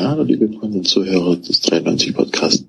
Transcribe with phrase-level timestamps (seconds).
[0.00, 2.64] Hallo, liebe Freunde und Zuhörer des 93 Podcasts.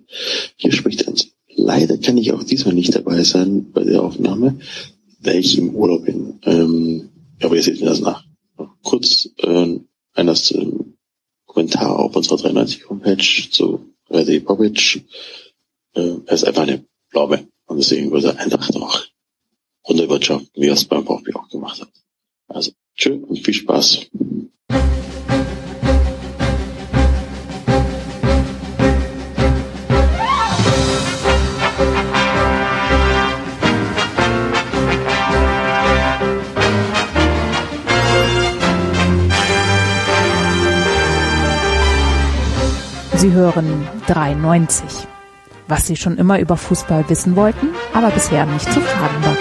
[0.56, 1.28] Hier spricht Enzo.
[1.56, 4.60] Leider kann ich auch diesmal nicht dabei sein bei der Aufnahme,
[5.20, 6.40] weil ich im Urlaub bin.
[6.42, 8.26] Ähm, aber ihr seht mir das nach.
[8.82, 9.78] Kurz äh,
[10.16, 10.66] ein das, äh,
[11.46, 15.04] Kommentar auf unserer 93 Homepage zu Rede Popic.
[15.94, 17.48] Äh, er ist einfach eine Blaube.
[17.68, 19.06] Und deswegen würde er einfach noch
[19.88, 21.92] runterwirtschaften, wie er es beim VfB auch gemacht hat.
[22.48, 24.08] Also, tschö und viel Spaß.
[43.20, 45.06] Sie hören 93.
[45.68, 49.36] Was Sie schon immer über Fußball wissen wollten, aber bisher nicht zu fragen war.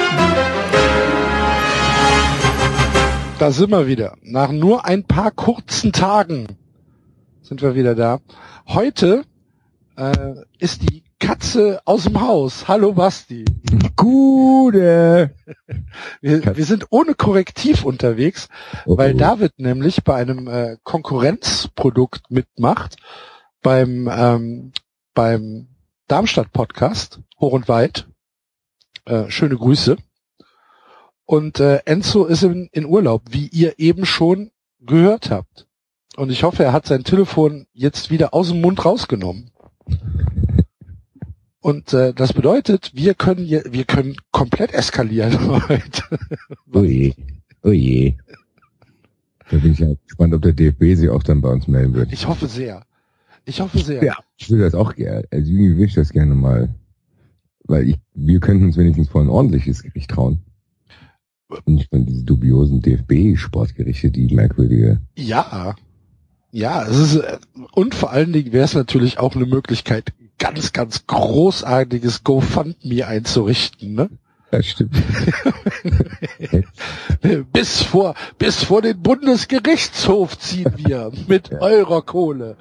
[3.39, 4.17] Da sind wir wieder.
[4.23, 6.49] Nach nur ein paar kurzen Tagen
[7.41, 8.19] sind wir wieder da.
[8.67, 9.23] Heute
[9.97, 12.67] äh, ist die Katze aus dem Haus.
[12.67, 13.45] Hallo Basti.
[13.95, 15.37] Gute.
[16.21, 18.49] Wir, wir sind ohne Korrektiv unterwegs,
[18.87, 19.15] Oh, weil.
[19.15, 22.97] David nämlich bei einem äh, Konkurrenzprodukt mitmacht,
[23.63, 24.73] beim ähm,
[25.15, 25.69] beim
[26.07, 28.09] Darmstadt Podcast hoch und weit.
[29.05, 29.97] Äh, schöne Grüße.
[31.25, 35.67] Und äh, Enzo ist in, in Urlaub, wie ihr eben schon gehört habt.
[36.17, 39.51] Und ich hoffe, er hat sein Telefon jetzt wieder aus dem Mund rausgenommen.
[41.61, 46.19] Und äh, das bedeutet, wir können je, wir können komplett eskalieren heute.
[46.73, 47.15] Oh je.
[47.63, 48.17] Oh je.
[49.51, 52.13] Da bin ich ja gespannt, ob der DFB sich auch dann bei uns melden wird.
[52.13, 52.87] Ich hoffe sehr.
[53.49, 54.05] Ich hoffe sehr.
[54.05, 54.15] Ja.
[54.37, 56.69] Ich würde das auch gerne, also irgendwie würde ich das gerne mal,
[57.65, 60.41] weil ich, wir könnten uns wenigstens vor ein ordentliches Gericht trauen.
[61.49, 65.01] Und nicht mal diese dubiosen DFB-Sportgerichte, die merkwürdige.
[65.17, 65.75] Ja.
[66.53, 67.39] Ja, es ist, äh,
[67.73, 73.95] und vor allen Dingen wäre es natürlich auch eine Möglichkeit, ganz, ganz großartiges GoFundMe einzurichten,
[73.95, 74.11] ne?
[74.51, 74.95] Das stimmt.
[77.53, 81.59] Bis vor, bis vor den Bundesgerichtshof ziehen wir mit Ja.
[81.61, 82.57] eurer Kohle.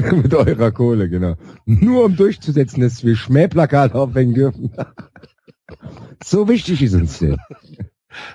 [0.12, 1.34] Mit eurer Kohle, genau.
[1.66, 4.72] Nur um durchzusetzen, dass wir Schmähplakate aufhängen dürfen.
[6.24, 7.36] so wichtig ist uns das.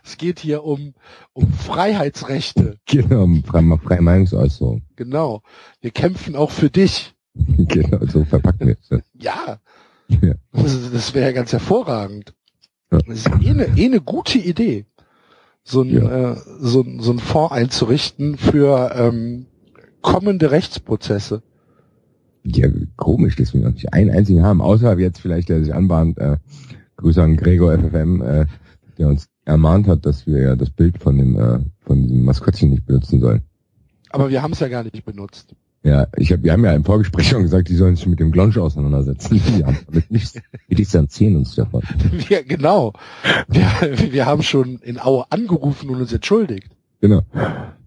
[0.06, 0.94] Es geht hier um,
[1.34, 2.78] um Freiheitsrechte.
[2.86, 4.84] Genau, freie, freie Meinungsäußerung.
[4.96, 5.42] Genau.
[5.82, 7.16] Wir kämpfen auch für dich.
[7.34, 9.02] Genau, so verpacken wir es.
[9.20, 9.58] Ja.
[10.22, 10.36] Ja.
[10.54, 12.34] Das, das wäre ja ganz hervorragend.
[12.92, 13.00] Ja.
[13.00, 14.86] Das ist eh eine, eh eine gute Idee,
[15.64, 16.34] so ein, Ja.
[16.34, 19.48] äh, so, ein- so ein Fonds einzurichten für ähm,
[20.02, 21.42] kommende Rechtsprozesse.
[22.44, 22.68] Ja,
[22.98, 26.38] komisch, dass wir noch nicht einen einzigen haben, außer jetzt vielleicht, der sich anbahnt, äh,
[26.98, 28.46] Grüße an Gregor FFM, äh,
[28.98, 32.70] der uns ermahnt hat, dass wir ja das Bild von dem, äh, von diesem Maskottchen
[32.70, 33.44] nicht benutzen sollen.
[34.10, 35.56] Aber wir haben es ja gar nicht benutzt.
[35.84, 38.32] Ja, ich hab, wir haben ja im Vorgespräch schon gesagt, die sollen sich mit dem
[38.32, 39.42] Glonsch auseinandersetzen.
[39.58, 40.34] Wir haben damit nichts,
[40.68, 41.82] wir distanzieren uns davon.
[42.30, 42.94] Wir, genau.
[43.50, 43.66] Wir,
[44.14, 46.72] wir haben schon in Aue angerufen und uns entschuldigt.
[47.02, 47.24] Genau.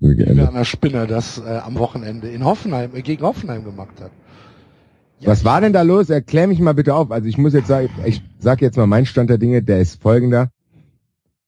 [0.01, 4.11] Wie Werner Spinner das äh, am Wochenende in Hoffenheim, äh, gegen Hoffenheim gemacht hat.
[5.21, 6.11] Ja, Was war denn da los?
[6.11, 7.11] Erklär mich mal bitte auf.
[7.11, 10.01] Also ich muss jetzt sagen, ich sag jetzt mal meinen Stand der Dinge, der ist
[10.03, 10.51] folgender.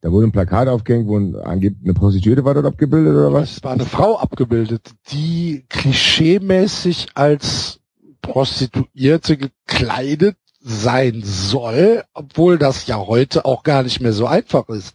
[0.01, 3.53] Da wurde ein Plakat aufgehängt, wo ein, angeblich eine Prostituierte war dort abgebildet oder was?
[3.57, 7.81] Es war eine Frau abgebildet, die klischeemäßig als
[8.23, 14.95] Prostituierte gekleidet sein soll, obwohl das ja heute auch gar nicht mehr so einfach ist.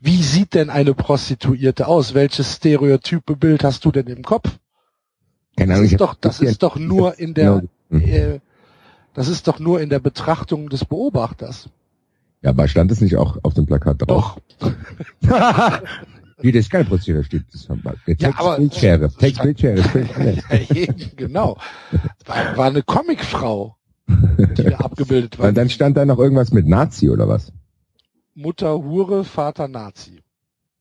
[0.00, 2.12] Wie sieht denn eine Prostituierte aus?
[2.14, 4.50] Welches stereotype Bild hast du denn im Kopf?
[5.56, 5.86] Keine Das Ahnung.
[5.86, 8.04] ich ist doch, das ist doch nur in der, Genau.
[8.04, 8.40] äh,
[9.14, 11.68] das ist doch nur in der Betrachtung des Beobachters.
[12.42, 14.36] Ja, aber stand es nicht auch auf dem Plakat drauf?
[14.58, 14.72] Doch.
[16.40, 17.66] Wie, das keine Prostituierte, steht das.
[17.66, 19.08] Der Ja, Text aber- Bildschere.
[19.16, 19.82] Text Bildschere.
[21.16, 21.56] genau.
[22.26, 23.76] War, war eine Comicfrau,
[24.08, 25.48] die da abgebildet war.
[25.48, 27.52] Und dann stand da noch irgendwas mit Nazi oder was?
[28.34, 30.20] Mutter Hure, Vater Nazi.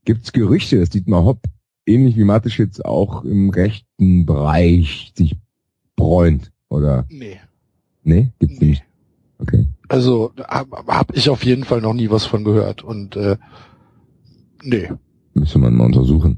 [0.06, 1.40] Gibt's Gerüchte, dass Dietmar Hopp
[1.86, 5.38] ähnlich wie Mateschitz auch im rechten Bereich sich
[5.96, 6.52] bräunt?
[6.74, 7.06] Oder?
[7.10, 7.40] Nee.
[8.02, 8.34] Nee?
[8.40, 8.68] Gibt's Nee.
[8.70, 8.84] nicht?
[9.38, 9.68] Okay.
[9.90, 12.82] Also habe hab ich auf jeden Fall noch nie was von gehört.
[12.84, 13.38] Und äh,
[14.64, 14.90] nee.
[15.36, 16.38] Müsste man mal untersuchen.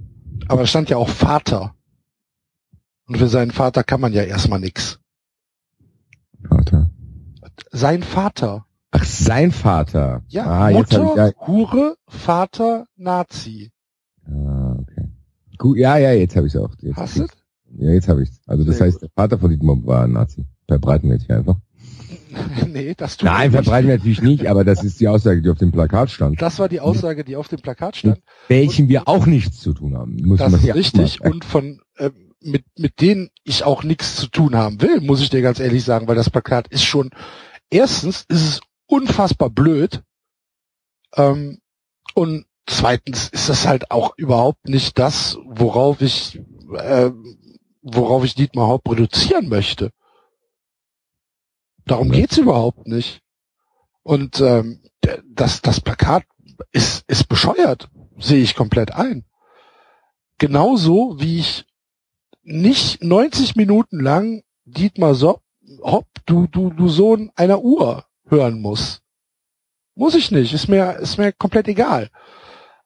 [0.50, 1.74] Aber stand ja auch Vater.
[3.08, 5.00] Und für seinen Vater kann man ja erstmal nix.
[6.50, 6.92] Vater.
[7.72, 8.66] Sein Vater.
[8.92, 10.24] Ach, sein Vater.
[10.28, 13.72] Ja, ah, Mutter, ich, ja, Hure, Vater, Nazi.
[14.26, 15.12] ah, okay.
[15.58, 16.72] Gut, ja, ja, jetzt habe ich auch.
[16.80, 17.28] Jetzt, Hast du?
[17.78, 20.46] Ja, jetzt habe ich Also das Sehr heißt, der Vater von Dietmar war ein Nazi.
[20.68, 21.58] Verbreiten wir jetzt hier einfach.
[22.68, 25.50] nee, das tut Nein, er verbreiten wir natürlich nicht, aber das ist die Aussage, die
[25.50, 26.42] auf dem Plakat stand.
[26.42, 28.20] Das war die Aussage, die auf dem Plakat stand.
[28.48, 30.16] Welchen wir auch nichts zu tun haben.
[30.24, 31.20] Muss Das ist richtig.
[31.20, 32.12] mal- Und von äh,
[32.42, 35.84] mit, mit denen ich auch nichts zu tun haben will, muss ich dir ganz ehrlich
[35.84, 37.10] sagen, weil das Plakat ist schon,
[37.70, 40.04] erstens ist es unfassbar blöd,
[41.16, 41.60] ähm,
[42.14, 46.40] und zweitens ist das halt auch überhaupt nicht das, worauf ich,
[46.78, 47.12] äh,
[47.86, 49.92] worauf ich Dietmar Haupt reduzieren möchte.
[51.86, 53.22] Darum geht's überhaupt nicht.
[54.02, 54.82] Und ähm,
[55.24, 56.26] das, das Plakat
[56.72, 59.24] ist, ist bescheuert, sehe ich komplett ein.
[60.40, 61.66] Genauso wie ich
[62.42, 65.40] nicht 90 Minuten lang Dietmar so
[65.82, 69.02] Hopp, du, du, du Sohn einer Uhr hören muss.
[69.96, 72.10] Muss ich nicht, ist mir, ist mir komplett egal.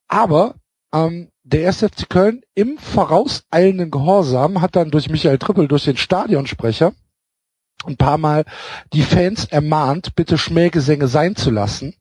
[0.07, 0.56] Aber
[0.94, 1.80] ähm, der 1.
[1.80, 6.94] FC Köln im vorauseilenden Gehorsam hat dann durch Michael Trippel, durch den Stadionsprecher,
[7.86, 8.45] ein paar Mal
[8.94, 11.94] die Fans ermahnt, bitte Schmähgesänge sein zu lassen.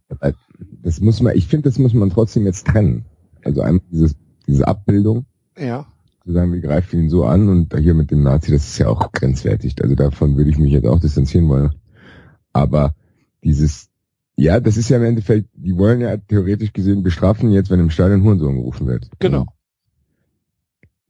[0.83, 3.05] Das muss man, ich finde, das muss man trotzdem jetzt trennen.
[3.45, 5.27] Also einmal dieses, diese Abbildung,
[5.57, 5.87] Ja.
[6.25, 8.89] zu sagen, wir greifen ihn so an und hier mit dem Nazi, das ist ja
[8.89, 9.77] auch grenzwertig.
[9.81, 11.73] Also davon würde ich mich jetzt auch distanzieren wollen.
[12.53, 12.95] Aber
[13.45, 13.89] dieses,
[14.39, 17.91] ja, das ist ja im Endeffekt, die wollen ja theoretisch gesehen bestrafen jetzt, wenn im
[17.91, 19.11] Stadion Hurensohn gerufen wird.
[19.19, 19.47] Genau.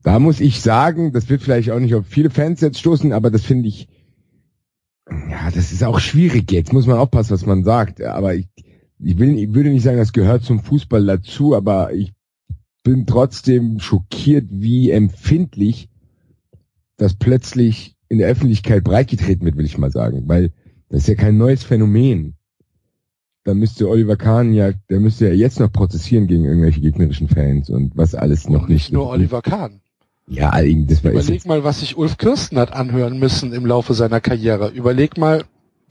[0.02, 3.30] Da muss ich sagen, das wird vielleicht auch nicht auf viele Fans jetzt stoßen, aber
[3.30, 3.86] das finde ich,
[5.10, 6.72] ja, das ist auch schwierig jetzt.
[6.72, 8.00] Muss man aufpassen, was man sagt.
[8.00, 8.48] Aber ich,
[8.98, 12.14] ich will, ich würde nicht sagen, das gehört zum Fußball dazu, aber ich
[12.82, 15.90] bin trotzdem schockiert, wie empfindlich
[16.96, 20.22] das plötzlich in der Öffentlichkeit breitgetreten wird, will ich mal sagen.
[20.28, 20.50] Weil
[20.88, 22.37] das ist ja kein neues Phänomen.
[23.48, 27.70] Da müsste Oliver Kahn ja, der müsste ja jetzt noch prozessieren gegen irgendwelche gegnerischen Fans
[27.70, 29.80] und was alles noch Und nicht nur Oliver Kahn.
[30.26, 34.20] Ja, das war Überleg mal, was sich Ulf Kirsten hat anhören müssen im Laufe seiner
[34.20, 34.68] Karriere.
[34.68, 35.44] Überleg mal,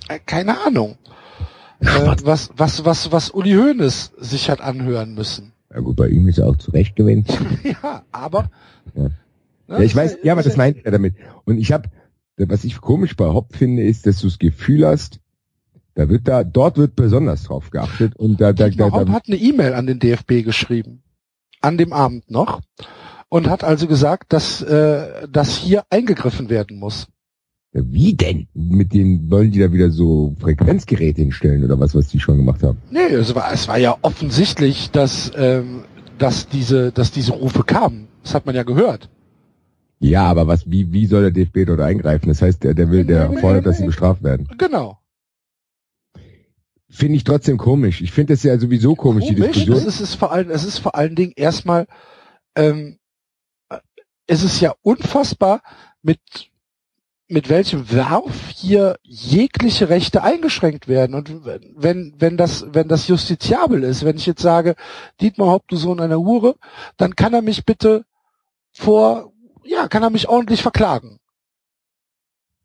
[0.08, 0.98] äh, keine Ahnung,
[1.80, 1.88] äh,
[2.24, 5.52] was, was, was, was Uli Hoeneß sich hat anhören müssen.
[5.74, 7.26] Ja gut, bei ihm ist er auch zurecht gewesen.
[7.64, 8.52] ja, aber.
[8.94, 9.06] Ja.
[9.06, 9.12] Ne,
[9.68, 11.16] Ja, ich weiß, ja, aber das meint er damit.
[11.44, 11.90] Und ich habe,
[12.38, 15.22] was ich komisch bei Hopp finde, ist, dass du das Gefühl hast,
[15.98, 19.36] da wird da, dort wird besonders drauf geachtet und da, da, da, da hat eine
[19.36, 21.02] E-Mail an den DFB geschrieben.
[21.60, 22.62] An dem Abend noch.
[23.30, 27.08] Und hat also gesagt, dass, äh, dass hier eingegriffen werden muss.
[27.72, 28.48] wie denn?
[28.54, 32.62] Mit denen wollen die da wieder so Frequenzgeräte hinstellen oder was, was die schon gemacht
[32.62, 32.78] haben?
[32.92, 35.82] Nee, es war, es war ja offensichtlich, dass, ähm,
[36.20, 38.08] dass diese, dass diese Rufe kamen.
[38.22, 39.10] Das hat man ja gehört.
[40.00, 42.28] Ja, aber was, wie, wie soll der DFB dort eingreifen?
[42.28, 44.48] Das heißt, der, der will, der fordert, dass sie bestraft werden.
[44.60, 45.00] Genau.
[46.90, 48.02] Finde ich trotzdem komisch.
[48.02, 49.88] Ich finde das ja sowieso komisch, die Komisch, Diskussion.
[49.88, 51.86] es ist vor allem, es ist vor allen Dingen erstmal,
[52.56, 52.98] ähm,
[54.26, 55.62] es ist ja unfassbar,
[56.02, 56.20] mit
[57.30, 61.14] mit welchem Werf hier jegliche Rechte eingeschränkt werden.
[61.14, 61.44] Und
[61.76, 64.76] wenn, wenn das, wenn das justiziabel ist, wenn ich jetzt sage,
[65.20, 66.56] Dietmar Haupt, du Sohn einer Hure,
[66.96, 68.06] dann kann er mich bitte
[68.72, 69.34] vor,
[69.66, 71.20] ja, kann er mich ordentlich verklagen.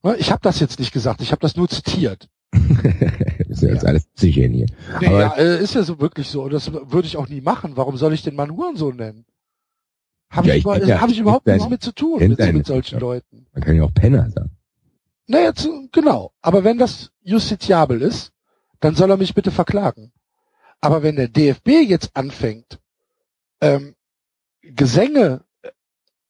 [0.05, 2.29] Ne, Ich habe das jetzt nicht gesagt, ich habe das nur zitiert.
[2.53, 4.67] Das ist ja jetzt alles sicher hier.
[5.01, 6.43] Nee, Aber- ja, äh, ist ja so wirklich so.
[6.43, 7.73] Und das würde ich auch nie machen.
[7.77, 9.25] Warum soll ich den Mann Hurensohn nennen?
[10.31, 12.67] Habe Ja, ich, ich über, ja, hab ich überhaupt nichts mit zu tun mit, mit
[12.67, 13.01] solchen.
[13.01, 13.47] Leuten.
[13.53, 14.51] Man kann ja auch Penner sagen.
[15.27, 16.33] Naja, zu, genau.
[16.41, 18.33] Aber wenn das justiziabel ist,
[18.81, 20.13] dann soll er mich bitte verklagen.
[20.81, 22.81] Aber wenn der DFB jetzt anfängt,
[23.61, 23.95] ähm,
[24.63, 25.43] Gesänge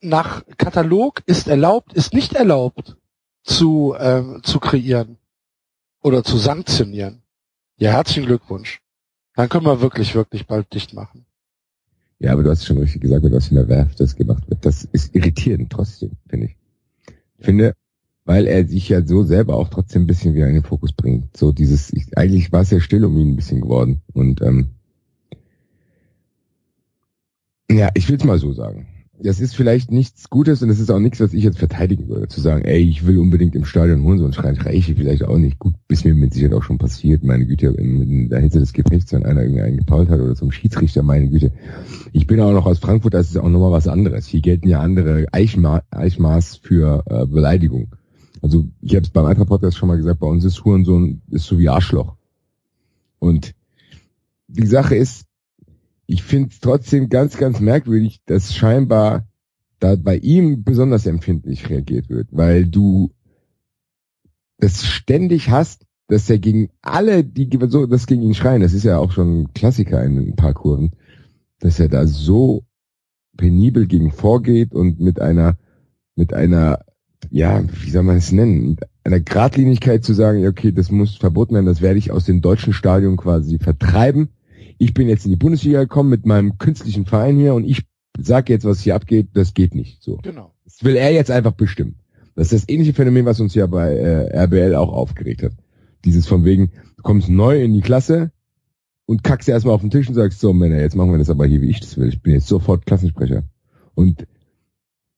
[0.01, 2.97] nach Katalog ist erlaubt, ist nicht erlaubt
[3.45, 5.17] zu, ähm, zu kreieren
[6.03, 7.23] oder zu sanktionieren.
[7.79, 8.81] Ja, herzlichen Glückwunsch.
[9.35, 11.25] Dann können wir wirklich, wirklich bald dicht machen.
[12.19, 14.65] Ja, aber du hast schon richtig gesagt, was in der Werft das gemacht wird.
[14.65, 16.57] Das ist irritierend trotzdem, finde ich.
[17.39, 17.75] Ich finde,
[18.25, 21.37] weil er sich ja so selber auch trotzdem ein bisschen wieder in den Fokus bringt.
[21.37, 24.03] So dieses, ich, eigentlich war es ja still um ihn ein bisschen geworden.
[24.13, 24.71] Und ähm,
[27.69, 28.87] ja, ich will es mal so sagen.
[29.25, 32.27] Das ist vielleicht nichts Gutes und das ist auch nichts, was ich jetzt verteidigen würde.
[32.27, 35.39] Zu sagen, ey, ich will unbedingt im Stadion holen, so ein schreien reiche vielleicht auch
[35.39, 35.61] nicht.
[35.61, 37.23] Gut, bis mir mit Sicherheit auch schon passiert.
[37.23, 40.51] Meine Güte, in, der Hitze des Gefechts, wenn einer irgendwie einen gepault hat oder zum
[40.51, 41.53] Schiedsrichter, meine Güte.
[42.13, 44.27] Ich bin auch noch aus Frankfurt, das ist auch nochmal was anderes.
[44.27, 47.89] Hier gelten ja andere Eichma Eichmaß für äh, Beleidigung.
[48.41, 51.45] Also ich habe es beim Eintracht Podcast schon mal gesagt, bei uns ist Hurensohn ist
[51.45, 52.17] so wie Arschloch.
[53.21, 53.55] Und
[54.49, 55.27] die Sache ist,
[56.07, 59.27] ich finde es trotzdem ganz, ganz merkwürdig, dass scheinbar
[59.79, 63.13] da bei ihm besonders empfindlich reagiert wird, weil du
[64.59, 68.85] das ständig hast, dass er gegen alle, die so das gegen ihn schreien, das ist
[68.85, 70.93] ja auch schon ein Klassiker in ein paar Kurven,
[71.59, 72.65] dass er da so
[73.37, 75.57] penibel gegen vorgeht und mit einer,
[76.15, 76.85] mit einer,
[77.31, 81.55] ja, wie soll man es nennen, mit einer Gradlinigkeit zu sagen, okay, das muss verboten
[81.55, 84.29] werden, das werde ich aus dem deutschen Stadion quasi vertreiben.
[84.79, 87.83] Ich bin jetzt in die Bundesliga gekommen mit meinem künstlichen Verein hier und ich
[88.19, 90.03] sage jetzt, was hier abgeht, das geht nicht.
[90.03, 90.19] So.
[90.23, 90.53] Genau.
[90.65, 91.97] Das will er jetzt einfach bestimmen.
[92.35, 95.53] Das ist das ähnliche Phänomen, was uns ja bei äh, RBL auch aufgeregt hat.
[96.05, 98.33] Dieses von wegen, du kommst neu in die Klasse
[99.07, 101.47] und kackst erstmal auf den Tisch und sagst, so Männer, jetzt machen wir das aber
[101.47, 102.09] hier, wie ich das will.
[102.09, 103.45] Ich bin jetzt sofort Klassensprecher.
[103.95, 104.27] Und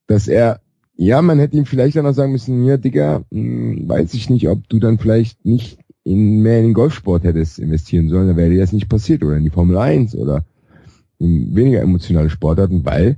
[0.07, 0.61] dass er,
[0.97, 4.49] ja, man hätte ihm vielleicht dann auch sagen müssen, ja, Digga, mh, weiß ich nicht,
[4.49, 8.51] ob du dann vielleicht nicht in mehr in den Golfsport hättest investieren sollen, dann wäre
[8.51, 10.45] dir das nicht passiert oder in die Formel 1 oder
[11.19, 13.17] in weniger emotionale Sportarten, weil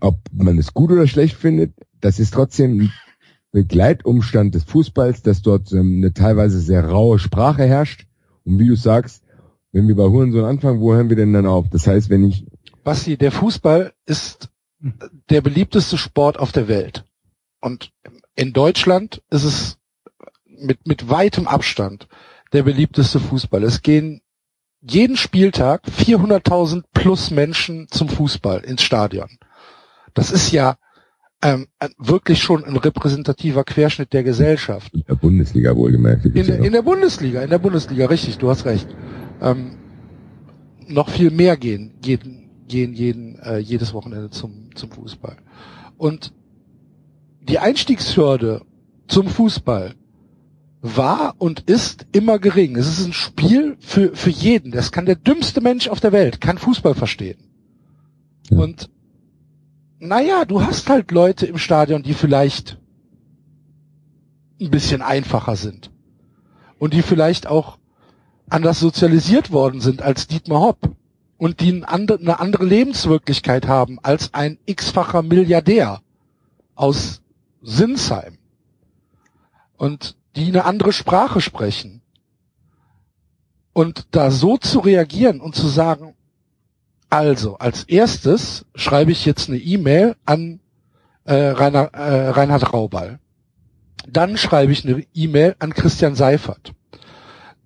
[0.00, 2.92] ob man es gut oder schlecht findet, das ist trotzdem ein
[3.52, 8.06] Begleitumstand des Fußballs, dass dort ähm, eine teilweise sehr raue Sprache herrscht.
[8.44, 9.24] Und wie du sagst,
[9.72, 11.68] wenn wir bei Hurensohn anfangen, wo hören wir denn dann auf?
[11.70, 12.46] Das heißt, wenn ich...
[12.84, 14.50] Basti, der Fußball ist
[15.30, 17.04] der beliebteste Sport auf der Welt.
[17.60, 17.92] Und
[18.34, 19.78] in Deutschland ist es
[20.62, 22.08] mit, mit weitem Abstand
[22.52, 23.62] der beliebteste Fußball.
[23.64, 24.20] Es gehen
[24.80, 29.28] jeden Spieltag 400.000 plus Menschen zum Fußball ins Stadion.
[30.14, 30.76] Das ist ja
[31.42, 31.66] ähm,
[31.98, 34.92] wirklich schon ein repräsentativer Querschnitt der Gesellschaft.
[34.94, 36.26] In der Bundesliga wohlgemerkt.
[36.26, 38.88] In der, in der Bundesliga, in der Bundesliga, richtig, du hast recht.
[39.40, 39.78] Ähm,
[40.86, 45.36] noch viel mehr gehen, gehen, gehen jeden, äh, jedes Wochenende zum, zum Fußball.
[45.96, 46.32] Und
[47.40, 48.62] die Einstiegshürde
[49.08, 49.94] zum Fußball
[50.82, 52.76] war und ist immer gering.
[52.76, 54.72] Es ist ein Spiel für, für jeden.
[54.72, 57.38] Das kann der dümmste Mensch auf der Welt, kann Fußball verstehen.
[58.50, 58.58] Ja.
[58.58, 58.90] Und
[60.00, 62.78] naja, du hast halt Leute im Stadion, die vielleicht
[64.60, 65.92] ein bisschen einfacher sind.
[66.78, 67.78] Und die vielleicht auch
[68.50, 70.96] anders sozialisiert worden sind als Dietmar Hopp.
[71.38, 76.02] Und die eine andere Lebenswirklichkeit haben als ein x-facher Milliardär
[76.74, 77.22] aus
[77.62, 78.38] Sinsheim.
[79.76, 82.02] Und die eine andere Sprache sprechen.
[83.72, 86.14] Und da so zu reagieren und zu sagen,
[87.10, 90.60] also, als erstes schreibe ich jetzt eine E-Mail an
[91.24, 93.18] äh, Rainer, äh, Reinhard Raubal.
[94.08, 96.72] Dann schreibe ich eine E-Mail an Christian Seifert.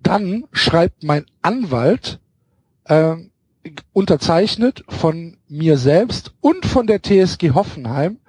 [0.03, 2.19] Dann schreibt mein Anwalt,
[2.85, 3.15] äh,
[3.93, 8.19] unterzeichnet von mir selbst und von der TSG Hoffenheim,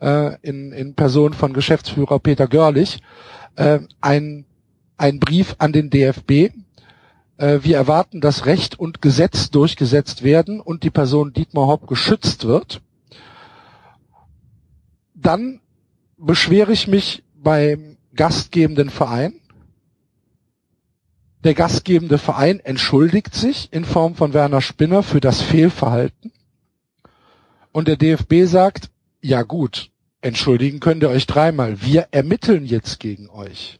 [0.00, 2.98] äh, in, in Person von Geschäftsführer Peter Görlich,
[3.56, 4.44] äh, ein,
[4.96, 6.52] ein Brief an den DFB.
[7.36, 12.46] Äh, wir erwarten, dass Recht und Gesetz durchgesetzt werden und die Person Dietmar Hopp geschützt
[12.46, 12.80] wird.
[15.14, 15.60] Dann
[16.16, 19.34] beschwere ich mich beim gastgebenden Verein.
[21.44, 26.32] Der gastgebende Verein entschuldigt sich in Form von Werner Spinner für das Fehlverhalten.
[27.70, 29.90] Und der DFB sagt, ja gut,
[30.24, 31.82] entschuldigen könnt ihr euch dreimal.
[31.82, 33.78] Wir ermitteln jetzt gegen euch.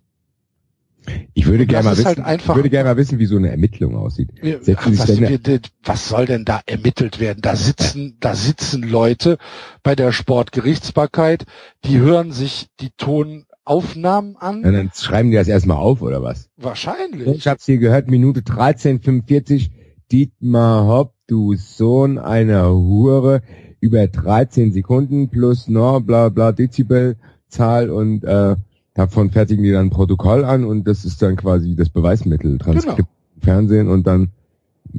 [1.35, 3.95] Ich würde gerne mal, wissen, halt ich würde gerne mal wissen, wie so eine Ermittlung
[3.95, 4.31] aussieht.
[4.43, 7.43] Ja, was, wir, was, soll denn da ermittelt werden?
[7.43, 9.37] Da sitzen, da sitzen Leute
[9.83, 11.45] bei der Sportgerichtsbarkeit,
[11.85, 14.63] die hören sich die Tonaufnahmen an.
[14.63, 16.49] Ja, dann schreiben die das erstmal auf, oder was?
[16.57, 17.29] Wahrscheinlich.
[17.29, 19.71] Ich hab's hier gehört, Minute 13.45,
[20.11, 23.43] Dietmar Hopp, du Sohn einer Hure,
[23.85, 28.57] über 13 Sekunden plus no, bla bla Dezibelzahl und äh,
[28.95, 32.97] davon fertigen die dann ein Protokoll an und das ist dann quasi das Beweismittel, Transkript
[32.97, 33.09] genau.
[33.41, 34.31] Fernsehen und dann,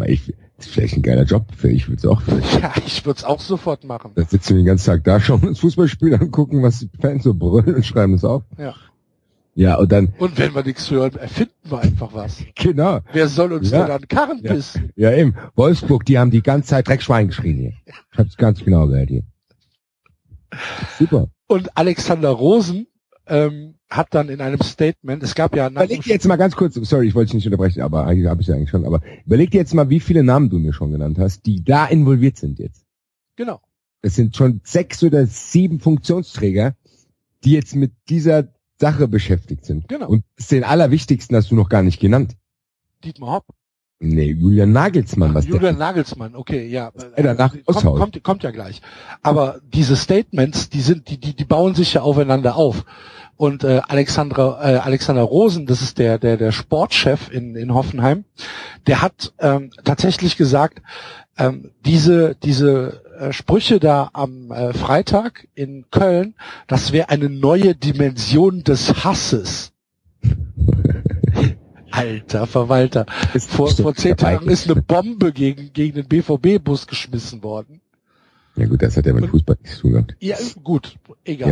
[0.06, 2.62] ich, das ist vielleicht ein geiler Job, für ich würde es auch vielleicht.
[2.62, 4.12] Ja, ich würde es auch sofort machen.
[4.14, 7.34] Da sitzen wir den ganzen Tag da, schauen uns Fußballspiel angucken, was die Fans so
[7.34, 8.44] brüllen und schreiben es auf.
[8.60, 8.76] Ja.
[9.58, 10.14] Ja, und dann.
[10.20, 12.44] Und wenn wir nichts hören, erfinden wir einfach was.
[12.56, 13.00] Genau.
[13.14, 13.84] Wer soll uns ja.
[13.84, 14.54] denn an Karren ja.
[14.54, 14.92] pissen?
[14.96, 15.36] Ja, eben.
[15.56, 17.74] Wolfsburg, die haben die ganze Zeit Dreckschwein geschrien hier.
[17.86, 19.24] Ich hab's ganz genau gehört hier.
[21.00, 21.30] Super.
[21.48, 22.88] Und Alexander Rosen
[23.28, 25.70] ähm, hat dann in einem Statement, es gab ja...
[25.70, 28.42] Überleg dir jetzt mal ganz kurz, sorry, ich wollte dich nicht unterbrechen, aber eigentlich habe
[28.42, 30.92] ich ja eigentlich schon, aber überleg dir jetzt mal, wie viele Namen du mir schon
[30.92, 32.86] genannt hast, die da involviert sind jetzt.
[33.36, 33.62] Genau.
[34.02, 36.76] Es sind schon sechs oder sieben Funktionsträger,
[37.44, 38.55] die jetzt mit dieser
[38.86, 39.88] Sache beschäftigt sind.
[39.88, 40.08] Genau.
[40.08, 42.36] Und den allerwichtigsten hast du noch gar nicht genannt.
[43.04, 43.46] Dietmar Hopp.
[44.00, 45.34] Nee, Julian Nagelsmann.
[45.34, 46.92] Was Julian Nagelsmann, okay, ja.
[47.16, 48.82] Äh, danach kommt, kommt, kommt ja gleich.
[49.24, 52.86] Aber diese Statements, die sind, die, die, die bauen sich ja aufeinander auf.
[53.38, 58.26] Und äh, Alexandra, äh, Alexander Rosen, das ist der, der, der Sportchef in, in Hoffenheim,
[58.86, 60.82] der hat ähm, tatsächlich gesagt,
[61.38, 66.36] ähm, diese, diese äh, Sprüche da am äh, Freitag in Köln,
[66.68, 69.74] das wäre eine neue Dimension des Hasses.
[71.92, 73.06] Alter Verwalter.
[73.38, 77.82] Vor, vor zehn Tagen ist eine Bombe gegen, gegen den BVB-Bus geschmissen worden.
[78.58, 80.16] Ja gut, das hat ja mit Fußball nichts zu tun gehabt.
[80.20, 81.50] Ja, gut, egal.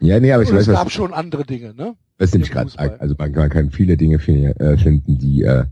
[0.00, 1.94] Ja, ja nee, aber ich Und weiß, es gab was, schon andere Dinge, ne?
[2.16, 5.64] Das sind gerade, also man, man, kann viele Dinge finden, äh, finden die äh,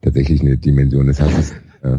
[0.00, 1.52] tatsächlich eine Dimension des Hasses.
[1.82, 1.98] Äh.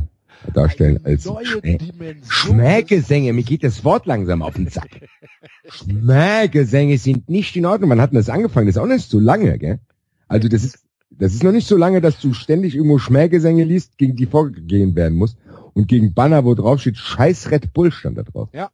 [0.54, 2.24] Darstellen als neue Schmä Dimension.
[2.30, 3.34] Schmähgesänge.
[3.34, 4.90] Mir geht das Wort langsam auf den Sack.
[5.70, 7.90] Schmähgesänge sind nicht in Ordnung.
[7.90, 8.68] Wann hat denn das angefangen?
[8.68, 9.80] Das ist auch nicht so lange, gell?
[10.28, 13.98] Also das ist, das ist noch nicht so lange, dass du ständig irgendwo Schmähgesänge liest,
[13.98, 15.38] gegen die vorgehen werden muss.
[15.74, 18.50] Und gegen Banner, wo drauf steht, scheiß Red Bull stand da drauf.
[18.54, 18.70] Ja.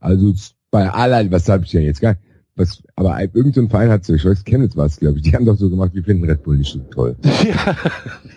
[0.00, 0.34] Also
[0.70, 2.16] bei aller, was hab ich ja jetzt gar
[2.58, 5.32] was, aber ein- irgendein Verein hat so, ich weiß, Chemnitz war es, glaube ich, die
[5.34, 7.16] haben doch so gemacht, wir finden Red Bull nicht so toll.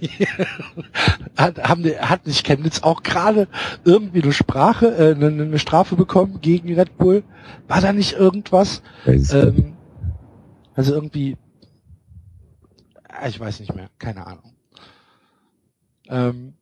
[0.02, 0.46] Ja.
[1.38, 3.48] hat, haben die, hat nicht Chemnitz auch gerade
[3.84, 7.24] irgendwie eine Sprache, äh, eine, eine Strafe bekommen gegen Red Bull?
[7.68, 8.82] War da nicht irgendwas?
[9.34, 9.74] Ähm,
[10.74, 11.38] also irgendwie,
[13.28, 14.54] ich weiß nicht mehr, keine Ahnung.
[16.10, 16.54] Ähm,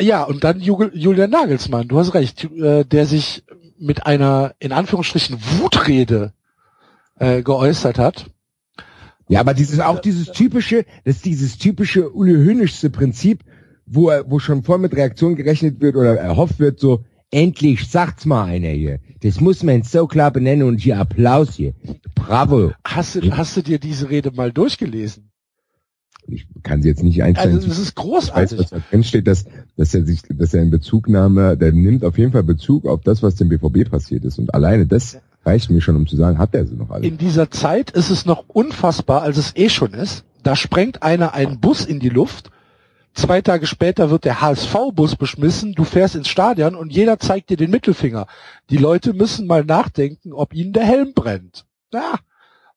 [0.00, 3.44] ja, und dann Ju- Julian Nagelsmann, du hast recht, äh, der sich
[3.82, 6.32] mit einer, in Anführungsstrichen, Wutrede
[7.18, 8.26] äh, geäußert hat.
[9.28, 13.44] Ja, aber dieses auch dieses typische, das ist dieses typische Uli Hoeneßsche Prinzip,
[13.86, 18.44] wo wo schon voll mit Reaktion gerechnet wird oder erhofft wird, so endlich sagt's mal
[18.44, 19.00] einer hier.
[19.22, 21.74] Das muss man so klar benennen und hier Applaus hier.
[22.14, 22.72] Bravo.
[22.84, 25.31] Hast du, hast du dir diese Rede mal durchgelesen?
[26.26, 27.56] Ich kann sie jetzt nicht einstellen.
[27.56, 28.58] Also, das ist ich weiß, großartig.
[28.58, 29.44] was da drin steht, dass,
[29.76, 33.22] dass er sich, dass er in Bezugnahme, der nimmt auf jeden Fall Bezug auf das,
[33.22, 34.38] was dem BVB passiert ist.
[34.38, 37.06] Und alleine das reicht mir schon, um zu sagen, hat er sie noch alle.
[37.06, 40.24] In dieser Zeit ist es noch unfassbar, als es eh schon ist.
[40.42, 42.50] Da sprengt einer einen Bus in die Luft.
[43.14, 45.74] Zwei Tage später wird der HSV-Bus beschmissen.
[45.74, 48.26] Du fährst ins Stadion und jeder zeigt dir den Mittelfinger.
[48.70, 51.66] Die Leute müssen mal nachdenken, ob ihnen der Helm brennt.
[51.92, 52.14] Ja.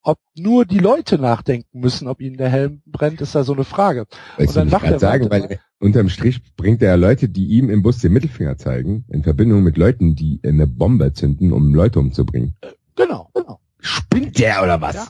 [0.07, 3.63] Ob nur die Leute nachdenken müssen, ob ihnen der Helm brennt, ist da so eine
[3.63, 4.05] Frage.
[4.37, 5.45] Weißt Und dann macht er sagen, weiter.
[5.45, 9.05] weil er- unterm Strich bringt er ja Leute, die ihm im Bus den Mittelfinger zeigen,
[9.09, 12.55] in Verbindung mit Leuten, die eine Bombe zünden, um Leute umzubringen.
[12.95, 13.59] Genau, genau.
[13.79, 14.93] Spinnt der oder was?
[14.95, 15.07] Ja.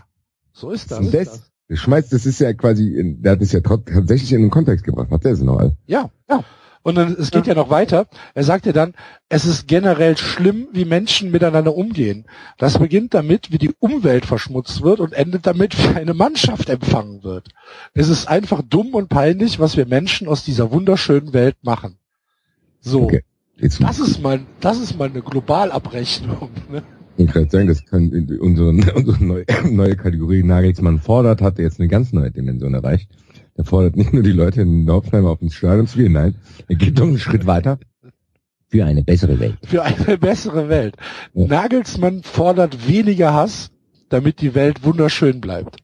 [0.53, 0.99] So ist das.
[0.99, 4.49] Und das, das schmeißt, das ist ja quasi, der hat es ja tatsächlich in den
[4.49, 5.11] Kontext gebracht.
[5.11, 5.59] Hat der sie noch?
[5.87, 6.43] Ja, ja.
[6.85, 8.05] Und dann, es geht ja noch weiter.
[8.35, 8.93] Er sagt ja dann,
[9.27, 12.25] es ist generell schlimm, wie Menschen miteinander umgehen.
[12.59, 17.23] Das beginnt damit, wie die Umwelt verschmutzt wird und endet damit, wie eine Mannschaft empfangen
[17.23, 17.47] wird.
[17.95, 21.97] Es ist einfach dumm und peinlich, was wir Menschen aus dieser wunderschönen Welt machen.
[22.81, 23.05] So.
[23.05, 23.23] Okay.
[23.57, 26.51] Das ist mal, das ist mal eine Globalabrechnung.
[26.71, 26.83] Ne?
[27.17, 31.89] ich gerade sagen, das kann unsere, unsere neue, neue Kategorie Nagelsmann fordert, hat jetzt eine
[31.89, 33.09] ganz neue Dimension erreicht.
[33.55, 36.35] Er fordert nicht nur die Leute in Dorfheim auf ins Stadion zu gehen, nein,
[36.67, 37.79] er geht noch einen Schritt weiter
[38.67, 39.57] für eine bessere Welt.
[39.63, 40.95] Für eine bessere Welt.
[41.33, 41.47] Ja.
[41.47, 43.71] Nagelsmann fordert weniger Hass,
[44.09, 45.77] damit die Welt wunderschön bleibt.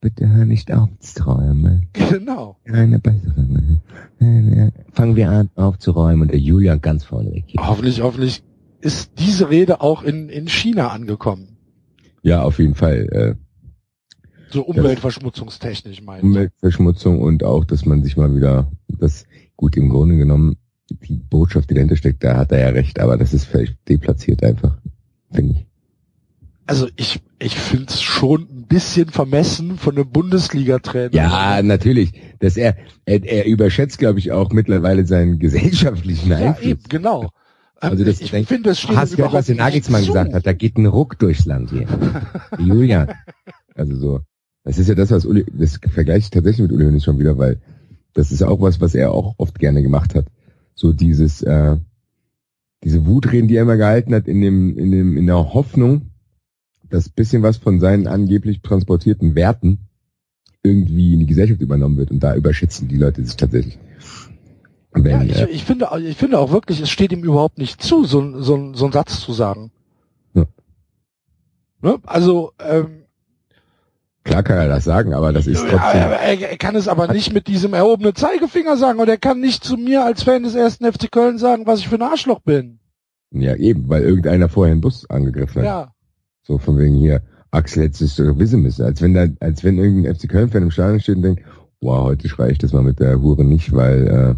[0.00, 1.88] Bitte hör nicht auf zu träumen.
[2.10, 2.58] Genau.
[2.66, 4.72] Eine bessere Welt.
[4.92, 7.44] Fangen wir an aufzuräumen und der Julian ganz vorne weg.
[7.58, 8.44] Hoffentlich, hoffentlich
[8.80, 11.56] ist diese Rede auch in, in China angekommen.
[12.22, 13.36] Ja, auf jeden Fall.
[14.54, 16.24] So umweltverschmutzungstechnisch meine ich.
[16.24, 20.56] Umweltverschmutzung und auch, dass man sich mal wieder, das gut im Grunde genommen,
[20.90, 24.44] die Botschaft, die dahinter steckt, da hat er ja recht, aber das ist völlig deplatziert
[24.44, 24.78] einfach,
[25.32, 25.66] finde ich.
[26.66, 31.12] Also ich, ich finde es schon ein bisschen vermessen von einem Bundesliga-Trainer.
[31.12, 32.12] Ja, natürlich.
[32.38, 36.66] Dass er, er, er überschätzt, glaube ich, auch mittlerweile seinen gesellschaftlichen ja Einfluss.
[36.66, 37.30] eben, genau.
[37.80, 40.06] Also Ähm, das ich finde, das steht Hast gehört, was der nicht Nagelsmann zu.
[40.06, 40.46] gesagt hat?
[40.46, 41.86] Da geht ein Ruck durchs Land hier.
[42.58, 43.12] Julian.
[43.74, 44.20] Also so.
[44.64, 47.36] Das ist ja das, was Uli, das vergleiche ich tatsächlich mit Uli Hoeneß schon wieder,
[47.38, 47.60] weil
[48.14, 50.26] das ist auch was, was er auch oft gerne gemacht hat.
[50.74, 51.76] So dieses, äh,
[52.82, 56.10] diese Wutreden, die er immer gehalten hat, in dem, in dem, in der Hoffnung,
[56.90, 59.78] dass bisschen was von seinen angeblich transportierten Werten
[60.62, 63.78] irgendwie in die Gesellschaft übernommen wird und da überschätzen die Leute sich tatsächlich.
[64.92, 67.82] Wenn, Ja, ich, äh, ich finde, ich finde auch wirklich, es steht ihm überhaupt nicht
[67.82, 69.72] zu, so, ein- so, so einen Satz zu sagen.
[70.34, 70.46] Ja.
[71.82, 71.98] Ne?
[72.04, 73.03] Also, ähm,
[74.24, 76.00] klar kann er das sagen, aber das ist Ja, trotzdem.
[76.00, 79.40] er, er, er kann es aber nicht mit diesem erhobenen Zeigefinger sagen und er kann
[79.40, 82.40] nicht zu mir als Fan des ersten FC Köln sagen, was ich für ein Arschloch
[82.40, 82.80] bin.
[83.30, 85.66] Ja, eben, weil irgendeiner vorher einen Bus angegriffen hat.
[85.66, 85.92] Ja.
[86.42, 88.84] So von wegen hier, Axel hätte es doch wissen müssen.
[88.84, 91.42] Als wenn da, als wenn irgendein FC Köln-Fan im Stadion steht und denkt,
[91.80, 94.36] wow, heute schreie ich das mal mit der Hure nicht, weil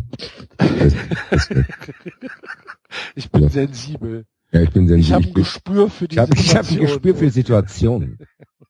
[0.58, 0.94] äh, das,
[1.30, 1.48] das,
[3.14, 3.48] Ich bin Ja.
[3.50, 4.24] sensibel.
[4.52, 5.30] ja, ich bin Ich habe sensibel.
[5.30, 6.86] ein Gespür für die Ich habe ich hab ein Situation.
[6.86, 8.18] Gespür für Situationen.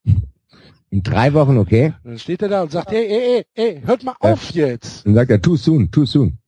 [0.96, 1.92] In drei Wochen, okay?
[2.04, 4.32] Dann steht er da und sagt, ey, ey, ey, ey, hört mal Ja.
[4.32, 5.04] auf jetzt.
[5.04, 6.38] Dann sagt er, too soon, too soon.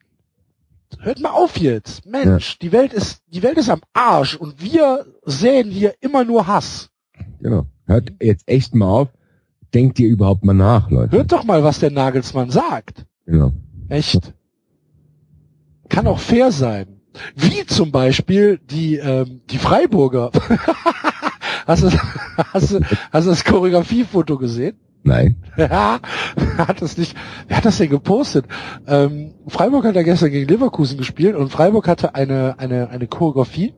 [1.01, 2.07] Hört mal auf jetzt.
[2.07, 6.47] Mensch, die Welt ist, die Welt ist am Arsch und wir sehen hier immer nur
[6.47, 6.89] Hass.
[7.43, 7.67] Genau.
[7.85, 9.09] Hört jetzt echt mal auf.
[9.75, 11.15] Denkt ihr überhaupt mal nach, Leute.
[11.15, 13.05] Hört doch mal, was der Nagelsmann sagt.
[13.27, 13.53] Genau.
[13.91, 14.33] Echt.
[15.91, 17.03] Kann auch fair sein.
[17.37, 20.31] Wie zum Beispiel die, ähm, die Freiburger.
[21.69, 21.91] hast, du,
[22.53, 22.81] hast, du,
[23.13, 24.77] hast du das Choreografiefoto gesehen?
[25.05, 25.37] Nein.
[25.57, 26.01] Ja,
[26.59, 27.17] hat das nicht,
[27.49, 28.47] wer hat das denn gepostet?
[28.87, 33.75] Ähm, Freiburg hat ja gestern gegen Leverkusen gespielt und Freiburg hatte eine, eine, eine Choreografie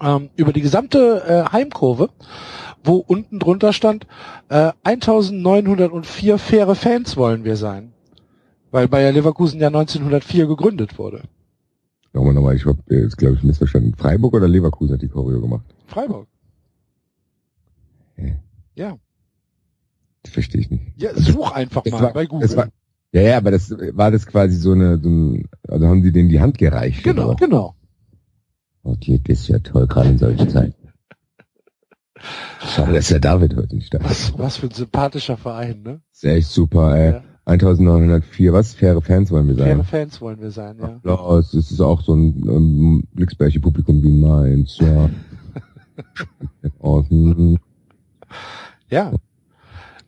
[0.00, 2.10] ähm, über die gesamte äh, Heimkurve,
[2.84, 4.06] wo unten drunter stand,
[4.48, 7.92] äh, 1904 faire Fans wollen wir sein.
[8.70, 11.22] Weil Bayer Leverkusen ja 1904 gegründet wurde.
[12.14, 13.94] Nochmal, nochmal, ich habe jetzt glaube ich missverstanden.
[13.96, 15.64] Freiburg oder Leverkusen hat die Choreo gemacht?
[15.86, 16.26] Freiburg.
[18.74, 18.96] Ja.
[20.26, 20.82] Verstehe ich nicht.
[20.96, 22.56] Ja, such einfach Das mal war- bei Google.
[22.56, 22.68] War,
[23.12, 26.28] ja, ja, aber das war das quasi so eine, so ein, also haben die denen
[26.28, 27.02] die Hand gereicht.
[27.02, 27.36] genau, oder?
[27.36, 27.74] genau.
[28.84, 30.74] Oh, die, das ist ja toll, gerade in solchen Zeiten.
[32.60, 34.04] Schade, dass der David heute nicht da ist.
[34.04, 36.00] Was, was für ein sympathischer Verein, ne?
[36.12, 37.12] Ist echt super, ey.
[37.12, 37.22] Ja.
[37.44, 38.72] 1904, was?
[38.74, 39.84] Faire Fans wollen wir Faire sein.
[39.84, 40.84] Fans wollen wir sein, ja.
[40.94, 45.10] Applaus, es ist auch so ein ähm, Glücksbärche Publikum wie Mainz, ja.
[46.78, 47.58] oh, hm,
[48.88, 49.12] Ja.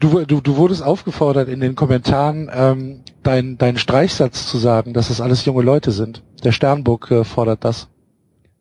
[0.01, 5.09] Du, du, du wurdest aufgefordert, in den Kommentaren ähm, deinen deinen Streichsatz zu sagen, dass
[5.09, 6.23] das alles junge Leute sind.
[6.43, 7.89] Der Sternburg äh, fordert das.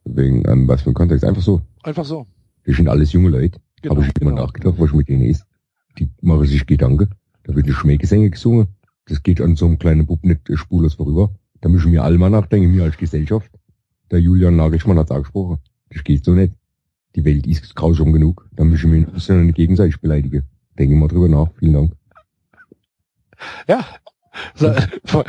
[0.06, 1.62] wegen, ähm, was für ein Kontext, einfach so.
[1.82, 2.26] Einfach so.
[2.66, 3.60] Das sind alles junge Leute.
[3.82, 4.44] Genau, Habe ich immer genau.
[4.44, 5.44] nachgedacht, was mit denen ist.
[6.00, 7.10] Die machen sich Gedanken.
[7.44, 8.68] Da wird eine Schmähgesänge gesungen.
[9.06, 11.32] Das geht an so einem kleinen Bub nicht äh, spurlos vorüber.
[11.60, 13.52] Da müssen wir alle mal nachdenken, wir als Gesellschaft.
[14.12, 15.58] Der Julian Nagelsmann hat angesprochen.
[15.90, 16.54] Das geht so nicht.
[17.16, 18.48] Die Welt ist grausam genug.
[18.56, 20.44] Da müssen wir uns ja nicht gegenseitig beleidigen.
[20.78, 21.48] Denke mal drüber nach.
[21.60, 21.92] Vielen Dank.
[23.68, 23.86] Ja.
[24.56, 25.26] Voll,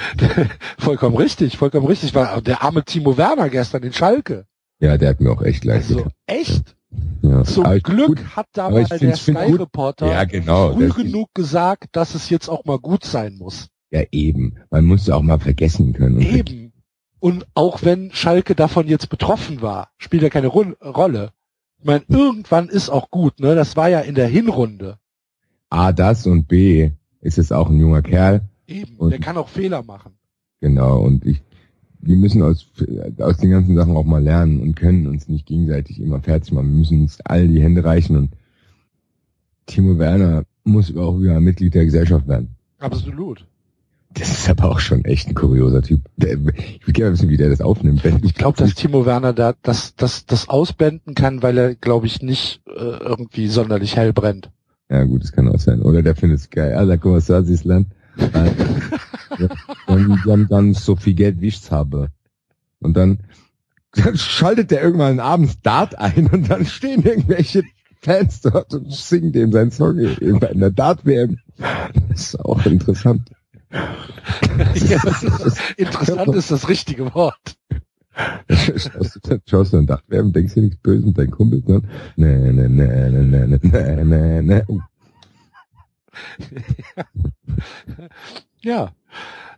[0.78, 2.14] vollkommen richtig, vollkommen richtig.
[2.14, 4.46] War der arme Timo Werner gestern in Schalke.
[4.80, 6.12] Ja, der hat mir auch echt leid Also getan.
[6.26, 6.76] echt.
[7.22, 7.44] Ja.
[7.44, 8.36] Zum Aber Glück gut.
[8.36, 9.16] hat da mal der.
[9.16, 10.72] Sky-Reporter Ja, genau.
[10.74, 13.68] früh genug gesagt, dass es jetzt auch mal gut sein muss.
[13.90, 14.56] Ja, eben.
[14.70, 16.20] Man muss ja auch mal vergessen können.
[16.20, 16.72] Eben.
[17.20, 21.30] Und auch wenn Schalke davon jetzt betroffen war, spielt ja keine Ru Rolle.
[21.84, 23.54] Ich meine, irgendwann ist auch gut, ne?
[23.54, 24.96] Das war ja in der Hinrunde.
[25.68, 28.40] A, das und B, ist es auch ein junger Kerl.
[28.66, 28.96] Eben.
[28.96, 30.12] Und- der kann auch Fehler machen.
[30.60, 31.02] Genau.
[31.02, 31.42] Und ich,
[32.00, 32.70] wir müssen aus,
[33.18, 36.70] aus den ganzen Sachen auch mal lernen und können uns nicht gegenseitig immer fertig machen.
[36.72, 38.30] Wir müssen uns all die Hände reichen und
[39.66, 42.56] Timo Werner muss auch wieder ein Mitglied der Gesellschaft werden.
[42.78, 43.46] Absolut.
[44.14, 46.00] Das ist aber auch schon echt ein kurioser Typ.
[46.16, 48.04] Ich will gerne wissen, wie der das aufnimmt.
[48.22, 52.22] Ich glaube, dass Timo Werner da das, das, das ausblenden kann, weil er, glaube ich,
[52.22, 54.50] nicht äh, irgendwie sonderlich hell brennt.
[54.88, 55.82] Ja gut, das kann auch sein.
[55.82, 56.74] Oder der findet es geil.
[56.74, 57.88] Alter, guck mal, Swasiland.
[59.86, 62.10] Und dann, dann so viel Geld, wie ich's habe.
[62.80, 63.18] Und dann,
[63.94, 67.64] dann schaltet der irgendwann abends Dart ein und dann stehen irgendwelche
[68.00, 71.38] Fans dort und singen dem seinen Song irgendwann in der Dart-WM.
[72.10, 73.30] Das ist auch interessant.
[73.74, 75.02] Ja,
[75.46, 77.56] ist, interessant ist das richtige Wort.
[78.48, 81.82] schaust, du, schaust du dann Dart-WM, denkst dir nichts Böses mit deinen Kumpels, ne?
[82.16, 82.70] Nee, nee, nee,
[83.10, 84.62] nee, nee, nee, nee, nee.
[84.68, 84.80] Oh.
[88.64, 88.92] Ja.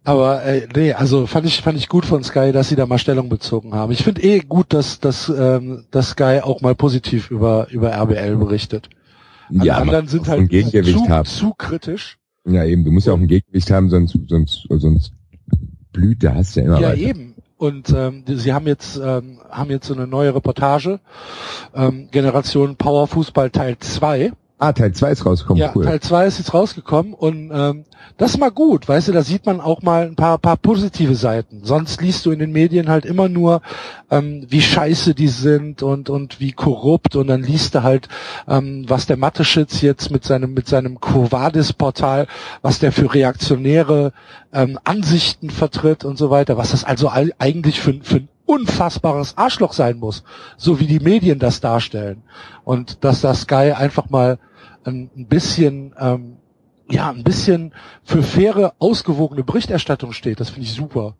[0.05, 2.99] Aber äh, nee, also fand ich fand ich gut von Sky, dass sie da mal
[2.99, 3.93] Stellung bezogen haben.
[3.93, 8.37] Ich finde eh gut, dass dass ähm, dass Sky auch mal positiv über über RBL
[8.37, 8.89] berichtet.
[9.49, 11.25] Alle Ja, anderen sind halt zu, haben.
[11.25, 12.19] zu kritisch.
[12.49, 15.13] Ja, eben, du musst ja auch ein Gegengewicht haben, sonst, sonst, sonst
[15.93, 16.99] blüht der Hass ja immer Ja, weiter.
[17.01, 17.35] eben.
[17.59, 21.01] Und ähm, die- sie haben jetzt ähm, haben jetzt so eine neue Reportage
[21.75, 24.33] ähm, Generation Power Fußball Teil 2.
[24.59, 25.85] Ah, Teil 2 ist rausgekommen, ja, cool.
[25.85, 27.85] Teil 2 ist jetzt rausgekommen und ähm,
[28.17, 31.15] das ist mal gut, weißt du, da sieht man auch mal ein paar, paar positive
[31.15, 31.61] Seiten.
[31.63, 33.61] Sonst liest du in den Medien halt immer nur,
[34.11, 38.09] ähm, wie scheiße die sind und, und wie korrupt und dann liest du halt,
[38.49, 42.27] ähm, was der Matteschitz jetzt mit seinem, mit seinem Covadis-Portal,
[42.63, 44.15] was der für reaktionäre
[44.55, 49.37] ähm, Ansichten vertritt und so weiter, was das also all, eigentlich für, für ein unfassbares
[49.37, 50.25] Arschloch sein muss,
[50.57, 52.23] so wie die Medien das darstellen.
[52.65, 54.39] Und dass das Sky einfach mal
[54.85, 56.37] ein, ein bisschen, ähm,
[56.91, 57.73] ja, ein bisschen
[58.05, 60.41] für faire, ausgewogene Berichterstattung steht.
[60.41, 61.17] Das finde ich super.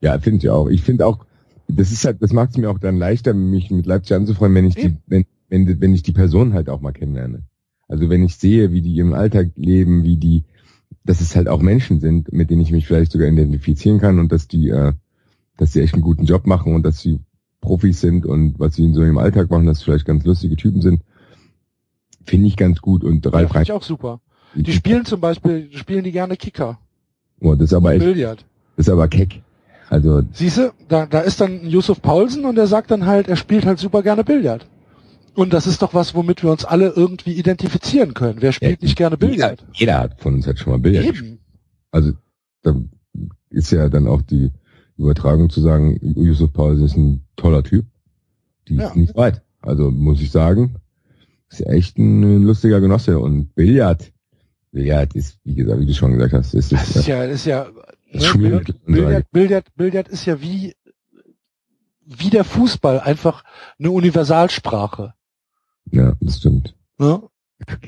[0.00, 0.68] Ja, finde ich auch.
[0.68, 1.24] Ich finde auch,
[1.68, 4.66] das ist halt, das macht es mir auch dann leichter, mich mit Leipzig anzufreuen, wenn
[4.66, 7.44] ich die, wenn, wenn, wenn ich die Person halt auch mal kennenlerne.
[7.88, 10.44] Also wenn ich sehe, wie die im Alltag leben, wie die,
[11.04, 14.32] dass es halt auch Menschen sind, mit denen ich mich vielleicht sogar identifizieren kann und
[14.32, 14.92] dass die, äh,
[15.56, 17.20] dass sie echt einen guten Job machen und dass sie
[17.60, 20.56] Profis sind und was sie in so im Alltag machen, dass sie vielleicht ganz lustige
[20.56, 21.02] Typen sind,
[22.24, 24.20] finde ich ganz gut und Ja, Ralf finde ich auch super.
[24.54, 26.78] Die spielen zum Beispiel, spielen die gerne Kicker.
[27.40, 28.44] Oh, das ist aber echt, Billard.
[28.76, 29.42] das ist aber keck.
[29.90, 33.66] Also, Siehste, da, da ist dann Yusuf Paulsen und der sagt dann halt, er spielt
[33.66, 34.66] halt super gerne Billard.
[35.34, 38.36] Und das ist doch was, womit wir uns alle irgendwie identifizieren können.
[38.40, 39.66] Wer spielt Ja, nicht gerne jeder, Billard?
[39.72, 41.04] jeder hat von uns hat schon mal Billard.
[41.04, 41.38] Eben.
[41.90, 42.12] Also
[42.62, 42.76] da
[43.50, 44.52] ist ja dann auch die
[44.96, 47.86] Übertragung zu sagen, Yusuf Paulsen ist ein toller Typ.
[48.68, 48.88] Die Ja.
[48.88, 49.42] ist nicht weit.
[49.60, 50.76] Also muss ich sagen,
[51.50, 53.18] ist echt ein lustiger Genosse.
[53.18, 54.12] Und Billard,
[54.72, 57.44] das ist, wie gesagt, wie du schon gesagt hast, ist Das ist äh, ja, ist
[57.46, 57.66] ja,
[58.12, 58.38] Das ne, so
[58.86, 60.74] Billard, Billard, Billard ist ja wie,
[62.06, 63.44] wie der Fußball einfach
[63.78, 65.14] eine Universalsprache.
[65.90, 66.74] ja, das stimmt.
[66.98, 67.22] Ne?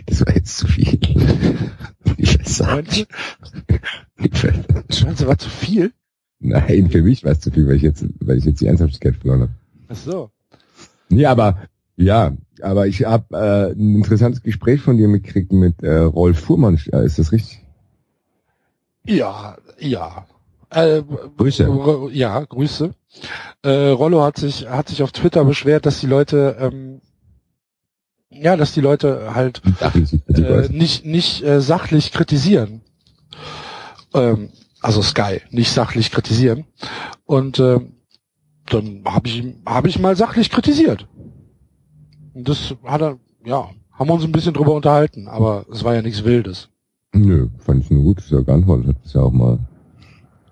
[0.07, 0.99] Das war jetzt zu viel.
[2.19, 3.07] Ich weiß weiß-
[5.05, 5.92] meinst du, war zu viel?
[6.38, 9.16] Nein, für mich war es zu viel, weil ich jetzt, weil ich jetzt die Ernsthaftigkeit
[9.16, 9.53] verloren habe.
[9.88, 10.31] Ach so.
[11.09, 11.59] Nee, aber
[11.96, 16.75] ja, aber ich habe äh, ein interessantes Gespräch von dir mitgekriegt mit äh, Rolf Fuhrmann.
[16.75, 17.62] Ist das richtig?
[19.07, 20.27] Ja, ja.
[20.70, 21.03] Äh,
[21.37, 22.11] Grüße.
[22.12, 22.90] Ja, Grüße.
[23.62, 27.01] Äh, Rollo hat sich hat sich auf Twitter beschwert, dass die Leute ähm,
[28.31, 29.62] ja, dass die Leute halt
[30.29, 32.83] äh, nicht nicht äh, sachlich kritisieren.
[34.12, 34.51] Ähm,
[34.87, 36.64] also Sky nicht sachlich kritisieren.
[37.25, 37.94] Und ähm,
[38.66, 41.09] dann habe ich habe ich mal sachlich kritisiert.
[42.35, 45.94] Und das hat er ja haben wir uns ein bisschen drüber unterhalten, aber es war
[45.94, 46.68] ja nichts Wildes.
[47.12, 48.96] Nö, fand ich nur gut, dass er geantwortet hat.
[48.99, 49.59] Das ist ja auch mal.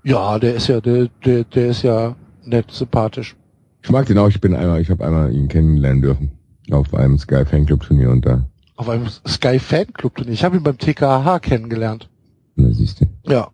[0.02, 3.36] Ja, der ist ja der der, der ist ja nett sympathisch.
[3.82, 4.28] Ich mag den auch.
[4.28, 6.32] Ich bin einmal, ich habe einmal ihn kennenlernen dürfen
[6.70, 10.26] auf einem Sky Fanclub Turnier und da, Auf einem Sky Fanclub.
[10.26, 12.08] Ich habe ihn beim TKH kennengelernt.
[12.56, 13.06] na siehst du.
[13.30, 13.48] Ja.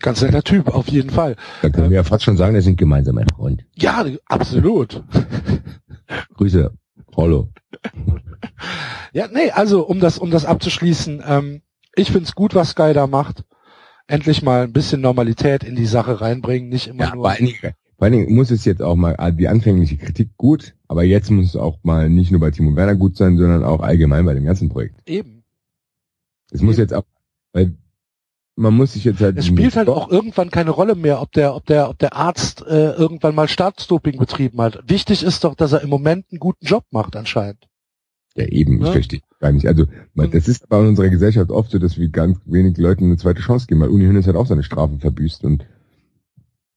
[0.00, 1.36] Ganz netter Typ, auf jeden Fall.
[1.62, 3.64] Da können wir ja fast schon sagen, wir sind gemeinsam ein Freund.
[3.74, 5.02] Ja, absolut.
[6.34, 6.72] Grüße,
[7.16, 7.50] Rollo.
[9.12, 11.62] Ja, nee, also um das, um das abzuschließen, ähm,
[11.94, 13.44] ich find's gut, was Sky da macht.
[14.06, 17.24] Endlich mal ein bisschen Normalität in die Sache reinbringen, nicht immer Ja, nur.
[17.24, 17.72] vor allen, Dingen, vor
[18.04, 21.46] allen Dingen muss es jetzt auch mal, ah, die anfängliche Kritik gut, aber jetzt muss
[21.46, 24.44] es auch mal nicht nur bei Timo Werner gut sein, sondern auch allgemein bei dem
[24.44, 25.08] ganzen Projekt.
[25.08, 25.42] Eben.
[26.52, 27.02] Es muss jetzt auch,
[27.52, 27.76] weil
[28.56, 29.36] man muss sich jetzt halt...
[29.38, 32.62] Es spielt halt auch irgendwann keine Rolle mehr, ob der, ob der, ob der Arzt
[32.66, 34.82] äh, irgendwann mal Staatsdoping betrieben hat.
[34.88, 37.68] Wichtig ist doch, dass er im Moment einen guten Job macht, anscheinend.
[38.34, 38.92] Ja, eben, ich Ja.
[38.92, 39.66] verstehe gar nicht.
[39.66, 42.76] Also, man, Und- das ist aber in unserer Gesellschaft oft so, dass wir ganz wenig
[42.78, 45.66] Leuten eine zweite Chance geben, weil Uni Hönes hat auch seine Strafen verbüßt und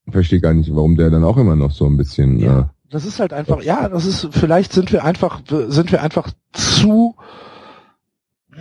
[0.05, 2.59] ich verstehe gar nicht, warum der dann auch immer noch so ein bisschen, Ja.
[2.61, 6.31] äh, Das ist halt einfach, ja, das ist, vielleicht sind wir einfach, sind wir einfach
[6.53, 7.15] zu,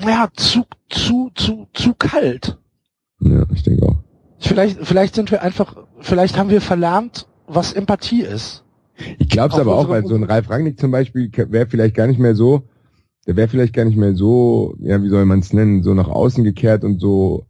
[0.07, 2.59] ja, zu, zu, zu, zu kalt.
[3.21, 3.97] Ja, ich denke auch.
[4.39, 8.65] Vielleicht, vielleicht sind wir einfach, vielleicht haben wir verlernt, was Empathie ist.
[9.19, 12.07] Ich glaube es aber auch, weil so ein Ralf Rangnick zum Beispiel wäre vielleicht gar
[12.07, 12.63] nicht mehr so,
[13.27, 16.09] der wäre vielleicht gar nicht mehr so, ja, wie soll man es nennen, so nach
[16.09, 17.45] außen gekehrt und so,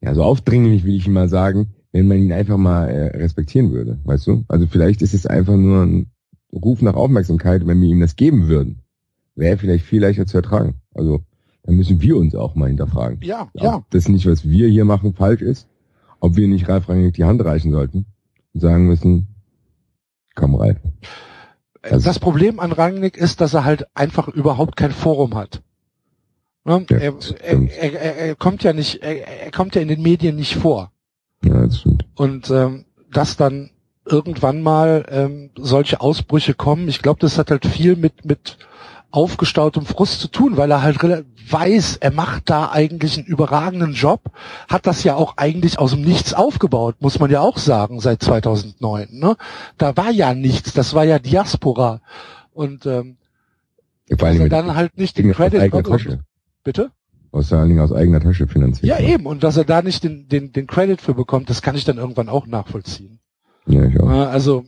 [0.00, 3.98] ja, so aufdringlich, will ich mal sagen, wenn man ihn einfach mal äh, respektieren würde,
[4.04, 4.44] weißt du?
[4.48, 6.10] Also vielleicht ist es einfach nur ein
[6.52, 8.80] Ruf nach Aufmerksamkeit, wenn wir ihm das geben würden,
[9.34, 10.74] wäre vielleicht viel leichter zu ertragen.
[10.94, 11.20] Also
[11.62, 13.18] dann müssen wir uns auch mal hinterfragen.
[13.22, 15.68] Ja, Ob das nicht, was wir hier machen, falsch ist,
[16.20, 18.06] ob wir nicht Ralf Rangnick die Hand reichen sollten
[18.54, 19.28] und sagen müssen,
[20.34, 20.78] komm Ralf.
[21.82, 25.62] Also- das Problem an Rangnick ist, dass er halt einfach überhaupt kein Forum hat.
[26.64, 26.84] Ne?
[26.90, 29.88] Ja, er, das er, er, er, er kommt ja nicht, er, er kommt ja in
[29.88, 30.92] den Medien nicht vor.
[31.42, 32.04] Ja, das stimmt.
[32.16, 33.70] Und ähm, dass dann
[34.04, 38.58] irgendwann mal ähm, solche Ausbrüche kommen, ich glaube, das hat halt viel mit mit
[39.10, 40.98] aufgestautem Frust zu tun, weil er halt
[41.50, 44.30] weiß, er macht da eigentlich einen überragenden Job,
[44.68, 48.22] hat das ja auch eigentlich aus dem Nichts aufgebaut, muss man ja auch sagen, seit
[48.22, 49.08] 2009.
[49.10, 49.36] Ne?
[49.78, 52.00] Da war ja nichts, das war ja Diaspora.
[52.52, 53.16] Und ähm,
[54.08, 56.18] Vor dass er dann halt nicht den Credit bekommt.
[56.62, 56.90] Bitte?
[57.32, 58.86] Aus allen Dingen aus eigener Tasche finanziert.
[58.86, 59.26] Ja, eben.
[59.26, 61.96] Und dass er da nicht den, den, den Credit für bekommt, das kann ich dann
[61.96, 63.20] irgendwann auch nachvollziehen.
[63.66, 64.08] Ja, ich auch.
[64.08, 64.64] Also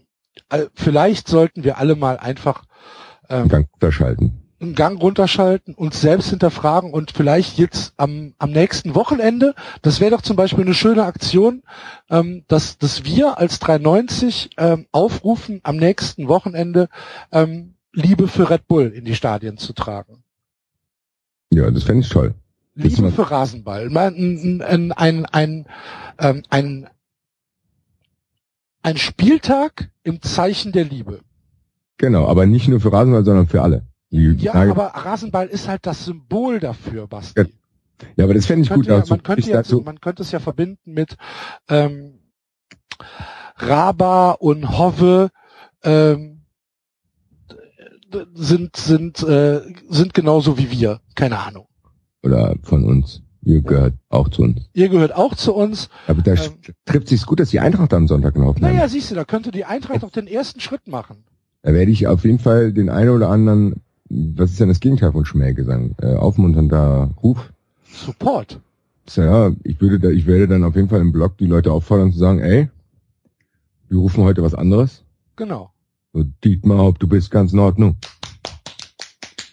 [0.75, 2.65] vielleicht sollten wir alle mal einfach
[3.29, 4.43] ähm, Gang unterschalten.
[4.61, 10.13] einen Gang runterschalten, uns selbst hinterfragen und vielleicht jetzt am, am nächsten Wochenende, das wäre
[10.13, 11.63] doch zum Beispiel eine schöne Aktion,
[12.11, 16.89] ähm, dass, dass wir als 390 ähm, aufrufen, am nächsten Wochenende
[17.33, 20.23] ähm, Liebe für Red Bull in die Stadien zu tragen.
[21.51, 22.35] Ja, das fände ich toll.
[22.75, 23.95] Liebe für Rasenball.
[23.95, 25.67] Ein, ein, ein, ein,
[26.19, 26.89] ähm, ein,
[28.83, 31.21] ein Spieltag im Zeichen der Liebe.
[32.03, 33.87] Genau, aber nicht nur für Rasenball, sondern für alle.
[34.11, 37.41] Die Ja, Frage- aber Rasenball ist halt das Symbol dafür, Basti.
[37.41, 37.47] Ja,
[38.17, 38.87] ja, aber das fände ich gut.
[38.87, 41.17] ja, dazu, man, könnte ja, dazu, man könnte es ja verbinden mit
[41.69, 42.19] ähm,
[43.57, 45.31] Raba und Hove
[45.85, 46.43] ähm,
[48.35, 51.01] sind sind äh, sind genauso wie wir.
[51.15, 51.67] Keine Ahnung.
[52.25, 53.23] oder von uns.
[53.45, 54.69] Ihr gehört auch zu uns.
[54.73, 55.89] Ihr gehört auch zu uns.
[56.09, 56.53] Aber da Ähm.
[56.85, 58.75] trifft sich's gut, dass die Eintracht am Sonntag noch aufnehmen.
[58.75, 61.25] Naja, siehst du, da könnte die Eintracht auch den ersten Schritt machen.
[61.63, 65.13] Da werde ich auf jeden Fall den einen oder anderen, was ist denn das Gegenteil
[65.13, 65.95] von Schmähgesang?
[66.01, 67.53] Äh, aufmunternder Ruf.
[67.85, 68.61] Support.
[69.09, 71.73] So, ja, ich würde da, ich werde dann auf jeden Fall im Blog die Leute
[71.73, 72.69] auffordern zu sagen, ey,
[73.89, 75.05] wir rufen heute was anderes.
[75.37, 75.71] Genau.
[76.13, 77.97] So, Dietmar Haupt, du bist ganz in Ordnung.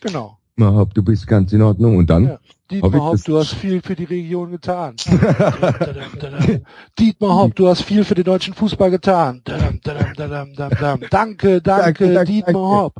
[0.01, 0.39] Genau.
[0.59, 1.95] Dietmar Hopp, du bist ganz in Ordnung.
[1.95, 2.25] Und dann?
[2.25, 2.39] Ja.
[2.69, 4.95] Dietmar Hopp, du hast viel für die Region getan.
[6.99, 9.41] Dietmar Hopp, du hast viel für den deutschen Fußball getan.
[11.09, 12.95] Danke, danke, danke, Dietmar Hopp.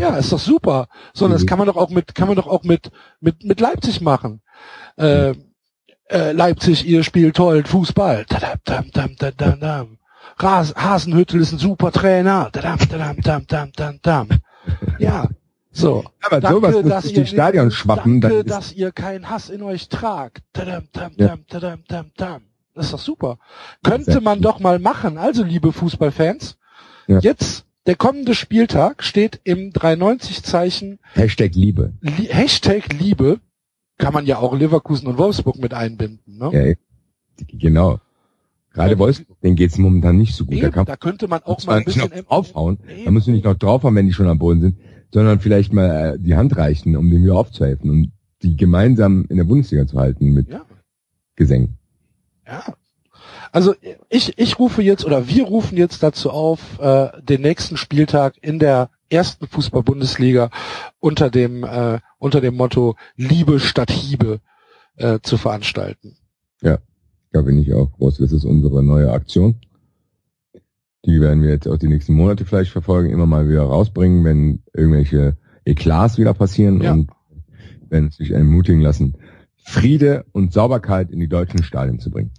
[0.00, 0.88] Ja, ist doch super.
[1.12, 4.00] So, das kann man doch auch mit, kann man doch auch mit, mit, mit Leipzig
[4.00, 4.40] machen.
[4.96, 5.34] Äh,
[6.10, 8.26] äh, Leipzig, ihr spielt toll Fußball.
[10.38, 12.50] Ras Hasenhüttel ist ein super Trainer.
[14.98, 15.28] Ja,
[15.70, 16.04] so.
[16.22, 18.20] Aber danke, sowas muss durch die Stadion schwappen.
[18.20, 20.42] Danke, dass ihr keinen Hass in euch tragt.
[20.52, 22.42] Tadam, tam, tam, tadam, tam, tam.
[22.74, 23.38] Das ist doch super.
[23.82, 25.18] Könnte man doch mal machen.
[25.18, 26.58] Also, liebe Fußballfans,
[27.06, 27.18] ja.
[27.20, 31.94] jetzt der kommende Spieltag steht im 390-Zeichen Hashtag Liebe.
[32.00, 33.40] Li Hashtag Liebe.
[33.96, 36.38] Kann man ja auch Leverkusen und Wolfsburg mit einbinden.
[36.38, 36.50] Ne?
[36.52, 37.98] Ja, genau.
[38.72, 40.54] Gerade ja, Wolfsburg, denen geht's momentan nicht so gut.
[40.54, 42.78] Eben, da, da könnte man auch mal ein bisschen draufhauen.
[42.88, 43.06] Eben.
[43.06, 44.78] Da müssen wir nicht noch draufhauen, wenn die schon am Boden sind
[45.12, 49.36] sondern vielleicht mal äh, die Hand reichen, um dem wieder aufzuhelfen und die gemeinsam in
[49.36, 50.64] der Bundesliga zu halten mit ja.
[51.36, 51.78] Gesängen.
[52.46, 52.74] Ja.
[53.50, 53.74] Also
[54.10, 58.58] ich, ich rufe jetzt oder wir rufen jetzt dazu auf, äh, den nächsten Spieltag in
[58.58, 60.50] der ersten Fußball-Bundesliga
[61.00, 64.40] unter dem äh, unter dem Motto Liebe statt Hiebe
[64.96, 66.16] äh, zu veranstalten.
[66.60, 66.78] Ja,
[67.32, 68.18] da bin ich auch groß.
[68.18, 69.56] Das ist unsere neue Aktion.
[71.04, 74.62] Die werden wir jetzt auch die nächsten Monate vielleicht verfolgen, immer mal wieder rausbringen, wenn
[74.74, 76.92] irgendwelche Eklats wieder passieren ja.
[76.92, 77.10] und
[77.88, 79.16] wenn sich ermutigen lassen,
[79.56, 82.32] Friede und Sauberkeit in die deutschen Stadien zu bringen.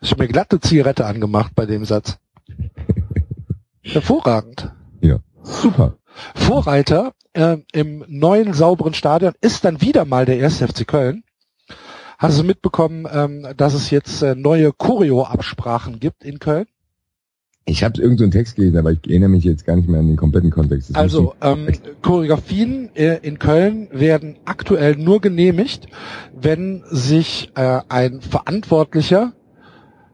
[0.00, 2.18] Ich habe mir glatte Zigarette angemacht bei dem Satz.
[3.82, 4.72] Hervorragend.
[5.00, 5.98] Ja, super.
[6.34, 10.62] Vorreiter äh, im neuen sauberen Stadion ist dann wieder mal der 1.
[10.62, 11.24] FC Köln.
[12.18, 16.66] Hast du mitbekommen, ähm, dass es jetzt äh, neue Choreo-Absprachen gibt in Köln?
[17.66, 20.06] Ich habe irgendeinen so Text gelesen, aber ich erinnere mich jetzt gar nicht mehr an
[20.06, 20.90] den kompletten Kontext.
[20.90, 21.68] Das also ähm,
[22.02, 25.86] Choreografien äh, in Köln werden aktuell nur genehmigt,
[26.38, 29.32] wenn sich äh, ein Verantwortlicher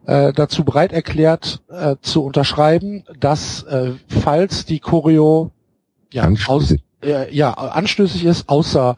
[0.07, 5.51] äh, dazu bereit erklärt äh, zu unterschreiben, dass äh, falls die Choreo
[6.13, 8.97] ja, aus, äh, ja, anstößig ist, außer,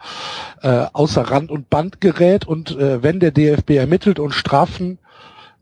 [0.62, 4.98] äh, außer Rand und Band gerät und äh, wenn der DFB ermittelt und Strafen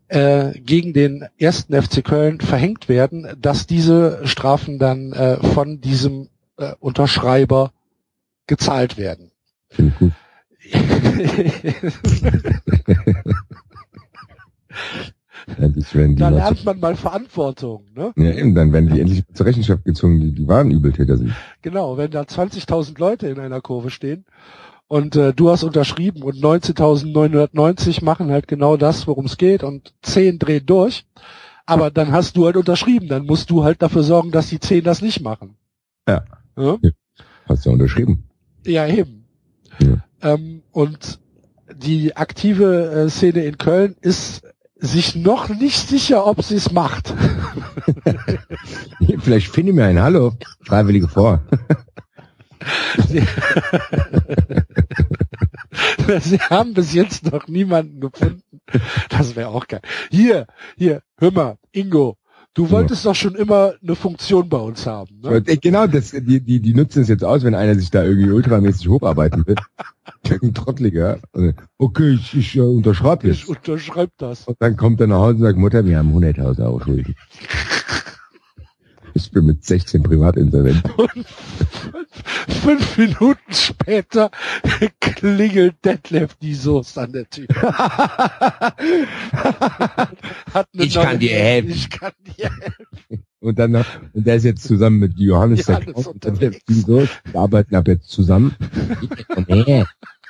[0.07, 6.29] äh, gegen den ersten FC Köln verhängt werden, dass diese Strafen dann äh, von diesem
[6.57, 7.71] äh, Unterschreiber
[8.47, 9.31] gezahlt werden.
[9.69, 10.13] Finde ich gut.
[15.57, 17.85] Endlich werden die da lernt man mal Verantwortung.
[17.95, 18.13] Ne?
[18.15, 21.33] Ja, eben, dann werden die endlich zur Rechenschaft gezogen, die, die wahren Übeltäter sind.
[21.61, 24.25] Genau, wenn da 20.000 Leute in einer Kurve stehen
[24.87, 29.93] und äh, du hast unterschrieben und 19.990 machen halt genau das, worum es geht und
[30.01, 31.05] 10 drehen durch,
[31.65, 34.83] aber dann hast du halt unterschrieben, dann musst du halt dafür sorgen, dass die 10
[34.83, 35.55] das nicht machen.
[36.07, 36.25] Ja.
[36.57, 36.77] ja?
[36.81, 36.91] ja.
[37.47, 38.25] Hast du unterschrieben.
[38.65, 39.25] Ja, eben.
[39.79, 40.03] Ja.
[40.21, 41.19] Ähm, und
[41.73, 44.43] die aktive äh, Szene in Köln ist
[44.81, 47.13] sich noch nicht sicher, ob sie es macht.
[49.19, 50.33] Vielleicht finde ich mir ein Hallo,
[50.65, 51.41] Freiwillige vor.
[53.07, 53.23] Sie,
[56.19, 58.41] sie haben bis jetzt noch niemanden gefunden.
[59.09, 59.81] Das wäre auch geil.
[60.09, 62.17] Hier, hier, hör mal, Ingo,
[62.53, 63.11] Du wolltest ja.
[63.11, 65.21] doch schon immer eine Funktion bei uns haben.
[65.21, 65.41] Ne?
[65.41, 68.89] Genau, das, die, die, die nutzen es jetzt aus, wenn einer sich da irgendwie ultramäßig
[68.89, 69.55] hocharbeiten will.
[70.43, 71.19] Ein Trottliger.
[71.77, 73.37] Okay, ich, ich uh, unterschreibe jetzt.
[73.37, 74.47] Ich unterschreibe das.
[74.47, 77.15] Und dann kommt er nach Hause und sagt, Mutter, wir haben 100.000 Euro Schulden.
[79.13, 80.83] Ich bin mit 16 Privatinsolvent.
[80.97, 81.25] Und
[82.47, 84.31] fünf Minuten später
[84.99, 87.47] klingelt Detlef die Soße an der Tür.
[90.73, 91.71] ich kann dir helfen.
[91.71, 93.25] Ich kann dir helfen.
[93.39, 97.09] Und dann noch, und der ist jetzt zusammen mit Johannes, Johannes der Detlef die Soße.
[97.31, 98.55] Wir arbeiten ab jetzt zusammen.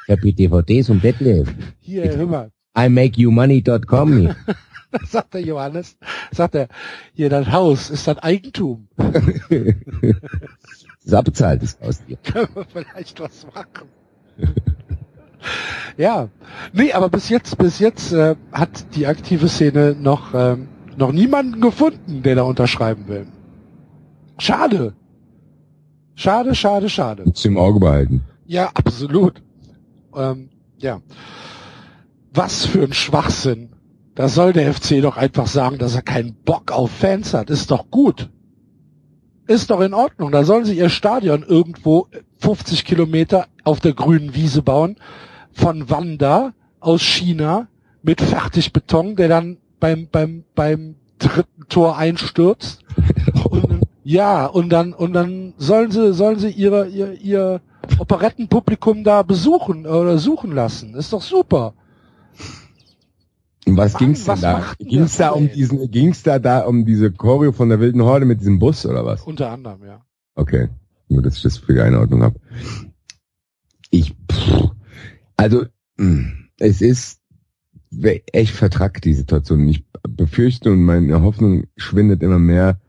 [0.07, 1.47] Ich habe die DVDs um Detlef.
[1.79, 2.51] Hier, hör mal.
[5.07, 5.97] Sagt der Johannes,
[6.31, 6.67] sagt er,
[7.13, 8.87] hier das Haus ist das Eigentum.
[9.49, 12.17] ist abbezahlt, das Haus dir.
[12.17, 13.87] Können wir vielleicht was machen.
[15.97, 16.29] ja,
[16.73, 21.61] nee, aber bis jetzt, bis jetzt äh, hat die aktive Szene noch ähm, noch niemanden
[21.61, 23.27] gefunden, der da unterschreiben will.
[24.37, 24.93] Schade.
[26.15, 27.23] Schade, schade, schade.
[27.25, 28.23] Muss im Auge behalten.
[28.45, 29.41] Ja, absolut.
[30.15, 31.01] Ähm, ja.
[32.33, 33.69] Was für ein Schwachsinn.
[34.21, 37.49] Da soll der FC doch einfach sagen, dass er keinen Bock auf Fans hat.
[37.49, 38.29] Ist doch gut.
[39.47, 40.31] Ist doch in Ordnung.
[40.31, 42.05] Da sollen sie ihr Stadion irgendwo
[42.37, 44.97] 50 Kilometer auf der grünen Wiese bauen.
[45.53, 47.67] Von Wanda aus China
[48.03, 52.83] mit Fertigbeton, der dann beim, beim, beim dritten Tor einstürzt.
[53.49, 57.61] Und, Ja, und dann und dann sollen sie sollen sie ihre ihr, ihr
[57.97, 60.93] Operettenpublikum da besuchen oder suchen lassen.
[60.93, 61.73] Ist doch super.
[63.65, 64.73] Und was Mann, ging's denn was da?
[64.79, 68.39] Ging's da um diesen, ging's da da um diese Choreo von der wilden Horde mit
[68.39, 69.21] diesem Bus oder was?
[69.21, 70.05] Unter anderem, ja.
[70.35, 70.69] Okay,
[71.09, 72.39] nur dass ich das für die Einordnung habe.
[73.91, 74.71] Ich, pff,
[75.37, 75.65] also
[75.97, 77.19] mh, es ist
[78.31, 79.67] echt vertrackt die Situation.
[79.67, 82.79] Ich befürchte und meine Hoffnung schwindet immer mehr,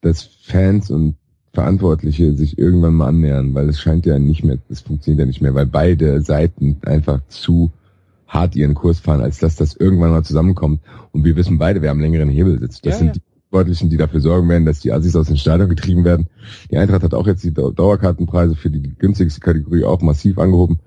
[0.00, 1.16] dass Fans und
[1.54, 5.42] Verantwortliche sich irgendwann mal annähern, weil es scheint ja nicht mehr, es funktioniert ja nicht
[5.42, 7.72] mehr, weil beide Seiten einfach zu
[8.32, 10.80] hart ihren Kurs fahren, als dass das irgendwann mal zusammenkommt.
[11.12, 12.86] Und wir wissen beide, wer am längeren Hebel sitzt.
[12.86, 13.12] Das Ja, sind ja.
[13.14, 13.20] die
[13.50, 16.28] Verantwortlichen, die dafür sorgen werden, dass die Assis aus dem Stadion getrieben werden.
[16.70, 20.78] Die Eintracht hat auch jetzt die Dau- Dauerkartenpreise für die günstigste Kategorie auch massiv angehoben.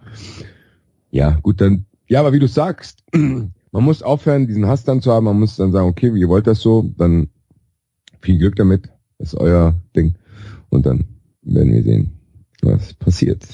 [1.11, 5.11] Ja, gut, dann, ja, aber wie du sagst, man muss aufhören, diesen Hass dann zu
[5.11, 7.29] haben, man muss dann sagen, okay, ihr wollt das so, dann
[8.21, 8.89] viel Glück damit,
[9.19, 10.15] das ist euer Ding.
[10.69, 11.05] Und dann
[11.43, 12.11] werden wir sehen,
[12.63, 13.45] was passiert.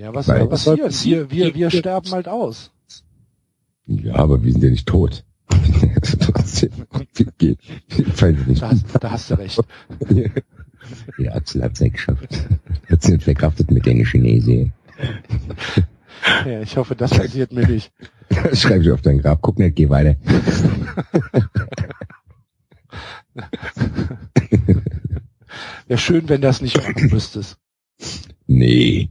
[0.00, 0.90] Ja, was soll passieren?
[1.02, 2.70] Wir, wir, wir sterben halt aus.
[3.86, 5.24] Ja, aber wir sind ja nicht tot.
[7.36, 7.58] Geht.
[8.46, 8.62] Nicht.
[8.62, 9.60] Da, hast- da hast du recht.
[11.18, 12.26] Ja, Axel hat's nicht geschafft.
[12.88, 14.72] Hat's nicht verkraftet mit den Chinesen.
[16.46, 17.92] Ja, ich hoffe, das passiert mir nicht.
[18.54, 19.40] Schreib ich auf dein Grab.
[19.42, 20.16] Guck nicht, geh weiter.
[25.86, 27.56] Wäre schön, wenn das nicht machen müsstest.
[28.46, 29.10] Nee.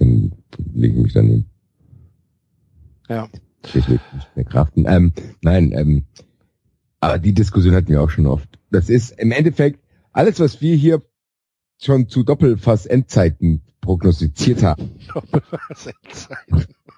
[0.00, 0.32] Dann
[0.74, 1.46] leg ich mich daneben.
[3.08, 3.28] Ja.
[3.64, 4.86] Ich will nicht verkraften.
[4.88, 6.04] Ähm, nein, ähm,
[6.98, 8.48] aber die Diskussion hatten wir auch schon oft.
[8.70, 9.80] Das ist im Endeffekt
[10.12, 11.02] alles, was wir hier
[11.80, 14.90] schon zu Doppelfass-Endzeiten prognostiziert haben.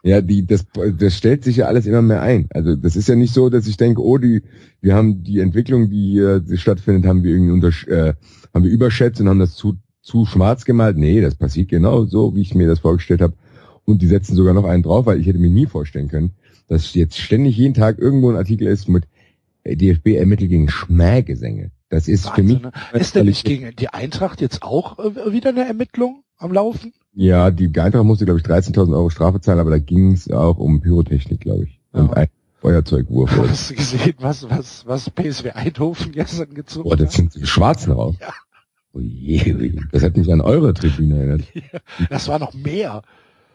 [0.05, 0.66] Ja, die, das,
[0.98, 2.48] das stellt sich ja alles immer mehr ein.
[2.50, 4.42] Also das ist ja nicht so, dass ich denke, oh, die,
[4.80, 8.14] wir haben die Entwicklung, die hier stattfindet, haben wir irgendwie unter, äh,
[8.53, 10.96] haben wir überschätzt und haben das zu, zu schwarz gemalt.
[10.96, 13.34] Nee, das passiert genau so, wie ich mir das vorgestellt habe.
[13.84, 16.32] Und die setzen sogar noch einen drauf, weil ich hätte mir nie vorstellen können,
[16.68, 19.05] dass jetzt ständig jeden Tag irgendwo ein Artikel ist mit
[19.64, 21.70] äh, DFB ermittelt gegen Schmähgesänge.
[21.88, 22.62] Das ist für mich.
[22.62, 23.00] Wahnsinn, ne?
[23.00, 26.92] Ist denn nicht gegen die Eintracht jetzt auch äh, wieder eine Ermittlung am Laufen?
[27.14, 30.57] Ja, die Eintracht musste, glaube ich, 13.000 Euro Strafe zahlen, aber da ging es auch
[30.59, 31.80] um Pyrotechnik, glaube ich.
[31.92, 32.12] Und Ja.
[32.14, 32.28] ein
[32.61, 33.30] Feuerzeugwurf.
[33.48, 37.12] Hast du gesehen, was, was, was PSW Eindhoven gestern gezogen Boah, das hat?
[37.14, 38.14] sind die Schwarzen raus.
[38.20, 38.32] Ja.
[38.95, 39.80] Oh je, ui.
[39.90, 41.43] das hat mich an eure Tribüne erinnert.
[42.11, 43.03] Das war noch mehr.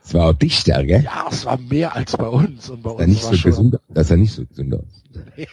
[0.04, 1.04] Das war auch dichter, gell?
[1.04, 2.70] Ja, es war mehr als bei uns.
[2.70, 5.04] Und bei uns nicht war so gesund, das sah nicht so gesund aus.
[5.36, 5.48] Nee.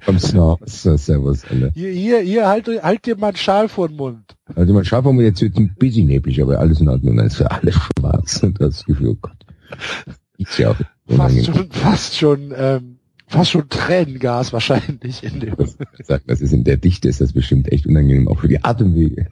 [0.00, 0.58] Vom Snor.
[0.64, 1.70] So, Servus, alle.
[1.74, 4.36] Hier, hier, hier, halt, halt dir mal einen Schal vor den Mund.
[4.56, 7.16] Also man schafft mir jetzt wird ein bisschen neblig, aber alles in Ordnung.
[7.16, 8.42] Dann ist für alle schwarz.
[8.42, 9.36] Und das Gefühl, oh Gott.
[10.38, 10.76] Ist ja auch
[11.08, 12.97] Fast schon, fast schon, ähm,
[13.28, 15.54] fast schon Tränengas wahrscheinlich in dem.
[16.02, 19.28] Sagt, das ist in der Dichte ist das bestimmt echt unangenehm, auch für die Atemwege.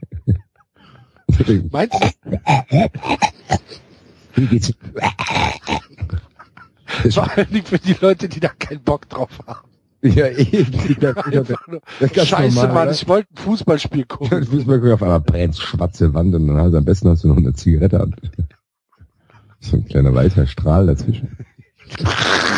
[1.71, 2.37] Meinst du?
[4.35, 4.73] Wie geht's?
[7.11, 9.67] Vor allen Dingen für die Leute, die da keinen Bock drauf haben.
[10.03, 10.73] Ja, eben.
[12.13, 12.91] Scheiße, normal, Mann, oder?
[12.91, 14.45] ich wollte ein Fußballspiel gucken.
[14.45, 17.29] Fußball gucken auf einmal brennt schwarze Wand und dann hast du am besten hast du
[17.29, 18.09] noch eine Zigarette ab.
[19.59, 21.37] So ein kleiner weißer Strahl dazwischen.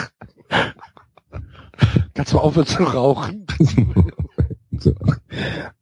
[2.20, 3.46] Kannst du aufhören zu rauchen?
[4.78, 4.94] so.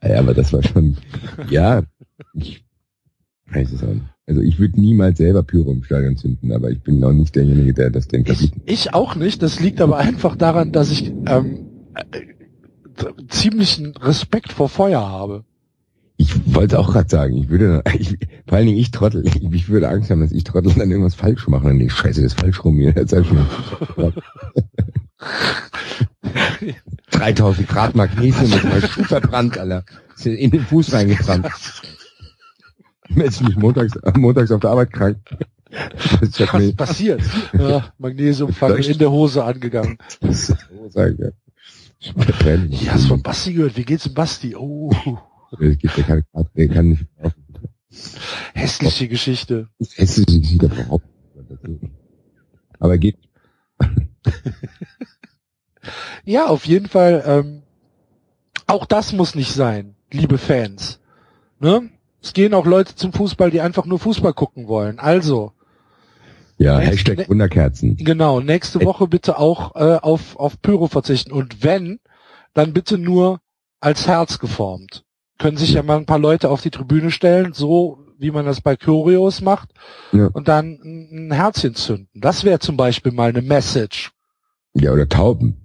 [0.04, 0.96] Ja, aber das war schon,
[1.50, 1.82] ja,
[2.36, 2.64] ich
[3.48, 4.06] weiß es auch nicht.
[4.28, 7.74] Also ich würde niemals selber Pyro im Stadion zünden, aber ich bin auch nicht derjenige,
[7.74, 8.30] der das denkt.
[8.30, 9.42] Ich, ich auch nicht.
[9.42, 11.66] Das liegt aber einfach daran, dass ich ähm,
[11.96, 12.22] äh,
[13.30, 15.44] ziemlichen Respekt vor Feuer habe.
[16.18, 18.16] Ich wollte auch gerade sagen, ich würde, ich,
[18.46, 21.16] vor allen Dingen ich Trottel, ich, ich würde Angst haben, dass ich Trottel dann irgendwas
[21.16, 21.66] falsch mache.
[21.66, 22.94] Und dann, scheiße, das ist falsch rum hier.
[22.96, 23.40] Jetzt hab ich schon
[27.12, 29.84] 3000 Grad Magnesium mit meinem Schuh verbrannt, Alter.
[30.16, 31.48] Ist in den Fuß reingebrannt.
[33.10, 35.18] Jetzt bin ich montags, montags auf der Arbeit krank.
[35.70, 37.22] Ich hab Was ist passiert?
[37.54, 39.98] Ja, Magnesiumfackel in der Hose angegangen.
[40.90, 41.30] sag ich, ja.
[42.00, 43.76] Ich hast von Basti gehört.
[43.76, 44.56] Wie geht's dem Basti?
[44.56, 44.92] Oh,
[45.52, 46.24] Das der kann,
[46.56, 47.44] der kann nicht laufen.
[48.54, 49.68] hässliche Geschichte.
[49.80, 51.06] Das hässliche Gesicht überhaupt.
[52.80, 53.18] Aber geht.
[56.26, 57.24] Ja, auf jeden Fall.
[57.26, 57.64] Ähm,
[58.66, 61.00] auch das muss nicht sein, liebe Fans.
[61.60, 61.90] Ne?
[62.22, 65.00] Es gehen auch Leute zum Fußball, die einfach nur Fußball gucken wollen.
[65.00, 65.54] Also,
[66.58, 67.96] Ja, Nächste- Hashtag Wunderkerzen.
[67.98, 71.32] genau, nächste Woche bitte auch äh, auf, auf Pyro verzichten.
[71.32, 72.00] Und wenn,
[72.54, 73.40] dann bitte nur
[73.80, 75.06] als Herz geformt.
[75.38, 78.60] Können sich ja mal ein paar Leute auf die Tribüne stellen, so wie man das
[78.62, 79.70] bei Choreos macht,
[80.12, 80.28] Ja.
[80.34, 82.10] und dann ein Herzchen zünden.
[82.20, 84.12] Das wäre zum Beispiel mal eine Message.
[84.80, 85.58] Ja, oder Tauben.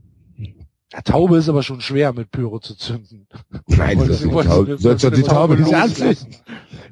[0.93, 3.27] Ja, Taube ist aber schon schwer mit Pyro zu zünden.
[3.67, 4.67] Nein, das du- ist wolltest Taube.
[4.73, 6.27] du- sollst doch die Taube nicht anzünden.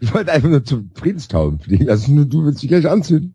[0.00, 1.90] Ich wollte einfach nur zum Friedenstauben fliegen.
[1.90, 3.34] Also nur du willst dich gleich anzünden.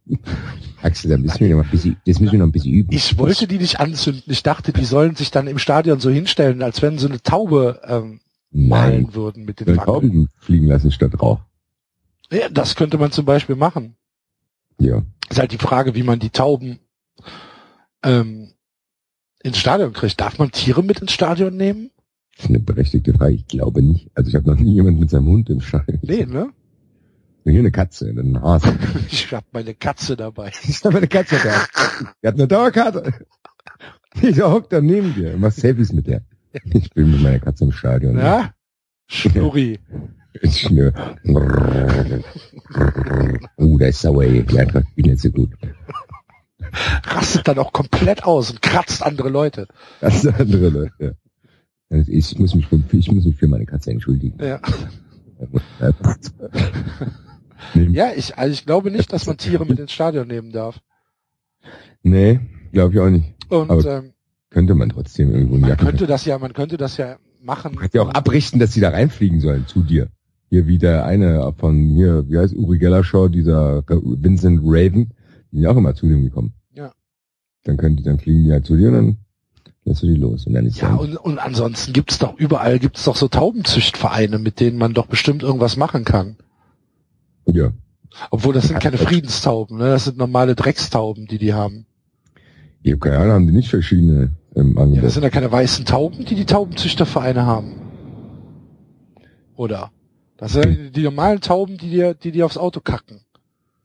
[0.82, 2.92] Axel, da müssen wir noch ein bisschen, das müssen wir noch ein bisschen üben.
[2.92, 4.24] Ich wollte die nicht anzünden.
[4.26, 7.82] Ich dachte, die sollen sich dann im Stadion so hinstellen, als wenn sie eine Taube
[7.88, 8.20] ähm,
[8.50, 9.86] Nein, malen würden mit den Fackeln.
[9.86, 11.42] Tauben fliegen lassen statt Rauch.
[12.32, 13.96] Ja, das könnte man zum Beispiel machen.
[14.80, 15.04] Ja.
[15.30, 16.80] Ist halt die Frage, wie man die Tauben
[18.04, 18.52] ähm,
[19.46, 20.20] ins Stadion kriegt.
[20.20, 21.92] Darf man Tiere mit ins Stadion nehmen?
[22.36, 23.34] Das ist eine berechtigte Frage.
[23.34, 24.10] Ich glaube nicht.
[24.16, 26.00] Also ich habe noch nie jemand mit seinem Hund im Stadion.
[26.02, 26.50] Nee, ne?
[27.46, 28.74] Hier eine Katze, dann ein Hase.
[29.12, 30.52] Ich hab meine Katze dabei.
[30.68, 31.66] Ich habe eine Katze da.
[32.22, 33.14] Die hat eine Dauerkarte.
[34.22, 35.36] Ich hockt da neben dir.
[35.38, 36.24] Mach Selfies mit der.
[36.64, 38.18] Ich bin mit meiner Katze im Stadion.
[38.18, 38.54] Ja?
[39.08, 39.80] Schnurri.
[40.42, 40.94] Ich schnür.
[43.58, 44.24] Uh, da ist Sauer.
[44.24, 45.52] Ja, das geht nicht so gut.
[47.06, 49.68] Rastet dann auch komplett aus und kratzt andere Leute.
[50.02, 51.18] Sind andere Leute.
[51.90, 54.38] Also Ich muss mich, für- ich muss mich für meine Katze entschuldigen.
[54.44, 54.60] Ja.
[57.74, 60.80] Ja, ich, also ich glaube nicht, dass man Tiere mit ins Stadion nehmen darf.
[62.04, 62.40] nee
[62.72, 63.34] glaube ich auch nicht.
[63.50, 64.14] Und Aber ähm,
[64.50, 65.86] Könnte man trotzdem irgendwo man Jacken.
[65.88, 67.72] könnte das ja, man könnte das ja machen.
[67.74, 70.10] Man könnte ja auch abrichten, dass die da reinfliegen sollen zu dir.
[70.50, 75.12] Hier wieder eine von mir, wie heißt Uri Geller Show, dieser Vincent Raven,
[75.56, 76.54] die sind auch immer zu dem gekommen.
[76.74, 76.92] Ja.
[77.64, 79.18] Dann können die, dann fliegen die halt zu dir und dann
[79.86, 80.46] lässt du die los.
[80.48, 84.38] Und dann ist Ja, dann, und, und ansonsten gibt's doch überall gibt's doch so Taubenzüchtvereine,
[84.40, 86.38] mit denen man doch bestimmt irgendwas machen kann.
[87.48, 87.72] ja.
[88.32, 89.90] Obwohl das sind keine Friedenstauben, ne?
[89.90, 91.86] Das sind normale Dreckstauben, die die haben.
[92.82, 95.02] Ich habe keine Ahnung, haben die nicht verschiedene ähm, Ja, Angebote.
[95.02, 97.74] das sind ja keine weißen Tauben, die die Taubenzüchtervereine haben.
[99.58, 99.92] Oder?
[100.38, 103.20] Das sind ja die normalen Tauben, die dir, die dir aufs Auto kacken.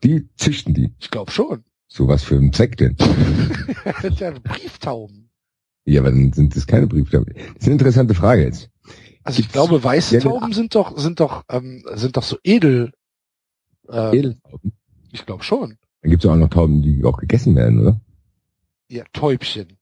[0.04, 0.92] Die züchten die.
[0.98, 1.64] Ich glaube schon.
[1.88, 2.96] So was für ein Zweck denn?
[2.96, 5.30] Das sind ja Brieftauben.
[5.84, 7.34] Ja, aber dann sind das keine Brieftauben.
[7.34, 8.70] Das ist eine interessante Frage jetzt.
[9.24, 12.92] Also ich Gibt's glaube, weiße Tauben sind doch, sind doch, ähm, sind doch so edel.
[13.88, 14.72] Äh, Edeltauben.
[15.12, 15.76] Ich glaube schon.
[16.02, 18.00] Dann gibt es auch noch Tauben, die auch gegessen werden, oder?
[18.88, 19.76] Ja, Täubchen.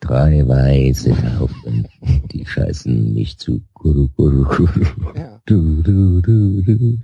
[0.00, 1.88] Drei weiße Tauben,
[2.30, 3.62] die scheißen mich zu.
[3.74, 4.84] Guru, guru, guru.
[5.14, 5.40] Ja.
[5.46, 6.98] Du, du, du, du.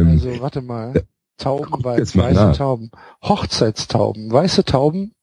[0.00, 1.04] Ähm, Also, warte mal.
[1.38, 2.56] Tauben, mal weiße nach.
[2.56, 2.90] Tauben.
[3.22, 4.30] Hochzeitstauben.
[4.32, 5.14] Weiße Tauben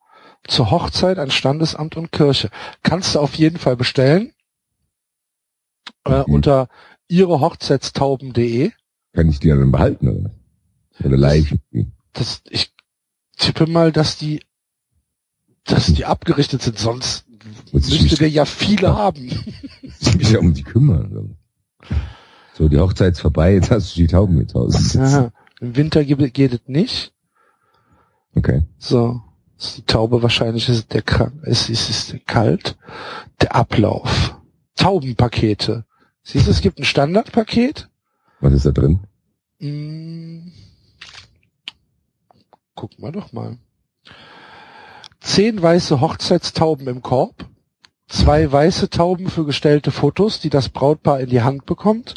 [0.47, 2.49] zur Hochzeit an Standesamt und Kirche.
[2.83, 4.33] Kannst du auf jeden Fall bestellen.
[6.05, 6.33] Äh, Mhm.
[6.33, 6.67] unter
[7.07, 8.71] ihrehochzeitstauben.de.
[9.13, 10.31] kann ich die dann behalten, oder?
[11.03, 11.55] Oder live?
[12.13, 12.73] Das, ich
[13.37, 14.41] tippe mal, dass die,
[15.63, 17.25] dass die abgerichtet sind, sonst
[17.71, 19.29] Muss müsste der ja viele haben.
[20.01, 21.37] Ich mich ja um die kümmern.
[22.59, 25.01] So, die Hochzeit ist vorbei, jetzt hast du die Tauben mit Hause.
[25.01, 25.31] Aha.
[25.61, 27.13] Im Winter geht, geht es nicht.
[28.35, 28.63] Okay.
[28.77, 29.21] So.
[29.57, 31.41] Ist die Taube wahrscheinlich ist der krank.
[31.43, 32.77] Es ist, ist kalt.
[33.39, 34.35] Der Ablauf.
[34.75, 35.85] Taubenpakete.
[36.21, 37.87] Siehst du, es gibt ein Standardpaket.
[38.41, 39.07] Was ist da drin?
[39.59, 40.51] Hm.
[42.75, 43.57] Guck mal doch mal.
[45.21, 47.45] Zehn weiße Hochzeitstauben im Korb.
[48.09, 52.15] Zwei weiße Tauben für gestellte Fotos, die das Brautpaar in die Hand bekommt.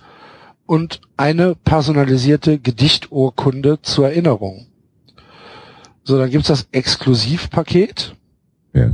[0.66, 4.66] Und eine personalisierte Gedichturkunde zur Erinnerung.
[6.04, 8.14] So, dann gibt's das Exklusivpaket.
[8.72, 8.90] Ja.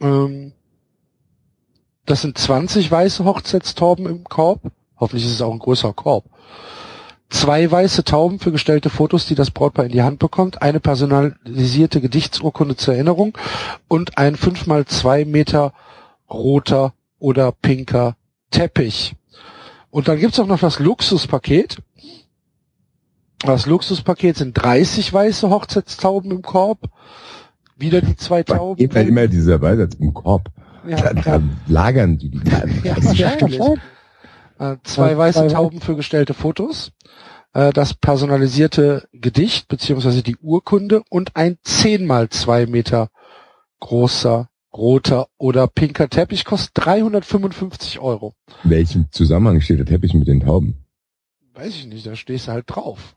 [0.00, 0.52] Ähm,
[2.06, 4.60] das sind 20 weiße Hochzeitstauben im Korb.
[4.98, 6.24] Hoffentlich ist es auch ein größerer Korb.
[7.30, 10.62] Zwei weiße Tauben für gestellte Fotos, die das Brautpaar in die Hand bekommt.
[10.62, 13.36] Eine personalisierte Gedichtsurkunde zur Erinnerung
[13.88, 15.72] und ein 5 mal 2 Meter
[16.30, 18.16] roter oder pinker
[18.50, 19.16] Teppich.
[19.94, 21.76] Und dann gibt's auch noch das Luxuspaket.
[23.38, 26.80] Das Luxuspaket sind 30 weiße Hochzeitstauben im Korb.
[27.76, 28.82] Wieder die zwei Tauben.
[28.82, 30.50] Immer, immer dieser Beisatz im Korb.
[30.84, 32.40] Ja, Da, da lagern die die
[32.82, 33.60] Ja, wahrscheinlich.
[34.58, 36.90] Äh, zwei weiße Tauben für gestellte Fotos,
[37.52, 43.10] äh, das personalisierte Gedicht beziehungsweise die Urkunde und ein 10 mal 2 Meter
[43.78, 48.34] großer roter oder pinker Teppich kostet 355 Euro.
[48.64, 50.76] Welchem Zusammenhang steht der Teppich mit den Tauben?
[51.54, 53.16] Weiß ich nicht, da stehst du halt drauf.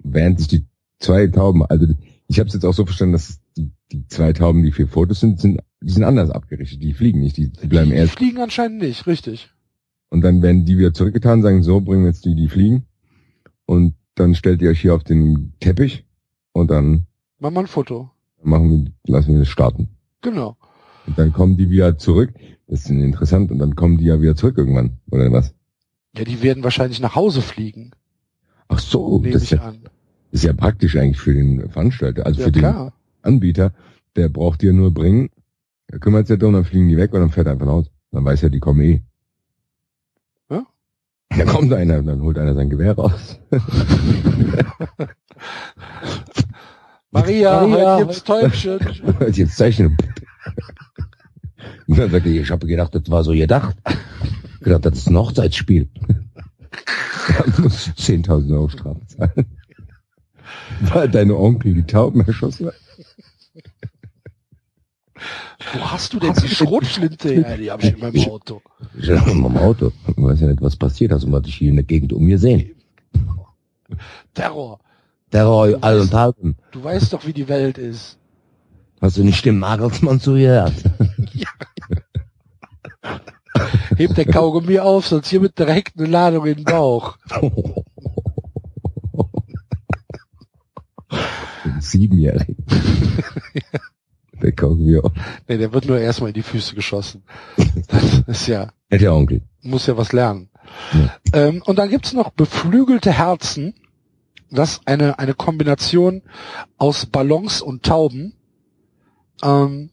[0.00, 0.66] Während sich die
[0.98, 1.86] zwei Tauben, also
[2.26, 5.20] ich habe es jetzt auch so verstanden, dass die, die zwei Tauben, die für Fotos
[5.20, 6.82] sind, sind, die sind anders abgerichtet.
[6.82, 8.16] Die fliegen nicht, die, die bleiben die erst.
[8.18, 9.50] fliegen anscheinend nicht, richtig.
[10.10, 12.86] Und dann werden die wieder zurückgetan, sagen, so, bringen wir jetzt die, die fliegen.
[13.66, 16.04] Und dann stellt ihr euch hier auf den Teppich
[16.52, 17.06] und dann
[17.38, 18.10] Mach mal ein Foto.
[18.42, 19.88] machen wir, lassen wir das starten.
[20.22, 20.56] Genau.
[21.08, 22.34] Und dann kommen die wieder zurück.
[22.66, 23.50] Das ist interessant.
[23.50, 24.98] Und dann kommen die ja wieder zurück irgendwann.
[25.10, 25.54] Oder was?
[26.14, 27.92] Ja, die werden wahrscheinlich nach Hause fliegen,
[28.68, 29.72] Ach so, nehme das ist ja,
[30.32, 32.92] ist ja praktisch eigentlich für den Veranstalter, also Ja, für den klar.
[33.22, 33.72] Anbieter.
[34.16, 35.30] Der braucht dir nur bringen
[35.86, 37.86] Er kümmert sich ja drum, dann fliegen die weg und dann fährt er einfach raus.
[38.12, 39.02] Dann weiß er, die kommen eh.
[40.50, 40.66] Ja?
[41.30, 43.40] Da kommt einer, dann holt einer sein Gewehr raus.
[47.10, 48.78] Maria, Maria, heute gibt's Täubchen.
[49.32, 49.96] Jetzt zeichnen.
[49.96, 50.87] Und dann sagt er,
[51.86, 53.76] ich habe gedacht, das war so gedacht.
[54.54, 55.88] Ich gedacht, das ist ein Hochzeitsspiel.
[57.28, 59.46] Da muss 10.000 Euro Strafe zahlen.
[60.80, 62.74] Weil deine Onkel die Tauben erschossen hat.
[65.74, 67.56] Wo hast du denn die Schrotflinte her?
[67.56, 68.62] Die hab ich in meinem Auto.
[68.98, 69.92] Ich dachte, im Auto.
[70.06, 72.24] Ich weiß ja nicht, was passiert ist und was ich hier in der Gegend um
[72.24, 72.70] mir sehen.
[74.34, 74.78] Terror.
[75.30, 76.56] Terror, all und halten.
[76.70, 78.17] Du weißt doch, wie die Welt ist.
[79.00, 80.72] Hast du nicht den Nagelsmann zugehört?
[83.96, 87.16] Heb der Kaugummi auf, sonst hier mit direkt eine Ladung in den Bauch.
[91.80, 92.56] Siebenjährigen.
[94.40, 95.12] Der wir auf.
[95.48, 97.24] Nee, der wird nur erstmal in die Füße geschossen.
[97.88, 99.42] Das ist ja, Hätte der Onkel.
[99.62, 100.48] muss ja was lernen.
[100.92, 101.16] Ja.
[101.32, 103.74] Ähm, und dann gibt's noch beflügelte Herzen.
[104.48, 106.22] Das ist eine, eine Kombination
[106.76, 108.37] aus Ballons und Tauben.
[109.42, 109.90] Ähm,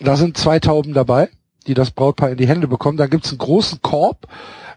[0.00, 1.28] da sind zwei Tauben dabei,
[1.66, 2.98] die das Brautpaar in die Hände bekommen.
[2.98, 4.26] Da gibt's einen großen Korb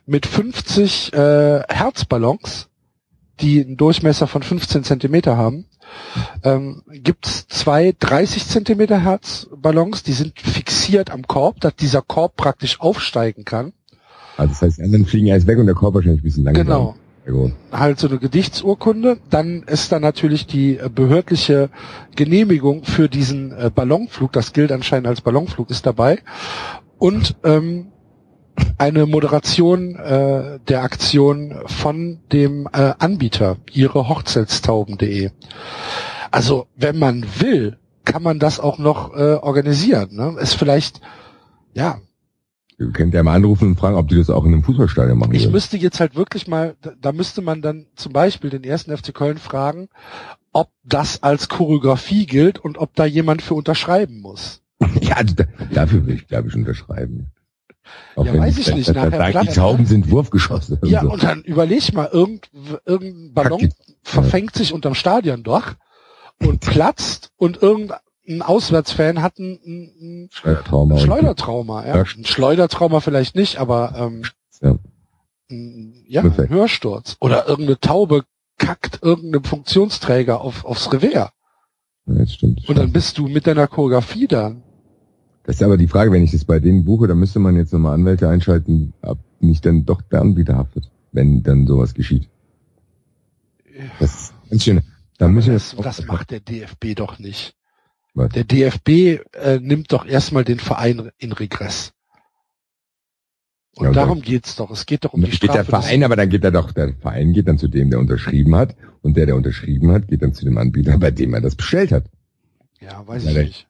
[0.05, 2.67] mit 50 äh, Herzballons,
[3.41, 5.65] die einen Durchmesser von 15 Zentimeter haben.
[6.43, 12.79] Ähm, gibt's zwei 30 Zentimeter Herzballons, die sind fixiert am Korb, dass dieser Korb praktisch
[12.79, 13.73] aufsteigen kann.
[14.37, 16.65] Also das heißt, die anderen fliegen erst weg und der Korb wahrscheinlich ein bisschen langsam.
[16.65, 16.95] Genau.
[17.71, 19.19] Halt so eine Gedichtsurkunde.
[19.29, 21.69] Dann ist da natürlich die äh, behördliche
[22.15, 24.31] Genehmigung für diesen äh, Ballonflug.
[24.31, 26.19] Das gilt anscheinend als Ballonflug, ist dabei.
[26.97, 27.91] Und ähm,
[28.77, 35.31] eine Moderation äh, der Aktion von dem äh, Anbieter, ihre Hochzeitstauben.de.
[36.31, 40.09] Also, wenn man will, kann man das auch noch äh, organisieren.
[40.15, 40.35] Ne?
[40.39, 41.01] Ist vielleicht,
[41.73, 41.99] ja,
[42.93, 45.33] könnt ja mal anrufen und fragen, ob die das auch in einem Fußballstadion machen.
[45.35, 45.51] Ich würden.
[45.51, 49.37] müsste jetzt halt wirklich mal, da, müsste man dann zum Beispiel den ersten FC Köln
[49.37, 49.89] fragen,
[50.53, 54.61] ob das als Choreografie gilt und ob da jemand für unterschreiben muss.
[55.01, 57.27] ja, also da, dafür will ich, glaube ich, unterschreiben.
[58.15, 60.77] Auch Ja, weiß die- ich nicht, da- da die Tauben sind Wurfgeschosse.
[60.81, 61.11] und Ja, so.
[61.11, 62.49] und dann überleg mal, irgend,
[62.85, 63.73] irgendein Ballon Kacke.
[64.03, 65.75] verfängt sich unterm Stadiondach
[66.45, 67.57] und platzt und
[68.29, 70.95] irgendein Auswärtsfan hat ein, ein, Schleudertrauma.
[70.95, 71.85] ein Schleudertrauma.
[71.85, 71.95] Ja.
[71.97, 72.01] Ja.
[72.03, 74.23] Ein Schleudertrauma vielleicht nicht, aber ähm,
[74.61, 74.77] Ja.
[75.49, 77.17] ein, ja, ein Hörsturz.
[77.19, 78.23] Oder irgendeine Taube
[78.57, 81.31] kackt irgendeinem Funktionsträger auf, aufs Revier.
[82.05, 82.67] Ja, das stimmt.
[82.69, 84.55] Und dann bist du mit deiner Choreografie da.
[85.43, 87.73] Das ist aber die Frage, wenn ich das bei denen buche, dann müsste man jetzt
[87.73, 92.29] nochmal Anwälte einschalten, ob nicht dann doch der Anbieter haftet, wenn dann sowas geschieht.
[93.99, 94.81] Das ist ganz schön.
[95.17, 97.55] Da müssen das, das macht der DFB doch nicht.
[98.15, 98.89] Der DFB
[99.33, 101.93] äh, nimmt doch erstmal den Verein in Regress.
[103.75, 104.71] Und Ja, darum geht's doch.
[104.71, 105.53] Es geht doch um die geht Strafe.
[105.53, 108.55] der Verein, aber dann geht er doch, der Verein geht dann zu dem, der unterschrieben
[108.55, 111.55] hat, und der, der unterschrieben hat, geht dann zu dem Anbieter, bei dem er das
[111.55, 112.05] bestellt hat.
[112.81, 113.67] ja, weiß Ja, ich nicht.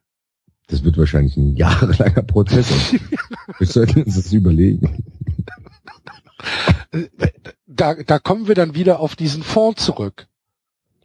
[0.66, 2.94] Das wird wahrscheinlich ein jahrelanger Prozess.
[3.58, 5.04] wir sollten uns das überlegen.
[6.92, 7.08] Äh,
[7.66, 10.26] Da, da kommen wir dann wieder auf diesen Fonds zurück,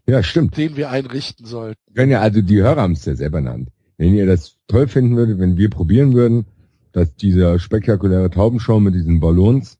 [0.07, 0.55] Ja, stimmt.
[0.57, 1.79] den wir einrichten sollten.
[1.95, 3.69] Können ja, also die Hörer haben es ja selber Hand.
[3.97, 6.45] Wenn ihr das toll finden würdet, wenn wir probieren würden,
[6.91, 9.77] dass dieser spektakuläre Taubenshow mit diesen Ballons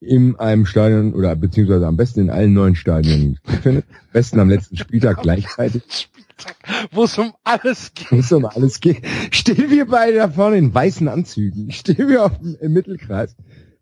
[0.00, 4.48] in einem Stadion oder beziehungsweise am besten in allen neuen Stadien stattfindet, am besten am
[4.48, 6.56] letzten Spieltag gleichzeitig, Spieltag,
[6.92, 8.12] wo es um alles geht.
[8.12, 9.02] muss um alles gehen.
[9.30, 13.34] Stehen wir beide da vorne in weißen Anzügen, stehen wir auf dem, im Mittelkreis.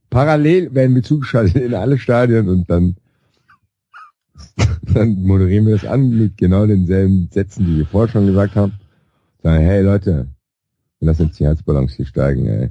[0.08, 2.96] Parallel werden wir zugeschaltet in alle Stadien und dann,
[4.94, 8.74] dann moderieren wir das an mit genau denselben Sätzen, die wir vorher schon gesagt haben.
[9.42, 10.28] Sagen, hey Leute,
[10.98, 12.70] wir lassen jetzt die Herzballons hier steigen, ey.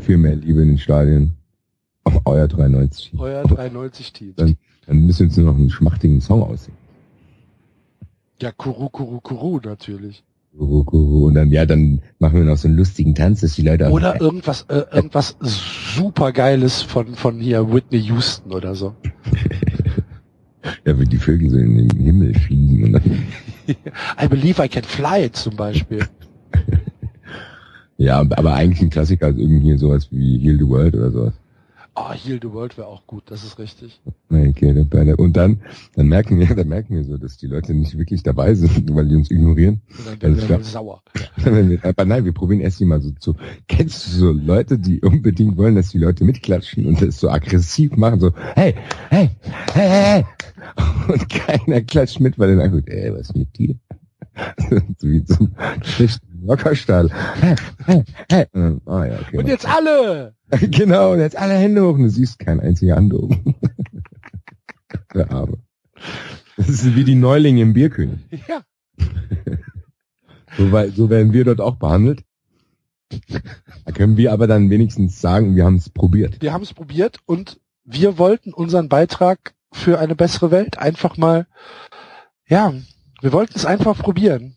[0.00, 1.36] Viel mehr Liebe in den Stadien.
[2.04, 3.14] Oh, euer 93.
[3.18, 4.34] Euer 93-Team.
[4.36, 6.76] Dann, dann müssen wir uns nur noch einen schmachtigen Song aussehen.
[8.40, 10.22] Ja, Kuru, Kuru, Kuru natürlich.
[10.58, 14.20] Und dann, ja, dann machen wir noch so einen lustigen Tanz, dass die Leute Oder
[14.20, 18.94] irgendwas, äh, irgendwas supergeiles von, von hier Whitney Houston oder so.
[20.84, 23.26] Ja, wie die Vögel so in den Himmel fliegen und dann,
[24.22, 26.06] I believe I can fly zum Beispiel.
[27.96, 31.34] ja, aber eigentlich ein Klassiker ist irgendwie sowas wie Heal the World oder sowas.
[31.98, 34.02] Oh, Heal the World wäre auch gut, das ist richtig.
[34.28, 34.86] Okay,
[35.16, 35.62] und dann,
[35.94, 39.08] dann merken wir, dann merken wir so, dass die Leute nicht wirklich dabei sind, weil
[39.08, 39.80] die uns ignorieren.
[39.88, 41.02] Und dann werden Alles wir dann sauer.
[41.36, 43.34] Wir, aber nein, wir probieren erst mal so zu.
[43.66, 47.96] Kennst du so Leute, die unbedingt wollen, dass die Leute mitklatschen und das so aggressiv
[47.96, 48.74] machen, so, hey,
[49.08, 49.30] hey,
[49.72, 50.24] hey, hey, hey.
[51.08, 53.74] Und keiner klatscht mit, weil dann sagt, ey, was ist mit dir?
[54.98, 57.10] so wie zum schlechten Rockerstall.
[57.86, 59.38] ah, ja, okay.
[59.38, 60.34] Und jetzt alle!
[60.70, 63.54] genau, und jetzt alle Hände hoch und du siehst kein einziger Hand oben.
[65.14, 65.58] Der Arme.
[66.56, 68.20] Das ist wie die Neulinge im Bierkönig.
[68.48, 68.62] Ja.
[70.56, 72.24] So, weil, so werden wir dort auch behandelt.
[73.84, 76.40] Da können wir aber dann wenigstens sagen, wir haben es probiert.
[76.40, 81.46] Wir haben es probiert und wir wollten unseren Beitrag für eine bessere Welt einfach mal,
[82.48, 82.72] ja,
[83.20, 84.55] wir wollten es einfach probieren.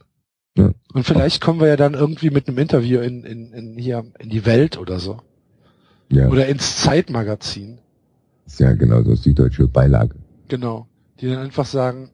[0.59, 0.71] Ja.
[0.93, 4.29] Und vielleicht kommen wir ja dann irgendwie mit einem Interview in, in, in hier in
[4.29, 5.17] die Welt oder so.
[6.11, 7.77] Ja, Oder ins Zeitmagazin.
[8.47, 10.15] ist ja genau so süddeutsche Beilage.
[10.47, 10.87] Genau.
[11.21, 12.09] Die dann einfach sagen,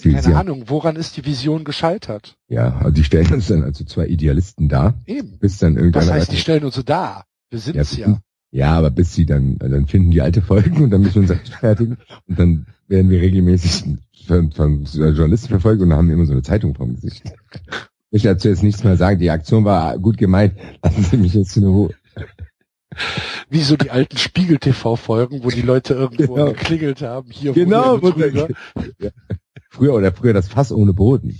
[0.00, 2.36] Sie, keine sie, Ahnung, woran ist die Vision gescheitert?
[2.48, 5.38] Ja, also die stellen uns dann also zwei Idealisten da, Eben.
[5.40, 7.24] bis dann Das irgendeiner heißt, die stellen uns so da.
[7.50, 8.06] Wir Ja, sind's ja.
[8.06, 8.18] sind-
[8.52, 11.30] Ja, aber bis sie dann, dann finden die alte Folgen und dann müssen wir uns
[11.40, 13.84] rechtfertigen und dann werden wir regelmäßig
[14.26, 17.22] von, von Journalisten verfolgt und haben immer so eine Zeitung vom Gesicht.
[18.10, 21.34] Ich will dazu jetzt nichts mehr sagen, die Aktion war gut gemeint, lassen Sie mich
[21.34, 21.94] jetzt in Ruhe.
[23.50, 26.46] Wie so die alten Spiegel-TV-Folgen, wo die Leute irgendwo Genau.
[26.52, 27.30] geklingelt haben.
[27.30, 28.48] Hier Genau, Betrüger.
[28.98, 29.10] ja.
[29.70, 31.38] früher oder früher das Fass ohne Boden.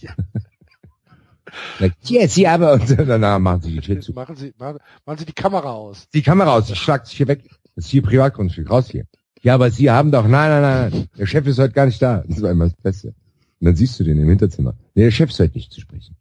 [1.81, 4.13] Sagt, Hier, Sie aber und danach machen Sie die Tür zu.
[4.13, 6.09] Machen Sie, machen, machen Sie die Kamera aus.
[6.13, 7.43] Die Kamera aus, ich schlag dich hier weg.
[7.75, 9.07] Das ist hier Privatgrundstück, raus hier.
[9.43, 12.03] Ja, aber Sie haben doch, nein, nein, nein, nein, der Chef ist heute gar nicht
[12.03, 12.25] da.
[12.27, 13.09] Das war immer das Beste.
[13.09, 14.75] Und dann siehst du den im Hinterzimmer.
[14.95, 16.17] Nee, der Chef ist heute nicht zu sprechen.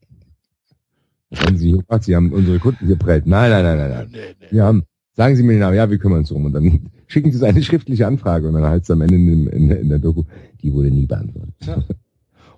[1.35, 3.25] Haben Sie gefragt, Sie haben unsere Kunden geprellt.
[3.25, 4.09] Nein, nein, nein, nein, nein.
[4.11, 4.47] Nee, nee.
[4.51, 6.45] Wir haben, sagen Sie mir den Namen, ja, wir kümmern uns drum.
[6.45, 9.71] Und dann schicken Sie eine schriftliche Anfrage und dann heißt es am Ende in, in,
[9.71, 10.23] in der Doku,
[10.61, 11.53] die wurde nie beantwortet.
[11.65, 11.83] Ja.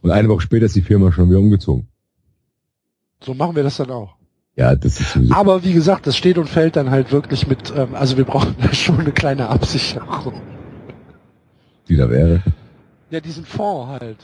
[0.01, 1.89] Und eine Woche später ist die Firma schon wieder umgezogen.
[3.22, 4.16] So machen wir das dann auch.
[4.60, 5.34] Ja, das ist sowieso.
[5.34, 8.55] Aber wie gesagt, das steht und fällt dann halt wirklich mit, ähm, also wir brauchen
[8.62, 10.34] da schon eine kleine Absicherung.
[11.88, 12.43] die da wäre.
[13.10, 14.18] Ja, diesen Fonds halt.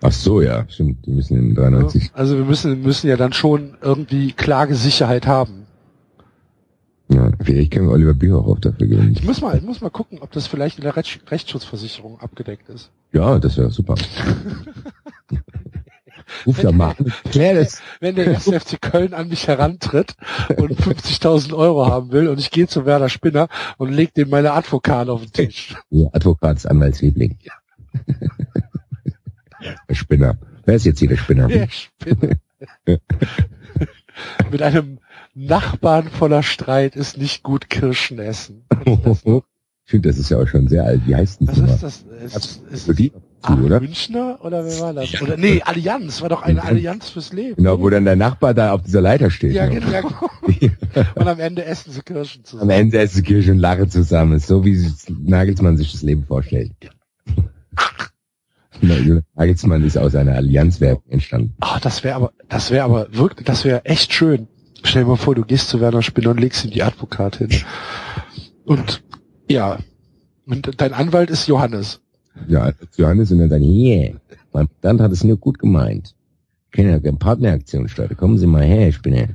[0.00, 1.04] Ach so, ja, stimmt.
[1.04, 2.12] Die müssen in 93.
[2.14, 5.66] Also wir müssen, müssen ja dann schon irgendwie Klagesicherheit haben.
[7.10, 9.12] Ja, vielleicht können wir Oliver Bierhoff dafür geben.
[9.12, 12.70] Ich muss mal, ich muss mal gucken, ob das vielleicht in der Rechts Rechtsschutzversicherung abgedeckt
[12.70, 12.90] ist.
[13.12, 13.96] Ja, das wäre super.
[16.46, 17.12] Ruf da mal an.
[17.30, 17.80] Klär das.
[18.00, 20.14] Wenn der erste FC Köln an mich herantritt
[20.56, 24.52] und 50.000 Euro haben will und ich gehe zu Werder Spinner und leg dem meine
[24.52, 25.74] Advokat auf den Tisch.
[25.90, 27.38] Ja, Advokats Anwaltsliebling.
[29.88, 30.38] Der Spinner.
[30.64, 31.48] Wer ist jetzt hier der Spinner?
[31.48, 32.36] Der Spinner.
[34.50, 34.98] Mit einem
[35.34, 38.64] Nachbarn voller Streit ist nicht gut Kirschen essen.
[38.84, 41.02] Ich finde, das ist ja auch schon sehr alt.
[41.06, 41.58] Wie heißt denn das?
[41.58, 42.04] ist das?
[42.22, 42.94] Ist, ist Für
[43.42, 43.80] zu, oder?
[43.80, 45.20] Münchner oder wer war das?
[45.22, 46.76] Oder nee, Allianz, war doch eine Allianz.
[46.76, 47.56] Allianz fürs Leben.
[47.56, 49.52] Genau, wo dann der Nachbar da auf dieser Leiter steht.
[49.52, 49.88] Ja, genau.
[51.14, 52.70] Und am Ende essen sie Kirschen Am zusammen.
[52.70, 54.38] Ende ist die Kirche und Lache zusammen.
[54.38, 56.72] So wie Nagelsmann sich das Leben vorstellt.
[58.80, 61.54] Julian Nagelsmann ist aus einer Allianzwerbung entstanden.
[61.60, 64.48] Ah, das wäre aber, das wäre aber wirklich, das wäre echt schön.
[64.82, 67.50] Stell dir mal vor, du gehst zu Werner Spinner und legst ihm die Advokat hin.
[68.64, 69.02] Und
[69.48, 69.78] ja,
[70.46, 72.00] und dein Anwalt ist Johannes.
[72.46, 74.20] Ja, Johannes und dann sagen, hier,
[74.52, 76.14] mein Mandant hat es nur gut gemeint.
[76.72, 78.16] Kann ja eine Partneraktion starten.
[78.16, 79.26] Kommen Sie mal her, ich bin ja.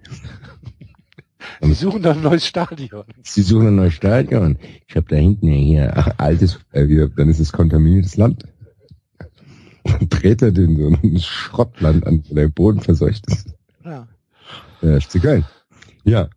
[1.62, 3.04] Sie suchen dann ein neues Stadion.
[3.24, 4.58] Sie suchen ein neues Stadion.
[4.88, 8.46] Ich habe da hinten ja hier ach, altes, äh, wieder, dann ist es kontaminiertes Land.
[9.84, 13.54] Dann dreht er den so ein Schrottland an, wo der Boden verseucht ist.
[13.84, 14.08] Ja.
[14.82, 15.46] Ja, FC Köln.
[16.04, 16.30] Ja.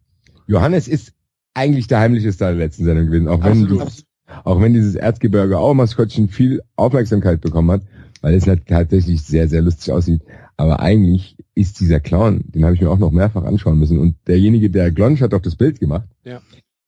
[0.46, 1.12] Johannes ist
[1.54, 3.88] eigentlich der heimliche Star der letzten Sendung gewesen, auch wenn, Absolut.
[3.88, 4.05] dieses,
[4.44, 7.82] auch wenn dieses Erzgebirge Auermaskottchen viel Aufmerksamkeit bekommen hat,
[8.22, 10.22] weil es halt tatsächlich sehr, sehr lustig aussieht.
[10.56, 13.98] Aber eigentlich ist dieser Clown, den habe ich mir auch noch mehrfach anschauen müssen.
[13.98, 16.08] Und derjenige, der Glonsch hat doch das Bild gemacht.
[16.24, 16.40] Ja.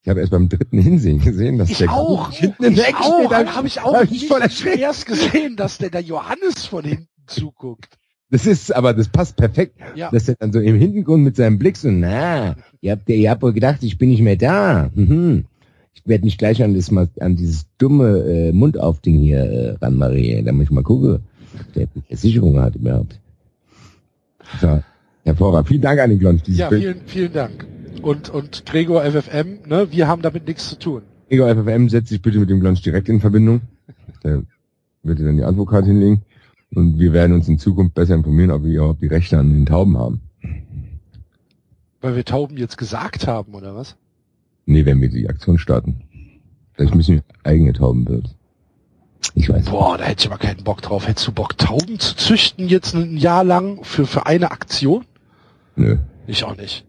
[0.03, 2.31] Ich habe erst beim dritten Hinsehen gesehen, dass Ich der auch.
[2.33, 3.19] hinten Ich Ecke auch.
[3.19, 3.31] steht.
[3.33, 4.79] Da Habe ich auch hab ich nicht voll erschreckt.
[4.79, 7.99] erst gesehen, dass der, der Johannes von hinten zuguckt.
[8.31, 10.11] Das ist, aber das passt perfekt, Ja.
[10.11, 13.43] dass er dann so im Hintergrund mit seinem Blick so, na, ihr habt, ihr habt
[13.43, 14.91] wohl gedacht, ich bin nicht mehr da.
[14.95, 15.45] Mhm.
[16.05, 16.91] Ich werde mich gleich an das
[17.21, 21.21] an dieses dumme äh, Mundaufding hier äh, ranmarieren, damit ich mal gucke,
[21.59, 23.21] ob der Versicherung hat überhaupt.
[24.61, 24.83] So,
[25.25, 25.69] hervorragend.
[25.69, 26.83] Vielen Dank an den Glonsch, Ja, Bild.
[26.83, 27.67] vielen, vielen Dank.
[28.03, 31.03] Und, und Gregor FFM, ne, wir haben damit nichts zu tun.
[31.29, 33.61] Gregor FFM, setz dich bitte mit dem Glonsch direkt in Verbindung.
[34.25, 34.43] Der
[35.03, 36.23] wird dir dann die Advokat hinlegen.
[36.75, 39.67] Und wir werden uns in Zukunft besser informieren, ob wir überhaupt die Rechte an den
[39.67, 40.21] Tauben haben.
[42.01, 43.97] Weil wir Tauben jetzt gesagt haben, oder was?
[44.69, 46.03] Nee, wenn wir die Aktion starten.
[46.75, 48.37] Vielleicht müssen wir eigene Tauben wird.
[49.35, 49.65] Ich weiß.
[49.65, 51.09] Boah, da hätte ich aber keinen Bock drauf.
[51.09, 55.07] Hättest du Bock, Tauben zu züchten jetzt ein Jahr lang für, für eine Aktion?
[55.75, 55.97] Nö.
[56.27, 56.85] Ich auch nicht.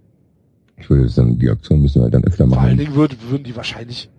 [0.75, 2.77] Ich würde dann, die Aktion müssen wir halt dann öfter Vor allen machen.
[2.79, 4.09] Dingen würden, würden die wahrscheinlich,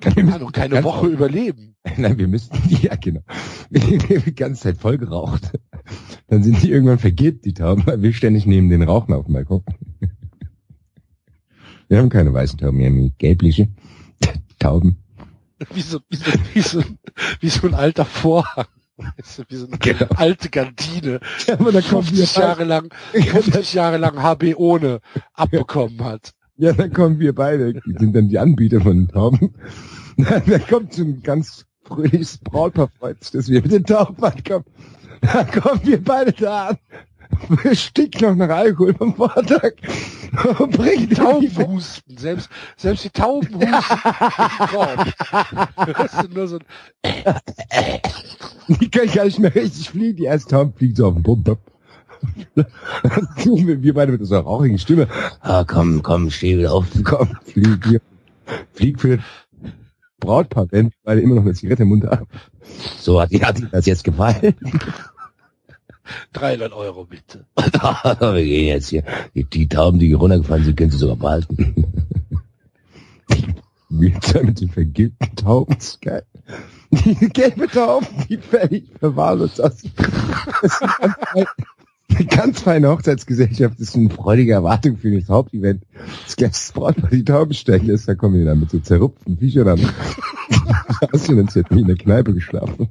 [0.00, 1.12] keine Ahnung, keine Woche oft.
[1.12, 1.76] überleben.
[1.96, 3.20] Nein, wir müssten, ja genau.
[3.70, 5.52] Wir haben die ganze Zeit voll geraucht.
[5.52, 5.92] Dann
[6.26, 9.34] Dann sind die irgendwann vergeht, die Tauben, weil wir ständig neben den rauchen auf dem
[9.34, 9.62] Balkon.
[11.88, 13.68] Wir haben keine weißen Tauben, wir haben gelbliche
[14.58, 14.96] Tauben.
[15.72, 16.82] Wie so, wie so, wie so,
[17.40, 18.66] wie so ein alter Vorhang.
[19.48, 20.06] Wie so eine Genau.
[20.16, 25.00] alte Gardine, Ja, aber da kommen 50 wir Jahre lang, 50 Jahre lang HB ohne
[25.34, 26.32] abbekommen hat.
[26.56, 29.54] Ja, dann kommen wir beide, die sind dann die Anbieter von den Tauben.
[30.46, 34.64] Da kommt so ein ganz fröhliches Brautpaar, freut sich, dass wir mit den Tauben ankommen.
[35.20, 36.78] Da kommen wir beide da an.
[37.72, 39.72] Stinkt noch nach Alkohol vom Vortag.
[40.58, 43.66] Und bringt die Tauben husten, selbst, selbst die Tauben husten.
[45.76, 46.58] Hörst du nur so
[47.02, 47.14] ein,
[48.68, 50.16] Die können gar nicht mehr richtig fliegen.
[50.16, 51.58] Die erste Taube fliegt so auf den Pump.
[53.44, 55.08] Wir, beide mit unserer rauchigen Stimme.
[55.40, 56.86] Ah, komm, komm, steh wieder auf.
[57.04, 58.00] Komm, flieg hier.
[58.72, 59.26] Flieg für das
[60.20, 62.26] Brautpaar, wenn beide immer noch eine Zigarette im Mund haben.
[62.98, 64.54] So, hat, hat Ihnen das jetzt gefallen?
[66.32, 67.46] 300 Euro bitte.
[67.56, 69.04] wir gehen jetzt hier.
[69.34, 71.84] Die, die Tauben, die hier runtergefallen sind, können Sie sogar behalten.
[74.20, 76.00] Zwei mit den vergilbten Tauben, ist.
[76.90, 79.82] Die gelbe Tauben, die völlig verwahrlost aus.
[80.62, 80.82] Das ist
[82.14, 83.78] eine ganz feine- Hochzeitsgesellschaft.
[83.80, 85.84] Ist eine freudige Erwartung für das Hauptevent.
[86.24, 89.66] Das ganze Brautpaar die Tauben stechen lässt, da kommen wir dann mit so zerrupften Viechern
[89.66, 89.80] dann.
[91.12, 92.88] Hast du uns jetzt nie in der Kneipe geschlafen?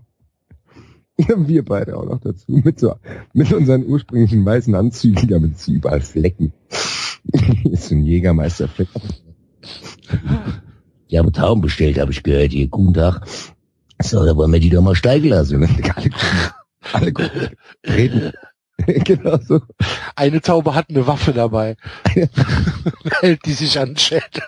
[1.18, 2.44] Ja, wir beide auch noch dazu.
[2.48, 2.96] Mit so,
[3.34, 6.52] mit unseren ursprünglichen weißen Anzügen, damit sie überall Flecken.
[7.72, 8.90] ist so ein Jägermeisterfleck.
[11.10, 12.52] Die haben Tauben bestellt, habe ich gehört.
[12.52, 13.26] Hier, guten Tag.
[14.02, 15.62] So, da wollen wir die doch mal steigen lassen.
[15.62, 15.70] ne?
[16.94, 17.50] Alle, alle gucken,
[17.88, 18.34] reden.
[19.06, 19.62] genau so.
[20.16, 21.78] Eine Taube hat eine Waffe dabei.
[23.22, 24.44] Hält die sich an den Schädel.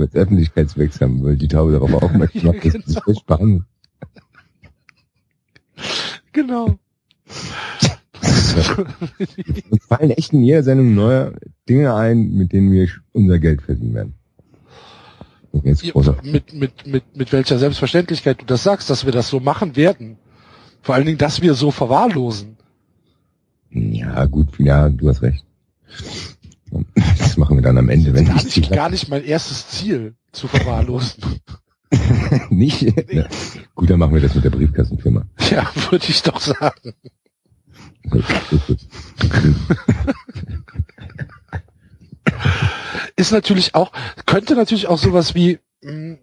[0.00, 3.66] Wird öffentlichkeitswirksam, weil die Taube darauf aufmerksam macht, dass sie sich behandeln.
[6.32, 6.78] Genau.
[9.70, 11.34] Uns fallen echt in jeder Sendung neue
[11.68, 14.14] Dinge ein, mit denen wir unser Geld verdienen werden.
[15.52, 20.16] Mit, mit, mit, mit welcher Selbstverständlichkeit du das sagst, dass wir das so machen werden.
[20.80, 22.56] Vor allen Dingen, dass wir so verwahrlosen.
[23.70, 25.44] Ja, gut, ja, du hast recht.
[27.40, 30.46] Machen wir dann am Ende, wenn Gar nichts nicht, gar nicht mein erstes Ziel, zu
[30.46, 31.40] verwahrlosen.
[32.50, 32.82] nicht.
[33.10, 33.26] Ja.
[33.74, 35.24] Gut, dann machen wir das mit der Briefkastenfirma.
[35.50, 36.92] Ja, würde ich doch sagen.
[38.10, 38.78] Gut, gut, gut.
[43.16, 43.90] Ist natürlich auch,
[44.26, 46.18] könnte natürlich auch sowas wie, mh,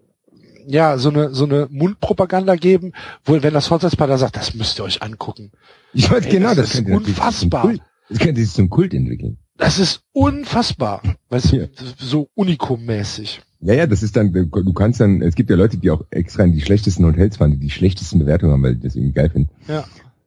[0.67, 2.93] ja, so eine, so eine Mundpropaganda geben,
[3.25, 5.51] wo, wenn das Hochzeitspaar da sagt, das müsst ihr euch angucken.
[5.93, 7.73] Ich weiß genau, das das, ist unfassbar.
[8.07, 9.39] Das könnte sich zum Kult entwickeln.
[9.57, 11.01] Das ist unfassbar.
[11.29, 11.65] Weißt Ja.
[11.65, 13.41] du, so Unikum-mäßig.
[13.59, 16.43] Ja, ja, das ist dann, du kannst dann, es gibt ja Leute, die auch extra
[16.43, 19.29] in die schlechtesten Hotels fahren, die die schlechtesten Bewertungen haben, weil die das irgendwie geil
[19.31, 19.49] finden.
[19.67, 19.85] Ja.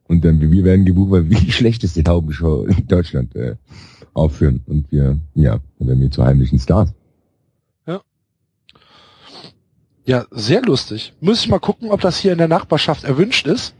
[0.08, 3.54] Und dann, wir werden gebucht, weil wir die schlechteste Taubenshow in Deutschland äh,
[4.14, 4.62] aufführen.
[4.66, 6.92] Und wir, ja, dann werden wir zu heimlichen Stars.
[10.06, 11.12] Ja, sehr lustig.
[11.20, 13.74] Muss ich mal gucken, ob das hier in der Nachbarschaft erwünscht ist.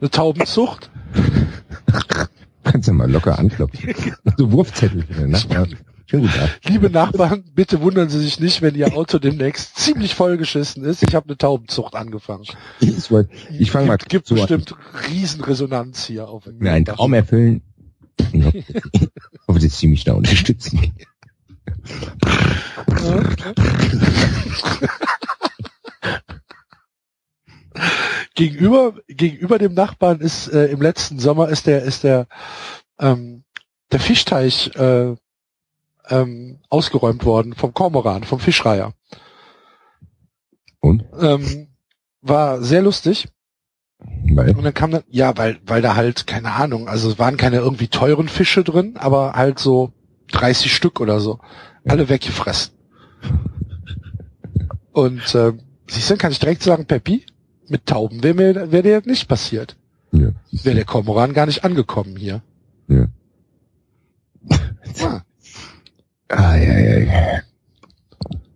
[0.00, 0.90] Eine Taubenzucht.
[2.64, 3.94] Kannst du mal locker anklopfen.
[4.36, 5.76] so Wurfzettel für den Nachbarn.
[6.06, 6.58] Schönen guten Tag.
[6.66, 11.02] Liebe Nachbarn, bitte wundern Sie sich nicht, wenn Ihr Auto demnächst ziemlich vollgeschissen ist.
[11.06, 12.44] Ich habe eine Taubenzucht angefangen.
[12.80, 14.40] Ich, wollt- ich fange mal gibt, gibt so an.
[14.40, 14.74] bestimmt
[15.08, 17.62] Riesenresonanz hier auf einen Traum erfüllen.
[18.32, 18.44] Ich
[19.48, 20.80] hoffe, dass Sie mich da unterstützen.
[28.34, 32.26] gegenüber gegenüber dem Nachbarn ist äh, im letzten Sommer ist der ist der
[32.98, 33.44] ähm,
[33.92, 35.14] der Fischteich äh,
[36.08, 38.92] ähm, ausgeräumt worden vom Kormoran, vom Fischreiher.
[40.80, 41.04] Und?
[41.18, 41.68] Ähm,
[42.22, 43.28] war sehr lustig.
[44.34, 44.56] Weil?
[44.56, 47.58] Und dann kam dann, ja, weil, weil da halt, keine Ahnung, also es waren keine
[47.58, 49.92] irgendwie teuren Fische drin, aber halt so
[50.32, 51.38] 30 Stück oder so.
[51.86, 52.74] Alle weggefressen.
[54.92, 55.52] Und äh,
[55.88, 57.26] siehst du, kann ich direkt sagen, Peppi,
[57.70, 59.76] mit Tauben wäre mir wäre dir nicht passiert.
[60.12, 60.30] Ja.
[60.50, 62.42] Wäre der Kormoran gar nicht angekommen hier.
[62.88, 63.06] ja.
[64.96, 65.22] Ja,
[66.28, 67.40] Ah, ja, ja, ja.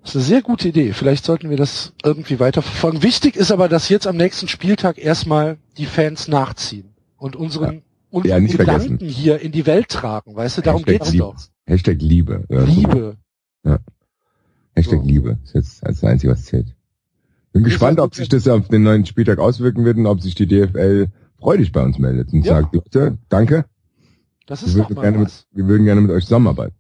[0.02, 0.92] das ist eine sehr gute Idee.
[0.92, 3.02] Vielleicht sollten wir das irgendwie weiterverfolgen.
[3.02, 8.30] Wichtig ist aber, dass jetzt am nächsten Spieltag erstmal die Fans nachziehen und unseren, unseren
[8.30, 9.08] Ja, nicht Gedanken vergessen.
[9.08, 10.36] hier in die Welt tragen.
[10.36, 11.24] Weißt du, darum Hashtag geht's Liebe.
[11.24, 11.36] doch.
[11.66, 12.44] Hashtag Liebe.
[12.48, 12.62] Ja.
[12.62, 13.16] Liebe.
[14.76, 15.06] Hashtag So.
[15.06, 15.38] Liebe.
[15.44, 16.74] ist jetzt das Einzige, was zählt.
[17.54, 20.34] Bin Ist gespannt, ob sich das auf den neuen Spieltag auswirken wird und ob sich
[20.34, 21.06] die DFL
[21.38, 22.60] freudig bei uns meldet und Ja.
[22.60, 23.64] sagt, Leute, danke,
[24.46, 26.74] Das wir ist doch würden, gerne mit, wir würden gerne mit euch zusammenarbeiten.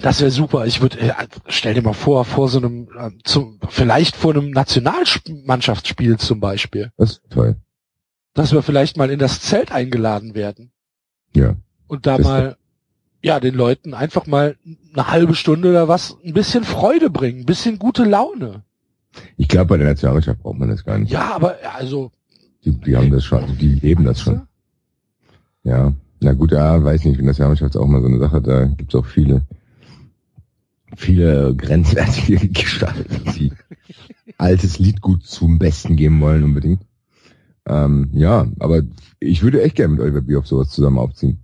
[0.00, 0.64] Das wäre super.
[0.66, 1.12] Ich würde, äh,
[1.48, 6.90] stell dir mal vor, vor so einem, äh, zum, vielleicht vor einem Nationalmannschaftsspiel zum Beispiel,
[6.96, 7.56] Das ist toll.
[8.32, 10.72] dass wir vielleicht mal in das Zelt eingeladen werden
[11.34, 11.56] Ja.
[11.88, 12.56] und da Das- mal,
[13.20, 14.56] ja, den Leuten einfach mal
[14.94, 18.64] eine halbe Stunde oder was, ein bisschen Freude bringen, ein bisschen gute Laune.
[19.36, 21.10] Ich glaube, bei der Nationalmannschaft braucht man das gar nicht.
[21.12, 22.12] Ja, aber also,
[22.64, 24.42] Die, die haben das schon, die leben das schon.
[25.64, 25.92] Ja.
[26.20, 28.94] Na gut, ja, weiß nicht, der Nationalmannschaft ist auch mal so eine Sache, da gibt's
[28.94, 29.42] auch viele,
[30.96, 33.52] viele grenzwertige Gestalten, die
[34.38, 36.82] altes Liedgut zum Besten geben wollen unbedingt.
[37.66, 38.82] Ähm, ja, aber
[39.20, 41.38] ich würde echt gerne mit Oliver Bierhoff sowas zusammen aufziehen.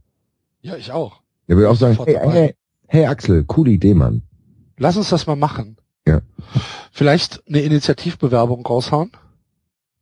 [0.62, 1.22] ja, ich auch.
[1.46, 2.54] Er würde auch sagen, hey, hey,
[2.88, 4.22] hey Axel, coole Idee, Mann.
[4.76, 5.76] Lass uns das mal machen.
[6.08, 6.22] Ja.
[6.92, 9.12] Vielleicht eine Initiativbewerbung raushauen.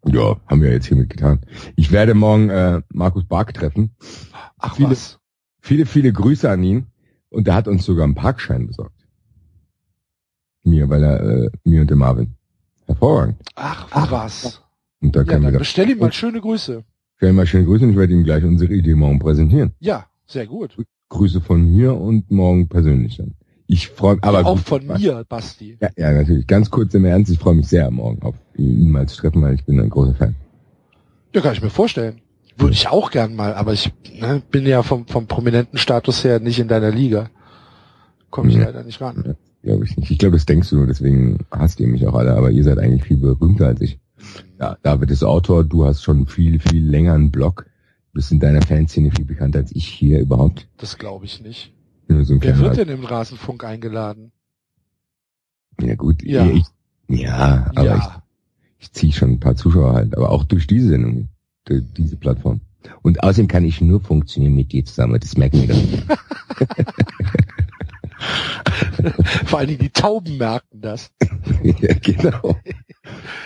[0.07, 1.41] Ja, haben wir jetzt hiermit getan.
[1.75, 3.91] Ich werde morgen äh, Markus Bark treffen.
[4.59, 5.19] Ach Viele- was.
[5.61, 6.87] Viele, viele Grüße an ihn.
[7.29, 8.95] Und der hat uns sogar einen Parkschein besorgt.
[10.63, 12.35] Mir, weil er, äh, mir und dem Marvin.
[12.87, 13.37] Hervorragend.
[13.57, 14.63] Ach, ach was.
[15.01, 16.85] Und da Ja, können dann wir bestell ihm mal schöne Grüße.
[17.21, 19.73] da mal schöne Grüße und ich werde ihm gleich unsere Idee morgen präsentieren.
[19.81, 20.77] Ja, sehr gut.
[21.09, 23.35] Grüße von mir und morgen persönlich dann.
[23.69, 25.77] Ich freue aber auch gut, von mir, Basti.
[25.81, 26.47] Ja, ja, natürlich.
[26.47, 29.55] Ganz kurz im Ernst, ich freue mich sehr morgen auf ihn mal zu treffen, weil
[29.55, 30.35] ich bin ein großer Fan.
[31.35, 32.21] Ja, kann ich mir vorstellen.
[32.57, 36.41] Würde ich auch gern mal, aber ich ne, bin ja vom, vom prominenten Status her
[36.41, 37.29] nicht in deiner Liga.
[38.31, 38.63] Komme ich Mhm.
[38.63, 39.37] leider nicht ran.
[39.63, 40.11] Glaube ich nicht.
[40.11, 42.79] Ich glaube, das denkst du nur, deswegen hasst ihr mich auch alle, aber ihr seid
[42.79, 43.99] eigentlich viel berühmter als ich.
[44.61, 47.67] Ja, David ist Autor, du hast schon viel, viel länger einen Blog.
[47.67, 50.69] Du bist in deiner Fanszene viel bekannter als ich hier überhaupt.
[50.79, 51.73] Das glaube ich nicht.
[52.09, 54.33] Nur so Wer wird denn im Rasenfunk eingeladen?
[55.81, 56.47] Ja gut, Ja.
[56.47, 56.65] Ich,
[57.09, 57.97] ja, aber ja.
[58.79, 61.29] ich, ich ziehe schon ein paar Zuschauer halt, aber auch durch diese Sendung,
[61.65, 62.61] durch diese Plattform.
[63.03, 66.17] Und außerdem kann ich nur funktionieren mit dir zusammen, das merken wir doch.
[69.47, 71.13] Vor allen Dingen die Tauben merken das.
[71.63, 72.57] ja, genau.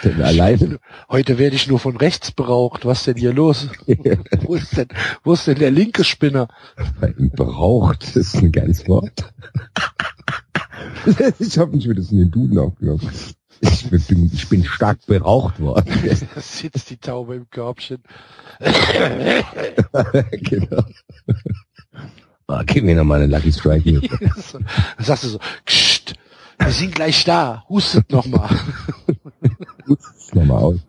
[0.04, 0.78] Denn alleine.
[1.08, 2.84] Heute werde ich nur von rechts beraucht.
[2.84, 3.68] Was denn hier los?
[4.42, 4.88] Wo ist denn,
[5.22, 6.48] wo ist denn der linke Spinner?
[7.34, 9.32] Beraucht, das ist ein geiles Wort.
[11.38, 13.10] ich hoffe nicht, wird das in den Duden aufgenommen.
[13.60, 15.92] Ich bin, ich bin stark beraucht worden.
[16.34, 18.02] Da sitzt die Taube im Körbchen.
[20.42, 20.84] genau.
[22.48, 24.00] Oh, gib mir noch mal eine Lucky Strike hier.
[24.52, 24.66] Dann
[24.98, 26.14] sagst du so, Kst,
[26.60, 27.64] wir sind gleich da.
[27.68, 28.48] Hustet noch mal.
[29.86, 30.80] Putz noch mal aus.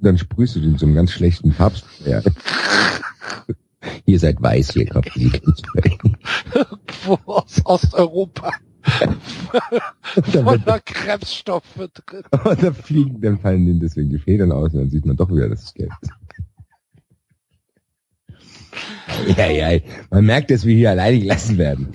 [0.00, 2.22] Dann sprühst du den so einem ganz schlechten Farbspray.
[4.06, 5.32] Ihr seid weiß, hier kommt die.
[6.54, 8.52] Irgendwo aus Osteuropa.
[10.32, 12.24] Voller Krebsstoffe drin.
[12.44, 15.30] Und dann fliegen, dann fallen denen deswegen die Federn aus und dann sieht man doch
[15.30, 16.10] wieder, dass es gelb ist.
[19.36, 19.80] Ja, ja,
[20.10, 21.88] man merkt, dass wir hier alleine gelassen werden.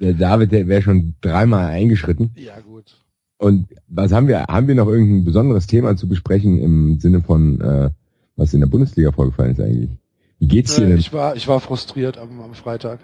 [0.00, 2.32] Der David, der wäre schon dreimal eingeschritten.
[2.36, 2.96] Ja, gut.
[3.38, 4.44] Und was haben wir?
[4.44, 7.90] Haben wir noch irgendein besonderes Thema zu besprechen im Sinne von, äh,
[8.36, 9.90] was in der Bundesliga vorgefallen ist eigentlich?
[10.38, 10.98] Wie geht's dir Äh, denn?
[10.98, 13.00] Ich war, ich war frustriert am, am Freitag.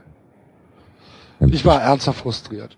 [1.41, 2.77] Ich war ernsthaft frustriert.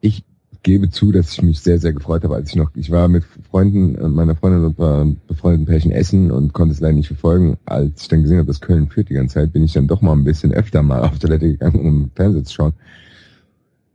[0.00, 0.22] Ich
[0.62, 3.24] gebe zu, dass ich mich sehr, sehr gefreut habe, als ich noch, ich war mit
[3.50, 7.56] Freunden, äh, meiner Freundin und paar befreundeten Pärchen essen und konnte es leider nicht verfolgen.
[7.64, 10.02] Als ich dann gesehen habe, dass Köln führt die ganze Zeit, bin ich dann doch
[10.02, 12.72] mal ein bisschen öfter mal auf Toilette gegangen, um Fernsehen zu schauen.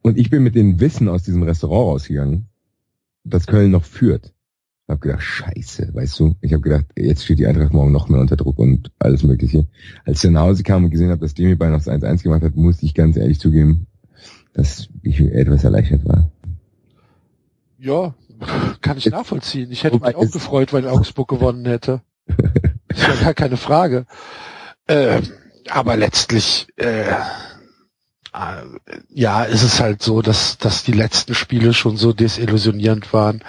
[0.02, 2.47] Und ich bin mit dem Wissen aus diesem Restaurant rausgegangen,
[3.24, 4.34] dass Köln noch führt.
[4.88, 6.36] Ich habe gedacht, scheiße, weißt du?
[6.41, 9.68] Ich habe gedacht, jetzt steht die Eintracht morgen noch mehr unter Druck und alles mögliche.
[10.06, 12.24] Als ich dann nach Hause kam und gesehen habe, dass Demi bei noch das 1-1
[12.24, 13.88] gemacht hat, musste ich ganz ehrlich zugeben,
[14.54, 16.32] dass ich etwas erleichtert war.
[17.78, 18.16] Ja,
[18.82, 19.72] kann ich nachvollziehen.
[19.72, 22.02] Ich hätte Wobei mich auch gefreut, wenn Augsburg gewonnen hätte.
[22.89, 24.06] Ist ja gar keine Frage.
[24.88, 25.22] Äh,
[25.70, 27.06] aber letztlich, äh,
[29.10, 33.44] ja, ist es halt so, dass, dass die letzten Spiele schon so desillusionierend waren,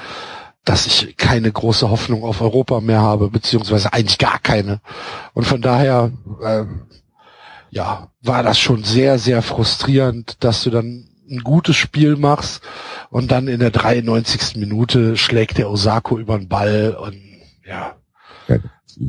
[0.64, 4.80] dass ich keine große Hoffnung auf Europa mehr habe, beziehungsweise eigentlich gar keine.
[5.34, 6.12] Und von daher,
[6.42, 6.64] äh,
[7.70, 12.62] ja, war das schon sehr, sehr frustrierend, dass du dann ein gutes Spiel machst
[13.10, 14.56] und dann in der 93.
[14.56, 17.16] Minute schlägt der Osako über den Ball und
[17.64, 17.96] ja,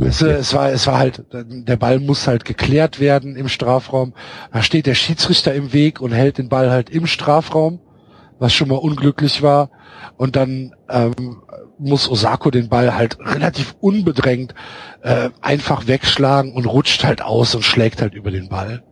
[0.02, 4.14] es, es war, es war halt, der Ball muss halt geklärt werden im Strafraum.
[4.52, 7.80] Da steht der Schiedsrichter im Weg und hält den Ball halt im Strafraum,
[8.40, 9.70] was schon mal unglücklich war.
[10.18, 11.42] Und dann ähm,
[11.78, 14.54] muss Osako den Ball halt relativ unbedrängt
[15.02, 18.84] äh, einfach wegschlagen und rutscht halt aus und schlägt halt über den Ball.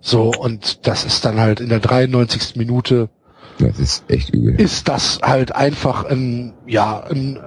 [0.00, 2.56] So, und das ist dann halt in der 93.
[2.56, 3.08] Minute
[3.58, 4.60] Das ist echt übel.
[4.60, 7.38] ist das halt einfach ein, ja, ein,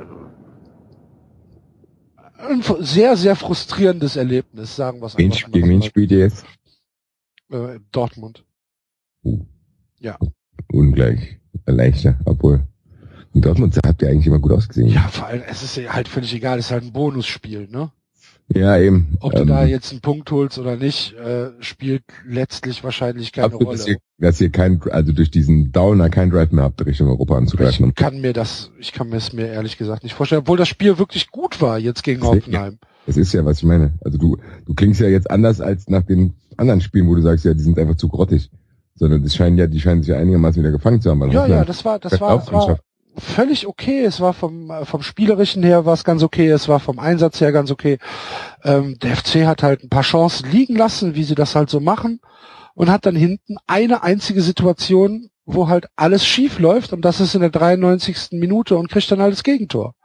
[2.37, 5.85] ein sehr, sehr frustrierendes Erlebnis, sagen wir es einfach gegen wen mal.
[5.85, 6.45] spielt ihr jetzt?
[7.49, 8.43] Äh, Dortmund.
[9.23, 9.45] Uh.
[9.99, 10.17] Ja.
[10.71, 12.67] Ungleich leichter, obwohl
[13.33, 14.89] in Dortmund habt ihr eigentlich immer gut ausgesehen.
[14.89, 17.91] Ja, vor allem, es ist halt völlig egal, es ist halt ein Bonusspiel, ne?
[18.53, 19.17] Ja, eben.
[19.19, 23.53] Ob du Ähm, da jetzt einen Punkt holst oder nicht, äh, spielt letztlich wahrscheinlich keine
[23.53, 23.77] Rolle.
[23.77, 27.37] dass ihr, dass ihr kein, also durch diesen Downer kein Drive mehr habt, Richtung Europa
[27.37, 27.89] anzugreifen.
[27.89, 30.69] Ich kann mir das, ich kann mir es mir ehrlich gesagt nicht vorstellen, obwohl das
[30.69, 32.35] Spiel wirklich gut war jetzt gegen Sicher.
[32.35, 32.79] Hoffenheim.
[33.05, 33.93] Das ist ja, was ich meine.
[34.03, 37.43] Also du, du klingst ja jetzt anders als nach den anderen Spielen, wo du sagst,
[37.45, 38.49] ja, die sind einfach zu grottig.
[38.95, 41.29] Sondern das scheinen ja, die scheinen sich ja einigermaßen wieder gefangen zu haben.
[41.31, 42.81] Ja, ja, das war, das war, war Laufmannschaft.
[43.17, 44.03] Völlig okay.
[44.03, 46.49] Es war vom, vom Spielerischen her war es ganz okay.
[46.49, 47.97] Es war vom Einsatz her ganz okay.
[48.63, 51.79] Ähm, der FC hat halt ein paar Chancen liegen lassen, wie sie das halt so
[51.79, 52.19] machen.
[52.73, 56.93] Und hat dann hinten eine einzige Situation, wo halt alles schief läuft.
[56.93, 58.29] Und das ist in der 93.
[58.31, 59.95] Minute und kriegt dann halt das Gegentor.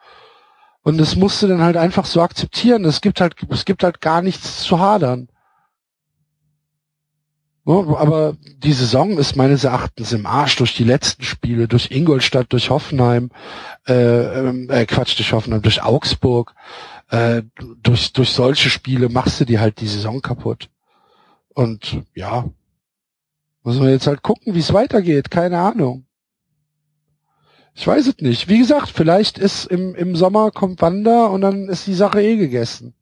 [0.83, 2.85] Und das musst du dann halt einfach so akzeptieren.
[2.85, 5.29] Es gibt halt, es gibt halt gar nichts zu hadern.
[7.65, 12.53] Ja, aber die Saison ist meines Erachtens im Arsch durch die letzten Spiele, durch Ingolstadt,
[12.53, 13.31] durch Hoffenheim,
[13.87, 16.55] äh, ähm, äh, Quatsch, durch Hoffenheim, durch Augsburg,
[17.11, 17.43] äh,
[17.83, 20.71] durch, durch solche Spiele machst du dir halt die Saison kaputt.
[21.55, 22.51] Und ja,
[23.63, 26.07] muss man jetzt halt gucken, wie es weitergeht, keine Ahnung.
[27.75, 28.49] Ich weiß es nicht.
[28.49, 32.37] Wie gesagt, vielleicht ist im, im Sommer kommt Wander und dann ist die Sache eh
[32.37, 32.93] gegessen.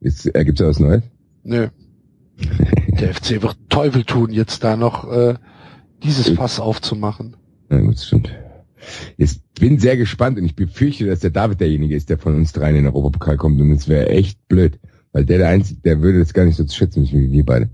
[0.00, 1.04] Ist, ergibt ja was Neues?
[1.44, 1.68] Nö.
[3.00, 5.34] Der FC wird Teufel tun, jetzt da noch äh,
[6.02, 7.36] dieses Fass aufzumachen.
[7.70, 8.30] Ja, gut, stimmt.
[9.16, 12.52] Ich bin sehr gespannt und ich befürchte, dass der David derjenige ist, der von uns
[12.52, 14.78] dreien in den Europapokal kommt und es wäre echt blöd,
[15.12, 17.44] weil der der Einzige, der würde das gar nicht so zu schätzen wissen wie wir
[17.46, 17.70] beide.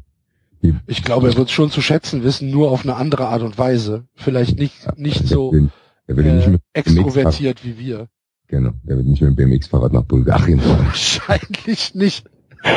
[0.61, 3.43] Wie, Ich glaube, er wird es schon zu schätzen wissen, nur auf eine andere Art
[3.43, 4.05] und Weise.
[4.15, 5.71] Vielleicht nicht nicht der so nicht
[6.07, 8.09] äh, mit extrovertiert wie wir.
[8.47, 10.85] genau, der wird nicht mit dem BMX-Fahrrad nach Bulgarien fahren.
[10.87, 12.31] Wahrscheinlich nicht.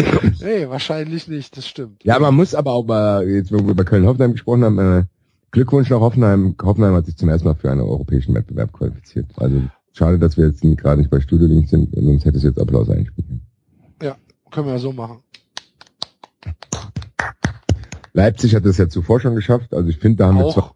[0.40, 2.04] nee, wahrscheinlich nicht, das stimmt.
[2.04, 5.04] Ja, man muss aber auch mal, jetzt wo wir über Köln-Hoffenheim gesprochen haben, äh,
[5.50, 6.56] Glückwunsch nach Hoffenheim.
[6.62, 9.26] Hoffenheim hat sich zum ersten Mal für einen europäischen Wettbewerb qualifiziert.
[9.36, 9.62] Also
[9.92, 12.88] schade, dass wir jetzt gerade nicht bei Studio Link sind, sonst hätte es jetzt Applaus
[12.88, 13.52] einspielen können.
[14.52, 15.20] Können wir ja so machen.
[18.12, 19.72] Leipzig hat das ja zuvor schon geschafft.
[19.72, 20.74] Also ich finde, da haben wir zwar,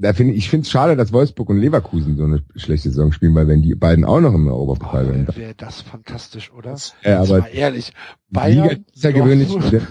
[0.00, 3.34] da finde ich, finde es schade, dass Wolfsburg und Leverkusen so eine schlechte Saison spielen,
[3.34, 5.26] weil wenn die beiden auch noch im Europapokal wären.
[5.26, 6.76] boah, wäre das fantastisch, oder?
[7.04, 7.92] Ja, aber mal ehrlich.
[8.30, 9.12] Bayern, ja.
[9.12, 9.82] Dortmund,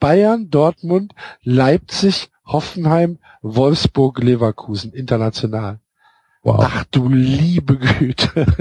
[0.00, 5.80] Bayern, Dortmund, Leipzig, Hoffenheim, Wolfsburg, Leverkusen, international.
[6.42, 6.56] Wow.
[6.60, 8.46] Ach du liebe Güte.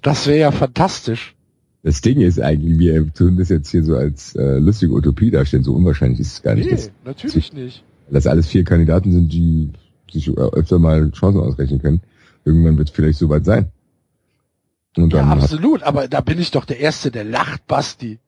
[0.00, 1.34] Das wäre ja fantastisch.
[1.82, 5.64] Das Ding ist eigentlich, wir tun das jetzt hier so als äh, lustige Utopie darstellen.
[5.64, 6.66] So unwahrscheinlich ist es gar nicht.
[6.66, 7.84] Nee, dass, natürlich nicht.
[8.10, 9.70] Dass alles vier Kandidaten sind, die
[10.10, 12.00] sich äh, öfter mal Chancen ausrechnen können.
[12.44, 13.72] Irgendwann wird es vielleicht soweit sein.
[14.96, 15.82] Ja, absolut.
[15.82, 18.18] Aber da bin ich doch der Erste, der lacht, Basti.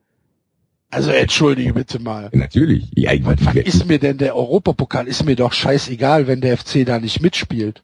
[0.91, 2.31] Also entschuldige bitte mal.
[2.33, 2.91] natürlich.
[2.95, 5.07] Ja, ich, Was, was ist mir denn der Europapokal?
[5.07, 7.83] Ist mir doch scheißegal, wenn der FC da nicht mitspielt.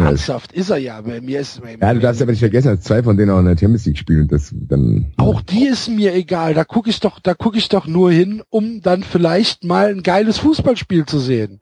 [0.00, 1.00] Ernsthaft ist er ja.
[1.02, 3.44] Bei mir ist ja, du darfst aber nicht vergessen, dass zwei von denen auch in
[3.44, 5.12] der Champions League spielen und das dann.
[5.18, 6.54] Auch die ist mir egal.
[6.54, 10.02] Da gucke ich doch, da gucke ich doch nur hin, um dann vielleicht mal ein
[10.02, 11.60] geiles Fußballspiel zu sehen.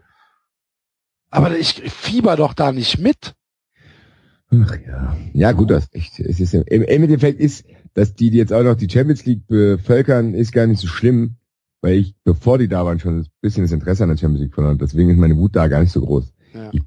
[1.30, 3.34] Aber ich fieber doch da nicht mit.
[4.52, 5.16] Ach ja.
[5.32, 6.18] Ja, gut, das echt.
[6.20, 7.64] Es ist im, im Endeffekt ist,
[7.94, 11.36] dass die jetzt auch noch die Champions League bevölkern, ist gar nicht so schlimm,
[11.82, 14.54] weil ich, bevor die da waren, schon ein bisschen das Interesse an der Champions League
[14.54, 14.78] verloren.
[14.78, 16.32] Deswegen ist meine Wut da gar nicht so groß.
[16.54, 16.82] Ja, Ich-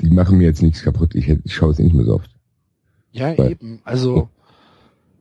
[0.00, 1.14] Die machen mir jetzt nichts kaputt.
[1.14, 2.30] Ich, ich schaue es nicht mehr so oft.
[3.12, 3.80] ja Weil- eben.
[3.84, 4.28] Also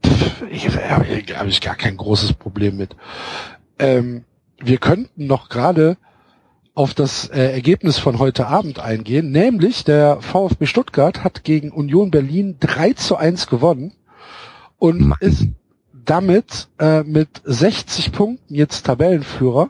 [0.05, 2.95] pff, ich habe hab ich gar kein großes Problem mit.
[3.79, 4.23] Ähm,
[4.59, 5.97] wir könnten noch gerade
[6.73, 12.11] auf das äh, Ergebnis von heute Abend eingehen, nämlich der VfB Stuttgart hat gegen Union
[12.11, 13.93] Berlin 3 zu 1 gewonnen
[14.77, 15.17] und Mann.
[15.21, 15.47] ist
[16.05, 19.69] damit äh, mit 60 Punkten jetzt Tabellenführer.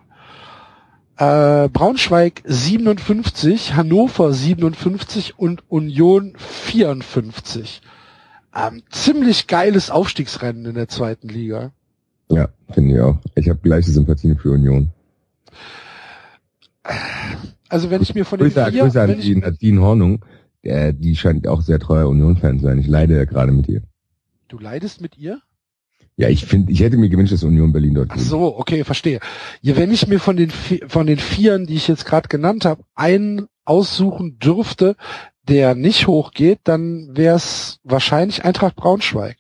[1.18, 7.82] Äh, Braunschweig 57, Hannover 57 und Union 54.
[8.56, 11.72] Ähm, ziemlich geiles Aufstiegsrennen in der zweiten Liga.
[12.30, 13.18] Ja, finde ich auch.
[13.36, 14.92] Ich habe gleiche Sympathien für Union.
[17.70, 20.26] Also wenn ich mir von den Grüße, vier, Grüße an ich, Nadine Hornung.
[20.64, 22.80] Der, die scheint auch sehr treuer Union-Fan zu sein.
[22.80, 23.82] Ich leide ja gerade mit ihr.
[24.50, 25.42] du leidest mit ihr?
[26.20, 29.20] Ja, ich finde, ich hätte mir gewünscht, dass Union Berlin dort Ach so, okay, verstehe.
[29.62, 32.84] Ja, wenn ich mir von den von den Vieren, die ich jetzt gerade genannt habe,
[32.96, 34.96] einen aussuchen dürfte,
[35.48, 39.38] der nicht hochgeht, dann wäre es wahrscheinlich Eintracht Braunschweig.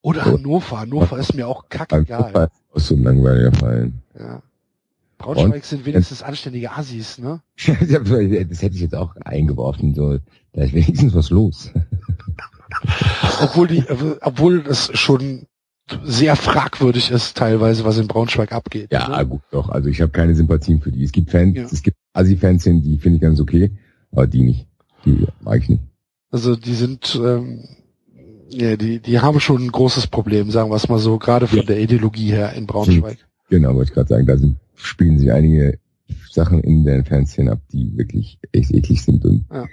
[0.00, 0.32] Oder So.
[0.32, 0.78] Hannover.
[0.78, 2.48] Hannover ist mir auch kackegal.
[2.72, 3.92] Auch so ein langweiliger Fall.
[4.16, 4.42] Ja.
[5.18, 7.42] Braunschweig sind wenigstens anständige Assis, ne?
[7.66, 10.18] das hätte ich jetzt auch eingeworfen, so,
[10.52, 11.72] da ist wenigstens was los.
[13.42, 13.84] obwohl die,
[14.20, 15.46] obwohl das schon
[16.04, 18.92] sehr fragwürdig ist teilweise, was in Braunschweig abgeht.
[18.92, 19.26] Ja, ne?
[19.26, 19.68] gut, doch.
[19.70, 21.02] Also ich habe keine Sympathien für die.
[21.04, 21.64] Es gibt Fans, Ja.
[21.64, 23.72] es gibt Assi-Fans, die finde ich ganz okay,
[24.12, 24.66] aber die nicht.
[25.04, 25.82] Die mag ich nicht.
[26.30, 27.64] Also die sind, ähm,
[28.50, 31.58] ja, die, die haben schon ein großes Problem, sagen wir es mal so, gerade von
[31.58, 31.64] Ja.
[31.64, 33.18] der Ideologie her in Braunschweig.
[33.48, 35.78] Genau, wollte ich gerade sagen, da sind, spielen sich einige
[36.30, 39.66] Sachen in den Fanszenen ab, die wirklich echt eklig sind und Ja.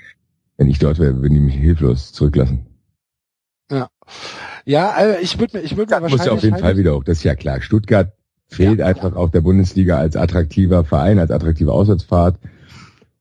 [0.58, 2.66] wenn ich dort wäre, würden die mich hilflos zurücklassen.
[4.66, 6.78] Ja, also ich würde mir, ich würde mir Stuttgart muss wahrscheinlich ja auf jeden Fall
[6.78, 7.62] wieder hoch, das ist ja klar.
[7.62, 8.14] Stuttgart
[8.48, 12.38] fehlt Ja, einfach auf der Bundesliga als attraktiver Verein, als attraktive Auswärtsfahrt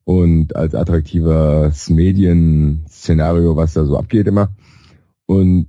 [0.05, 4.51] und als attraktives Medienszenario, was da so abgeht immer.
[5.27, 5.69] Und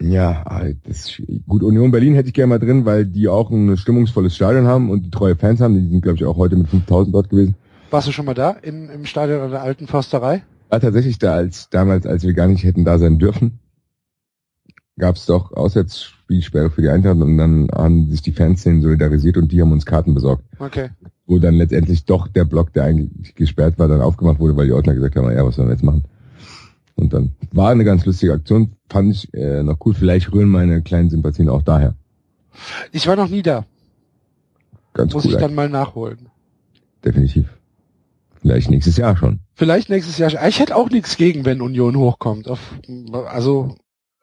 [0.00, 1.64] ja, halt, das gut.
[1.64, 5.04] Union Berlin hätte ich gerne mal drin, weil die auch ein stimmungsvolles Stadion haben und
[5.04, 5.74] die treue Fans haben.
[5.74, 7.56] Die sind, glaube ich, auch heute mit 5000 dort gewesen.
[7.90, 10.44] Warst du schon mal da in, im Stadion an der alten Försterei?
[10.68, 13.58] War tatsächlich da, als damals, als wir gar nicht hätten da sein dürfen,
[14.98, 19.52] gab es doch Auswärtsspielsperre für die Eintracht und dann haben sich die Fanszenen solidarisiert und
[19.52, 20.44] die haben uns Karten besorgt.
[20.58, 20.90] Okay.
[21.26, 24.72] Wo dann letztendlich doch der Block, der eigentlich gesperrt war, dann aufgemacht wurde, weil die
[24.72, 26.04] Ordner gesagt haben, ja, was sollen wir jetzt machen?
[26.96, 29.94] Und dann war eine ganz lustige Aktion, fand ich äh, noch cool.
[29.94, 31.94] Vielleicht rühren meine kleinen Sympathien auch daher.
[32.90, 33.64] Ich war noch nie da.
[34.94, 36.28] Ganz Muss cool, ich dann mal nachholen.
[37.04, 37.56] definitiv.
[38.40, 39.40] Vielleicht nächstes Jahr schon.
[39.54, 40.30] Vielleicht nächstes Jahr.
[40.48, 42.48] Ich hätte auch nichts gegen, wenn Union hochkommt.
[42.48, 42.60] Auf,
[43.26, 43.76] also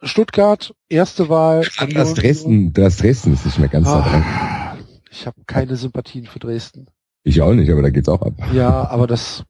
[0.06, 1.68] Stuttgart, erste Wahl.
[1.94, 4.24] Das Dresden, das Dresden ist nicht mehr ganz da dran.
[4.24, 4.78] Ah,
[5.10, 6.88] ich habe keine Sympathien für Dresden.
[7.24, 8.34] Ich auch nicht, aber da geht's auch ab.
[8.54, 9.44] Ja, aber das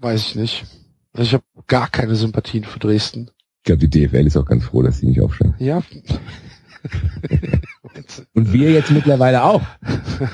[0.00, 0.64] weiß ich nicht.
[1.12, 3.30] Also ich habe gar keine Sympathien für Dresden.
[3.58, 5.54] Ich glaube, die DFL ist auch ganz froh, dass sie nicht aufsteigen.
[5.58, 5.82] Ja.
[8.34, 9.62] Und wir jetzt mittlerweile auch.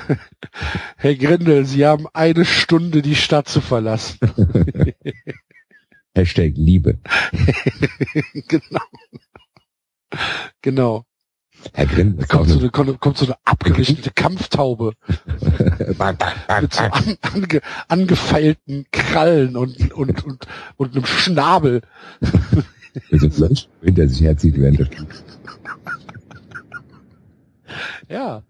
[0.96, 4.18] Herr Grindel, Sie haben eine Stunde die Stadt zu verlassen.
[6.14, 6.98] Hashtag Liebe.
[8.48, 8.80] genau.
[10.62, 11.04] Genau.
[11.74, 14.94] Herr Grimm, kommt so eine, kommt, so eine abgerichtete Kampftaube
[15.36, 15.98] mit
[16.72, 20.46] so an, ange, angefeilten Krallen und, und, und,
[20.76, 21.82] und einem Schnabel.
[23.10, 24.90] Mit Fleisch hinter sich herzieht während.
[28.08, 28.42] Ja.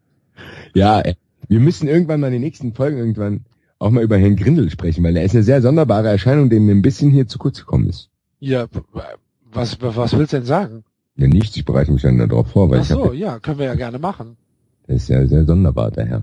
[0.75, 1.15] Ja, äh,
[1.49, 3.45] wir müssen irgendwann mal in den nächsten Folgen irgendwann
[3.79, 6.73] auch mal über Herrn Grindel sprechen, weil er ist eine sehr sonderbare Erscheinung, dem mir
[6.73, 8.11] ein bisschen hier zu kurz gekommen ist.
[8.39, 8.67] Ja,
[9.53, 10.85] was, was willst du denn sagen?
[11.21, 13.59] Ja, nichts, ich bereite mich dann darauf vor, weil Ach ich hab, so, ja, können
[13.59, 14.37] wir ja gerne machen.
[14.89, 16.23] der ist ja sehr sonderbar, der Herr.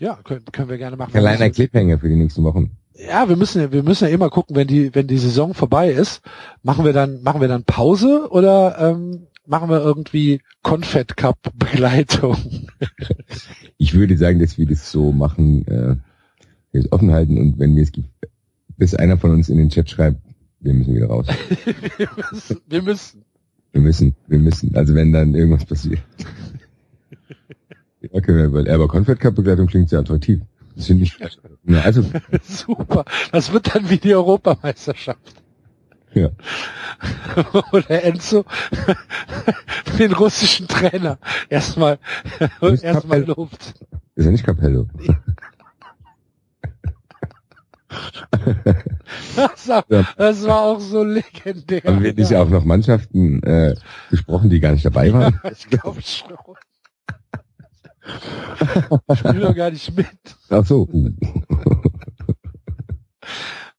[0.00, 1.12] Ja, können, können wir gerne machen.
[1.12, 2.72] Kleiner Cliffhanger für die nächsten Wochen.
[2.96, 5.90] Ja, wir müssen ja, wir müssen ja immer gucken, wenn die, wenn die Saison vorbei
[5.90, 6.20] ist,
[6.64, 12.36] machen wir dann, machen wir dann Pause oder ähm, machen wir irgendwie Confed Cup Begleitung?
[13.76, 15.96] Ich würde sagen, dass wir das so machen, äh,
[16.70, 18.08] wir es offen halten und wenn wir es gibt,
[18.76, 20.20] bis einer von uns in den Chat schreibt,
[20.60, 21.26] wir müssen wieder raus.
[21.96, 23.24] wir müssen, wir müssen.
[23.74, 24.76] Wir müssen, wir müssen.
[24.76, 25.98] Also wenn dann irgendwas passiert.
[28.00, 30.40] ja, können wir, weil aber Confed Cup Begleitung klingt sehr attraktiv.
[30.76, 31.18] Das finde ich.
[31.64, 32.04] Ja, also
[32.44, 33.04] Super.
[33.32, 35.42] Das wird dann wie die Europameisterschaft.
[36.14, 36.30] Ja.
[37.72, 38.44] Oder Enzo
[39.98, 41.18] den russischen Trainer
[41.48, 41.98] erstmal
[42.60, 43.74] erstmal lobt.
[44.14, 44.86] ist ja nicht Capello.
[49.36, 50.06] Das war, Ja.
[50.16, 51.82] das war auch so legendär.
[51.84, 53.74] Haben wir nicht auch noch Mannschaften äh,
[54.10, 55.40] gesprochen, die gar nicht dabei waren?
[55.42, 56.30] Ja, ich glaube schon.
[59.12, 60.06] Ich spiele doch gar nicht mit.
[60.50, 60.88] Ach so,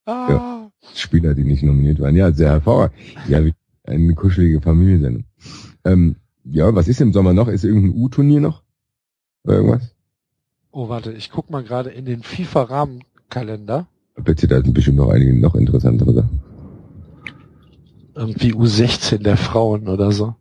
[0.07, 2.15] Ah, Spieler, die nicht nominiert waren.
[2.15, 2.97] Ja, sehr hervorragend.
[3.27, 3.53] Ja, wie
[3.85, 5.25] eine kuschelige Familiensendung.
[5.83, 7.47] Ähm, ja, was ist im Sommer noch?
[7.47, 8.61] Ist irgendein U-Turnier noch?
[9.43, 9.95] Oder irgendwas?
[10.71, 13.87] Oh, warte, ich guck mal gerade in den FIFA-Rahmenkalender.
[14.23, 16.41] Bitte, da sind bestimmt noch einige noch interessantere Sachen.
[18.15, 20.35] Irgendwie U16 der Frauen oder so.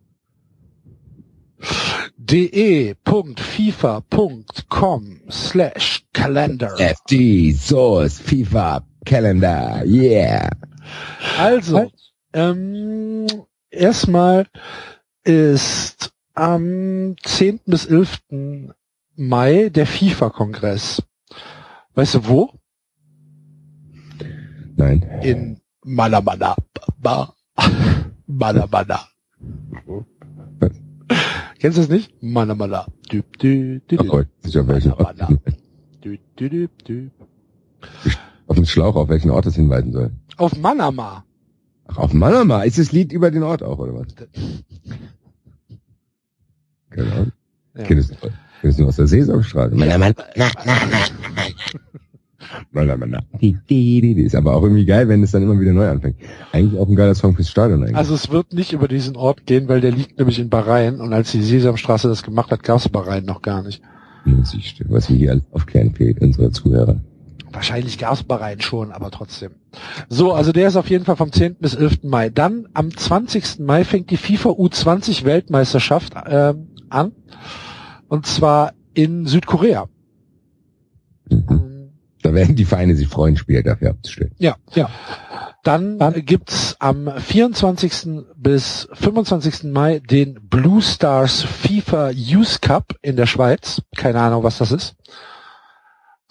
[2.17, 3.21] de.fifa.com
[5.29, 6.73] slash Kalender.
[6.79, 10.49] FD, Source, FIFA, Calendar, yeah.
[11.37, 11.91] Also,
[12.33, 13.27] ähm,
[13.69, 14.47] erstmal
[15.23, 17.59] ist am 10.
[17.65, 18.21] bis 11.
[19.15, 21.03] Mai der FIFA-Kongress.
[21.93, 22.51] Weißt du wo?
[24.77, 25.01] Nein.
[25.23, 26.55] In Manamana.
[27.01, 27.33] Ba-
[28.27, 28.99] Manamana.
[31.59, 32.11] Kennst du das nicht?
[32.21, 32.85] Manamana.
[33.11, 34.07] Düb, dü, dü, Ach dü.
[34.09, 35.39] Gott, ich auf welchen Ort, Manamana.
[36.03, 37.09] Dü, dü, dü, dü.
[38.47, 40.11] auf den Schlauch, auf welchen Ort es hinweisen soll.
[40.37, 41.23] Auf Manama.
[41.87, 42.63] Ach, auf Manama.
[42.63, 44.07] Ist das Lied über den Ort auch, oder was?
[46.89, 47.25] Genau.
[47.75, 47.83] Ja.
[47.83, 48.15] Kennst du
[48.61, 49.75] kennst du aus der Sesamstraße?
[49.75, 50.13] Meiner
[54.25, 56.17] Ist aber auch irgendwie geil, wenn es dann immer wieder neu anfängt.
[56.51, 57.95] Eigentlich auch ein geiler Song fürs Stadion eigentlich.
[57.95, 61.13] Also es wird nicht über diesen Ort gehen, weil der liegt nämlich in Bahrain und
[61.13, 63.81] als die Sesamstraße das gemacht hat, gab es Bahrain noch gar nicht.
[64.87, 66.99] Was wir hier alles aufklären fehlt, unsere Zuhörer.
[67.55, 69.51] Wahrscheinlich gab es Bahrain schon, aber trotzdem.
[70.09, 71.55] So, also der ist auf jeden Fall vom 10.
[71.55, 72.03] bis 11.
[72.03, 72.29] Mai.
[72.29, 73.59] Dann am 20.
[73.59, 76.53] Mai fängt die FIFA U20 Weltmeisterschaft äh,
[76.89, 77.11] an.
[78.09, 79.87] Und zwar in Südkorea.
[82.25, 84.33] Da werden die Vereine sich freuen, Spieler dafür abzustellen.
[84.39, 84.89] Ja, ja.
[85.61, 88.23] Dann, Dann gibt's am 24.
[88.35, 89.65] bis 25.
[89.65, 93.83] Mai den Blue Stars FIFA Youth Cup in der Schweiz.
[93.95, 94.95] Keine Ahnung, was das ist.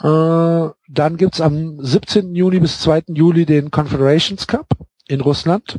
[0.01, 2.35] Äh, dann gibt's am 17.
[2.35, 3.05] Juni bis 2.
[3.07, 4.67] Juli den Confederations Cup
[5.07, 5.79] in Russland.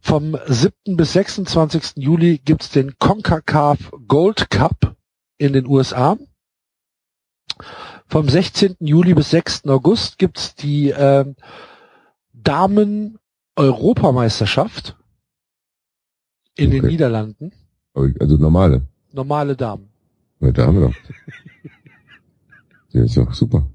[0.00, 0.96] Vom 7.
[0.96, 1.92] bis 26.
[1.94, 4.96] Juli gibt's den CONCACAF Gold Cup
[5.38, 6.16] in den USA.
[8.08, 8.76] Vom 16.
[8.80, 9.66] Juli bis 6.
[9.66, 11.24] August gibt's die äh,
[12.32, 14.96] Damen-Europameisterschaft
[16.56, 16.80] in okay.
[16.80, 17.52] den Niederlanden.
[17.94, 18.82] Also normale.
[19.12, 19.88] Normale Damen.
[20.40, 20.94] Ja, da haben wir doch.
[22.92, 23.66] Ja, ist doch super.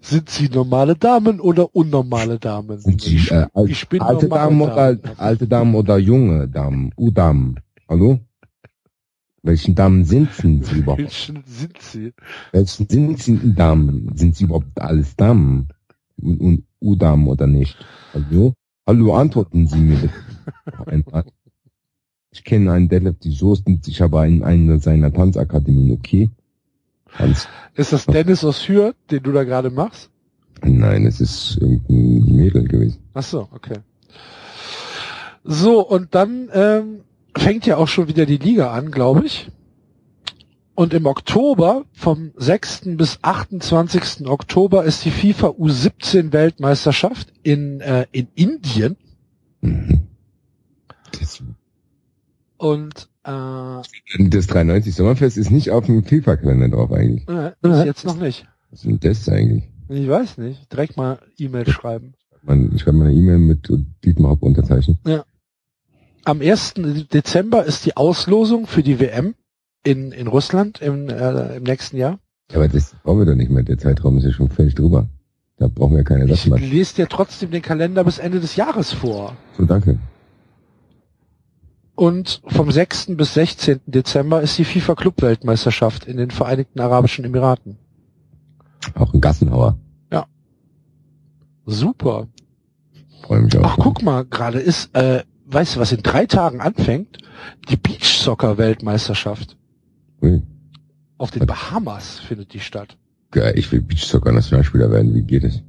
[0.00, 2.80] Sind Sie normale Damen oder unnormale Damen?
[2.80, 5.18] Sind Sie, äh, al ich bin alte Damen oder Damen.
[5.18, 6.92] alte Damen oder junge Damen?
[6.96, 7.60] U-Damen.
[7.88, 8.20] Hallo?
[9.42, 11.02] Welchen Damen sind Sie überhaupt?
[11.02, 12.12] Welchen sind Sie?
[12.52, 14.10] Welchen sind Sie Damen?
[14.14, 15.68] Sind Sie überhaupt alles Damen?
[16.20, 17.76] Und, und U-Damen oder nicht?
[18.12, 18.54] Hallo?
[18.86, 21.24] Hallo, antworten Sie mir bitte.
[22.32, 26.30] Ich kenne einen Detlef, die Soßen, ich habe einen, einen seiner Tanzakademien, okay?
[27.14, 27.48] Hans.
[27.74, 30.10] Ist das Dennis aus Hür, den du da gerade machst?
[30.62, 33.00] Nein, es ist irgendein Mädel gewesen.
[33.14, 33.78] Ach so, okay.
[35.42, 37.00] So, und dann ähm,
[37.36, 39.50] fängt ja auch schon wieder die Liga an, glaube ich.
[40.74, 42.96] Und im Oktober, vom 6.
[42.96, 44.26] bis 28.
[44.26, 48.96] Oktober, ist die FIFA U17 Weltmeisterschaft in, äh, in Indien.
[49.60, 50.06] Mhm.
[52.56, 57.28] Und äh, das 93 Sommerfest ist nicht auf dem FIFA-Kalender drauf eigentlich.
[57.28, 58.46] Äh, bis jetzt noch nicht.
[58.70, 59.64] Was ist denn das eigentlich?
[59.88, 60.72] Ich weiß nicht.
[60.72, 62.14] Direkt mal E-Mail schreiben.
[62.42, 63.68] Man, ich schreibe mal eine E-Mail mit
[64.04, 64.98] Dietmar Haupt unterzeichnen.
[65.06, 65.24] Ja.
[66.24, 66.74] Am 1.
[67.12, 69.34] Dezember ist die Auslosung für die WM
[69.82, 72.18] in, in Russland im, äh, im nächsten Jahr.
[72.50, 73.62] Ja, aber das brauchen wir doch nicht mehr.
[73.62, 75.08] Der Zeitraum ist ja schon völlig drüber.
[75.56, 78.92] Da brauchen wir keine Sachen Ich lese dir trotzdem den Kalender bis Ende des Jahres
[78.92, 79.36] vor.
[79.56, 79.98] So, danke.
[81.94, 83.16] Und vom 6.
[83.16, 83.80] bis 16.
[83.86, 87.76] Dezember ist die FIFA Club Weltmeisterschaft in den Vereinigten Arabischen Emiraten.
[88.94, 89.76] Auch ein Gassenhauer.
[90.10, 90.24] Ja.
[91.66, 92.26] Super.
[93.22, 93.64] Freue mich auch.
[93.64, 97.18] Ach, guck mal, gerade ist, äh, weißt du, was in drei Tagen anfängt?
[97.68, 99.56] Die Beach Soccer Weltmeisterschaft.
[100.20, 100.42] Hm.
[101.18, 102.96] Auf den Bahamas findet die statt.
[103.30, 105.14] Geil, ich will Beach Soccer Nationalspieler werden.
[105.14, 105.62] Wie geht es?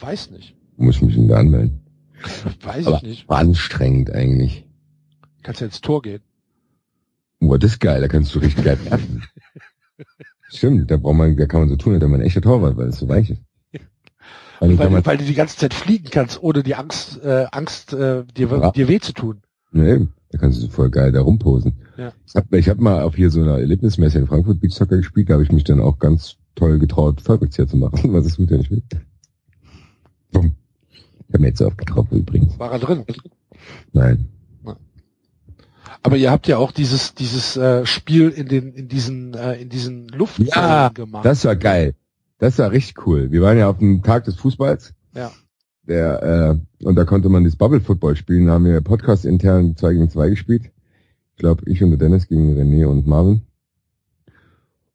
[0.00, 0.56] Weiß nicht.
[0.76, 1.80] Muss ich mich denn da anmelden?
[2.62, 3.28] Weiß Aber ich nicht.
[3.28, 4.66] War anstrengend eigentlich.
[5.42, 6.22] Kannst ja ins Tor gehen.
[7.40, 9.24] Boah, das ist geil, da kannst du richtig geil werfen.
[10.48, 12.76] Stimmt, da braucht man, da kann man so tun, als wenn man ein echter Torwart,
[12.76, 13.42] weil es so weich ist.
[14.62, 18.22] Weil, weil, weil, du die ganze Zeit fliegen kannst, ohne die Angst, äh, Angst äh,
[18.36, 18.70] dir, ja.
[18.70, 19.42] dir weh zu tun.
[19.72, 20.12] Ja, eben.
[20.30, 21.74] Da kannst du voll geil da rumposen.
[21.96, 22.12] Ja.
[22.26, 25.28] Ich habe ich hab mal auf hier so einer Erlebnismesse in Frankfurt Beach Soccer gespielt,
[25.28, 28.52] da habe ich mich dann auch ganz toll getraut, Vollrückzieher zu machen, was es gut
[28.52, 28.82] nicht will.
[30.30, 30.52] Bumm.
[30.92, 32.56] Ich habe mir jetzt so oft getroffen übrigens.
[32.58, 33.04] War er drin?
[33.92, 34.28] Nein.
[36.04, 39.68] Aber ihr habt ja auch dieses dieses äh, Spiel in den in diesen äh, in
[39.68, 41.24] diesen Luft ja, gemacht.
[41.24, 41.94] Das war geil.
[42.42, 43.30] Das war richtig cool.
[43.30, 44.94] Wir waren ja auf dem Tag des Fußballs.
[45.14, 45.30] Ja.
[45.86, 48.46] Der äh, und da konnte man das Bubble Football spielen.
[48.46, 50.72] Da haben wir Podcast intern zwei gegen zwei gespielt.
[51.30, 53.42] Ich glaube, ich und der Dennis gegen René und Marvin.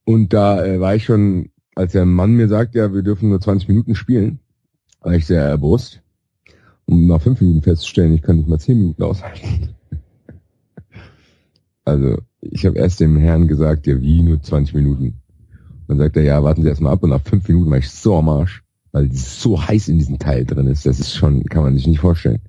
[0.04, 3.40] Und da äh, war ich schon, als der Mann mir sagt, ja, wir dürfen nur
[3.40, 4.40] 20 Minuten spielen,
[5.00, 6.02] war ich sehr erbost.
[6.84, 9.70] Um nach fünf Minuten festzustellen, ich kann nicht mal zehn Minuten aushalten.
[11.86, 15.22] Also ich habe erst dem Herrn gesagt, ja wie, nur 20 Minuten.
[15.88, 18.18] Dann sagt er, ja, warten Sie erstmal ab und nach fünf Minuten war ich so
[18.18, 20.86] am Arsch, weil es so heiß in diesem Teil drin ist.
[20.86, 22.42] Das ist schon, kann man sich nicht vorstellen.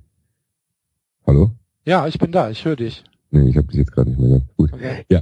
[1.25, 1.51] Hallo?
[1.85, 3.03] Ja, ich bin da, ich höre dich.
[3.31, 4.57] Nee, ich habe dich jetzt gerade nicht mehr gehört.
[4.57, 4.73] Gut.
[4.73, 5.05] Okay.
[5.09, 5.21] Ja.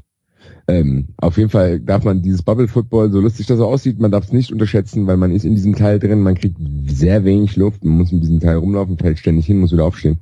[0.69, 4.25] Ähm, auf jeden Fall darf man dieses Bubble Football, so lustig das aussieht, man darf
[4.25, 6.57] es nicht unterschätzen, weil man ist in diesem Teil drin, man kriegt
[6.87, 10.19] sehr wenig Luft, man muss mit diesem Teil rumlaufen, fällt ständig hin, muss wieder aufstehen.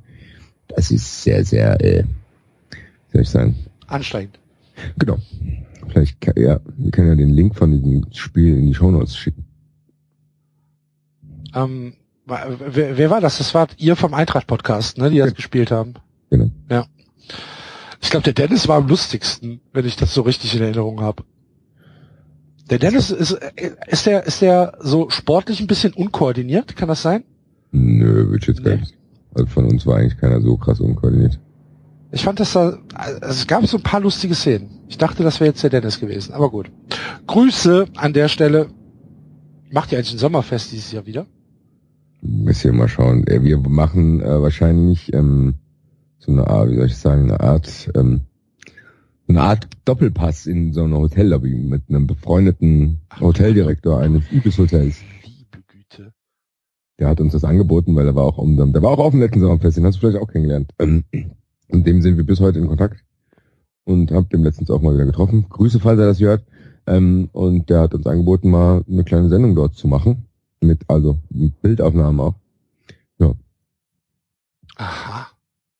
[0.68, 2.04] Das ist sehr, sehr, äh,
[3.12, 3.56] soll ich sagen,
[3.88, 4.38] anstrengend.
[4.98, 5.18] Genau.
[5.88, 9.44] Vielleicht, ja, wir können ja den Link von diesem Spiel in die Shownotes schicken.
[11.54, 11.94] Ähm,
[12.26, 13.38] wer, wer war das?
[13.38, 15.34] Das war ihr vom Eintracht-Podcast, ne, die das ja.
[15.34, 15.94] gespielt haben.
[16.30, 16.50] Genau.
[16.70, 16.86] Ja.
[18.02, 21.24] Ich glaube, der Dennis war am lustigsten, wenn ich das so richtig in Erinnerung habe.
[22.68, 23.38] Der Dennis ist,
[23.86, 26.76] ist der, ist der so sportlich ein bisschen unkoordiniert?
[26.76, 27.24] Kann das sein?
[27.70, 28.80] Nö, würde ich jetzt gar Nee.
[28.80, 28.94] nicht.
[29.34, 31.38] Also von uns war eigentlich keiner so krass unkoordiniert.
[32.12, 34.70] Ich fand das da, also es gab so ein paar lustige Szenen.
[34.88, 36.70] Ich dachte, das wäre jetzt der Dennis gewesen, aber gut.
[37.26, 38.68] Grüße an der Stelle.
[39.70, 41.26] Macht ihr eigentlich ein Sommerfest dieses Jahr wieder?
[42.22, 43.26] Müssen wir mal schauen.
[43.26, 45.54] Äh, Wir machen äh, wahrscheinlich ähm,
[46.18, 48.20] so eine Art, wie soll ich sagen, eine Art, ähm,
[49.28, 55.00] eine Art Doppelpass in so einer Hotellobby mit einem befreundeten Hoteldirektor eines Ibis-Hotels.
[55.24, 56.12] Liebe Güte.
[56.98, 59.20] Der hat uns das angeboten, weil er war auch um, der war auch auf dem
[59.20, 60.70] letzten Sommerfest, den hast du vielleicht auch kennengelernt.
[61.68, 63.04] Und dem sind wir bis heute in Kontakt
[63.84, 65.46] und hab dem letztens auch mal wieder getroffen.
[65.48, 66.44] Grüße, falls er das hört.
[66.86, 70.26] Ähm, und der hat uns angeboten, mal eine kleine Sendung dort zu machen.
[70.60, 72.34] Mit, also, mit Bildaufnahmen auch.
[74.76, 75.28] Aha.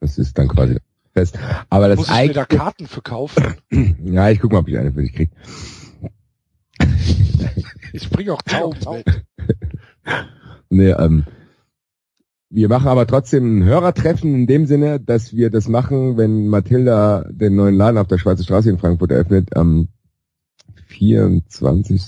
[0.01, 0.79] Das ist dann quasi
[1.13, 1.39] fest.
[1.71, 3.57] Aber das Muss ich mir da Karten verkaufen?
[4.05, 5.31] ja, ich guck mal, ob ich eine für dich krieg.
[7.93, 9.25] Ich bringe auch Tauben mit.
[10.69, 11.25] Nee, ähm,
[12.49, 17.27] wir machen aber trotzdem ein Hörertreffen in dem Sinne, dass wir das machen, wenn Mathilda
[17.31, 19.89] den neuen Laden auf der Schweizer Straße in Frankfurt eröffnet, am
[20.87, 22.03] 24.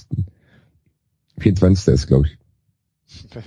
[1.39, 1.95] 24.
[1.95, 2.39] ist, glaube ich.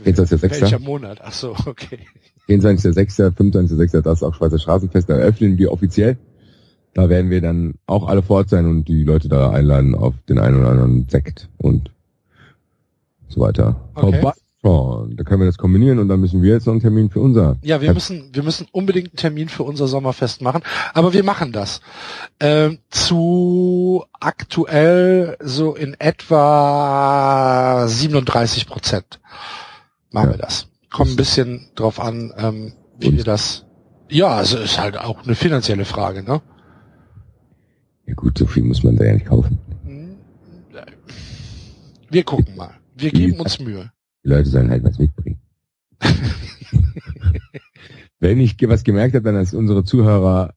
[0.06, 0.62] 24.06.
[0.62, 1.20] Welcher Monat?
[1.22, 2.00] Ach so, okay.
[2.48, 6.18] 24.06., 25.06., das ist auch Schweizer Straßenfest, da eröffnen wir offiziell.
[6.94, 10.14] Da werden wir dann auch alle vor Ort sein und die Leute da einladen auf
[10.28, 11.92] den einen oder anderen Sekt und
[13.30, 13.90] so weiter.
[13.96, 14.34] Okay.
[14.62, 15.16] Vorbeischauen.
[15.18, 17.58] Da können wir das kombinieren und dann müssen wir jetzt noch einen Termin für unser.
[17.64, 20.62] Ja, wir müssen, wir müssen unbedingt einen Termin für unser Sommerfest machen,
[20.94, 21.82] aber wir machen das.
[22.40, 29.20] Ähm, zu aktuell so in etwa 37 Prozent
[30.12, 30.34] machen Ja.
[30.34, 30.68] wir das.
[30.92, 33.66] Kommt ein bisschen drauf an, ähm, wie Und- wir das.
[34.10, 36.42] Ja, also ist halt auch eine finanzielle Frage, ne?
[38.06, 39.58] Ja gut, so viel muss man da ja nicht kaufen.
[42.10, 42.72] Wir gucken mal.
[42.98, 43.90] Wir geben uns Mühe.
[44.24, 45.40] Die Leute sollen halt was mitbringen.
[48.20, 50.54] Wenn ich was gemerkt habe, dann dass unsere Zuhörer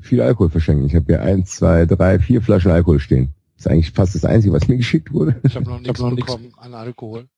[0.00, 0.86] viel Alkohol verschenken.
[0.86, 3.34] Ich habe hier eins, zwei, drei, vier Flaschen Alkohol stehen.
[3.56, 5.36] Das ist eigentlich fast das Einzige, was mir geschickt wurde.
[5.44, 7.28] Ich habe noch nichts bekommen an Alkohol.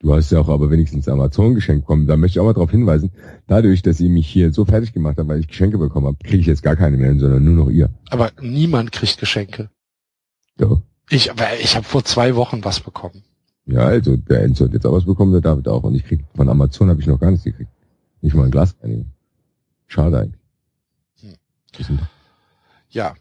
[0.00, 2.06] Du hast ja auch aber wenigstens Amazon geschenkt bekommen.
[2.06, 3.10] Da möchte ich auch mal darauf hinweisen.
[3.48, 6.38] Dadurch, dass ihr mich hier so fertig gemacht habt, weil ich Geschenke bekommen habe, kriege
[6.38, 7.90] ich jetzt gar keine mehr, sondern nur noch ihr.
[8.10, 9.70] Aber niemand kriegt Geschenke.
[10.56, 10.82] So.
[11.10, 13.24] Ich, aber ich habe vor zwei Wochen was bekommen.
[13.68, 15.82] Ja, also der Enzo hat jetzt auch was bekommen, der David auch.
[15.84, 17.70] Und ich krieg von Amazon habe ich noch gar nichts gekriegt.
[18.22, 19.12] Nicht mal ein Glas reinigen.
[19.86, 20.40] Schade eigentlich.
[21.86, 21.98] Hm.
[22.90, 23.14] Ja,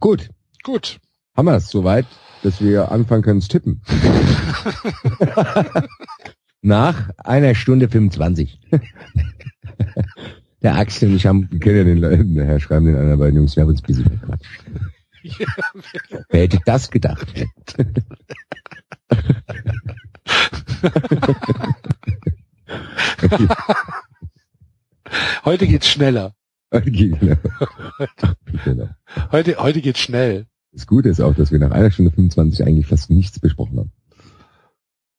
[0.00, 0.30] Gut,
[0.64, 0.98] gut.
[1.36, 2.06] haben wir es soweit,
[2.42, 3.80] dass wir anfangen können zu tippen.
[6.62, 8.58] Nach einer Stunde 25.
[10.62, 13.36] Der Axel und ich haben, wir kennen ja den Leuten, Herr schreiben den anderen beiden
[13.36, 14.64] Jungs, wir haben uns ein bisschen verquatscht.
[16.30, 17.26] Wer hätte das gedacht?
[23.22, 23.48] Okay.
[25.44, 26.34] Heute geht's schneller.
[26.70, 27.36] genau.
[28.64, 28.88] Genau.
[29.30, 30.46] Heute, heute geht's schnell.
[30.72, 33.92] Das Gute ist auch, dass wir nach einer Stunde 25 eigentlich fast nichts besprochen haben.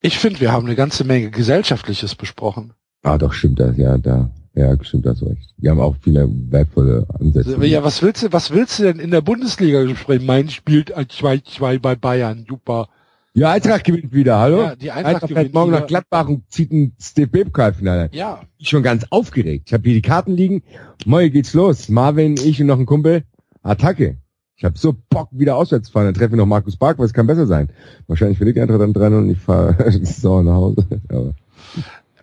[0.02, 2.74] Ich finde, wir haben eine ganze Menge Gesellschaftliches besprochen.
[3.04, 5.54] Ah, doch, stimmt das, ja, da, ja, stimmt das recht.
[5.58, 7.64] Wir haben auch viele wertvolle Ansätze.
[7.66, 10.26] Ja, was willst du, was willst du denn in der Bundesliga besprechen?
[10.26, 12.46] Mein spielt 2-2 bei Bayern.
[12.48, 12.90] Super.
[13.36, 14.62] Ja, Eintracht gewinnt wieder, hallo?
[14.62, 15.80] Ja, die Eintracht fährt gewinnt morgen wieder.
[15.82, 18.10] nach Gladbach und zieht ein DFB-Pokalfinale.
[18.14, 19.64] Ja, Ich schon ganz aufgeregt.
[19.68, 20.62] Ich habe hier die Karten liegen.
[21.06, 21.90] Morgen geht's los.
[21.90, 23.24] Marvin, ich und noch ein Kumpel.
[23.64, 24.18] Attacke.
[24.56, 26.06] Ich habe so Bock, wieder auswärts zu fahren.
[26.06, 27.00] Dann treffen wir noch Markus Bark.
[27.00, 27.70] Was kann besser sein?
[28.06, 30.86] Wahrscheinlich will ich Eintracht dann dran und ich fahre sauer nach Hause.
[31.10, 31.34] Aber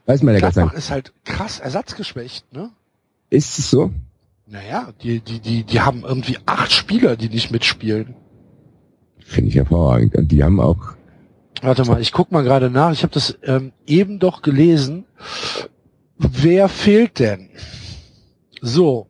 [0.07, 0.75] weiß man ja gar nicht.
[0.75, 2.71] ist halt krass ersatzgeschwächt, ne?
[3.31, 3.91] Ist es so?
[4.47, 8.15] Naja, die, die, die, die haben irgendwie acht Spieler, die nicht mitspielen.
[9.19, 10.15] Finde ich hervorragend.
[10.17, 10.95] Und die haben auch
[11.63, 12.93] Warte mal, ich guck mal gerade nach.
[12.93, 15.05] Ich habe das ähm, eben doch gelesen.
[16.17, 17.51] Wer fehlt denn?
[18.63, 19.07] So,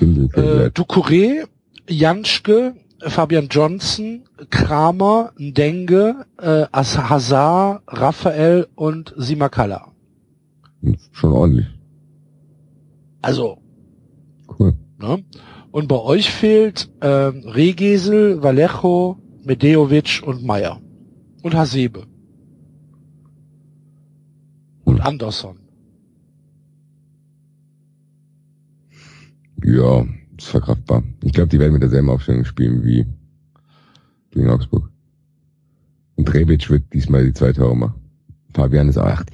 [0.00, 1.46] äh, Ducouré,
[1.88, 9.92] Janschke, Fabian Johnson, Kramer, Ndenge, äh, Hazard, Raphael und Simakala.
[11.12, 11.66] schon ordentlich.
[13.22, 13.58] Also,
[14.58, 14.74] Cool.
[14.98, 15.24] ne?
[15.70, 19.18] Und bei euch fehlt ähm, Regesel, Vallejo,
[19.48, 20.78] Medeovic und Meyer.
[21.42, 22.06] Und Hasebe.
[24.84, 25.58] Und Anderson.
[29.64, 30.04] Ja,
[30.36, 31.02] ist verkraftbar.
[31.24, 33.06] Ich glaube, die werden mit derselben Aufstellung spielen wie
[34.32, 34.90] gegen Augsburg.
[36.16, 38.02] Und Rebic wird diesmal die zwei Tore machen.
[38.52, 39.30] Fabian ist acht.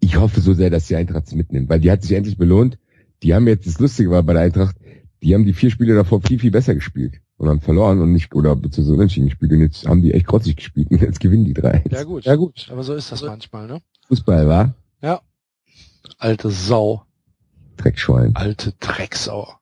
[0.00, 2.78] Ich hoffe so sehr, dass die Eintracht es mitnimmt, weil die hat sich endlich belohnt.
[3.22, 4.76] Die haben jetzt, das Lustige war bei der Eintracht,
[5.22, 8.34] die haben die vier Spiele davor viel, viel besser gespielt und haben verloren und nicht,
[8.34, 11.54] oder beziehungsweise unentschieden gespielt und jetzt haben die echt grotzig gespielt und jetzt gewinnen die
[11.54, 11.82] drei.
[11.90, 12.24] Ja gut.
[12.26, 12.68] Ja gut.
[12.70, 13.80] Aber so ist das manchmal, ne?
[14.08, 15.20] Fußball war Ja.
[16.18, 17.04] Alte Sau.
[17.78, 18.36] Dreckschwein.
[18.36, 19.54] Alte Drecksau.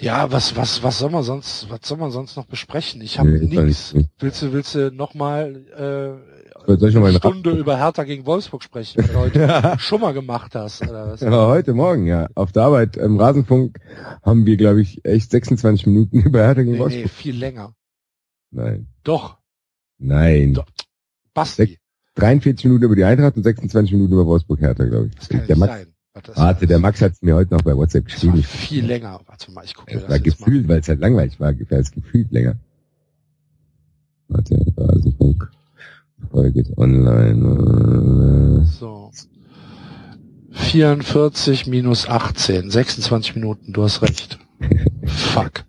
[0.00, 3.00] ja, was, was, was soll man sonst, was soll man sonst noch besprechen?
[3.00, 3.90] Ich habe Nee, nichts.
[3.90, 4.10] ich nicht.
[4.18, 6.33] Willst du, willst du nochmal äh,
[6.66, 10.00] Soll ich noch mal eine Stunde über Hertha gegen Wolfsburg sprechen, was du heute schon
[10.00, 11.20] mal gemacht hast, oder was?
[11.20, 12.28] Ja, heute Morgen, ja.
[12.34, 13.78] Auf der Arbeit im Rasenfunk
[14.22, 17.10] haben wir, glaube ich, echt 26 Minuten über Hertha gegen Nee, nee, Wolfsburg.
[17.10, 17.74] viel länger.
[18.50, 18.86] Nein.
[19.02, 19.38] Doch,
[19.98, 20.54] Nein.
[20.54, 20.66] Doch.
[21.34, 21.78] Basti.
[22.16, 25.36] 43 Minuten über die Eintracht und 26 Minuten über Wolfsburg Hertha, glaube Das ich.
[25.36, 25.86] kann Der nicht Max, sein.
[26.22, 28.42] Das, warte, der Max hat es mir heute noch bei WhatsApp das geschrieben.
[28.42, 29.20] viel länger.
[29.26, 31.90] Warte mal, ich gucke mir das war gefühlt, weil es halt langweilig war, war es
[31.90, 32.54] gefühlt länger.
[34.28, 35.50] Warte, Rasenfunk.
[36.34, 38.66] Folge ist online.
[38.66, 39.12] So.
[40.50, 44.40] 44 minus 18, 26 Minuten, du hast recht.
[45.04, 45.64] Fuck.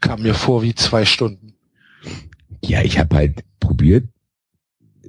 [0.00, 1.54] Kam mir vor wie zwei Stunden.
[2.62, 4.08] Ja, ich habe halt probiert,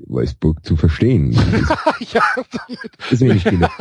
[0.07, 1.33] Wolfsburg zu verstehen.
[2.11, 2.23] ja,
[3.11, 3.69] Ist mir nicht genug.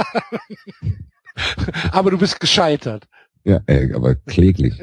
[1.92, 3.08] aber du bist gescheitert.
[3.42, 4.82] Ja, äh, aber kläglich.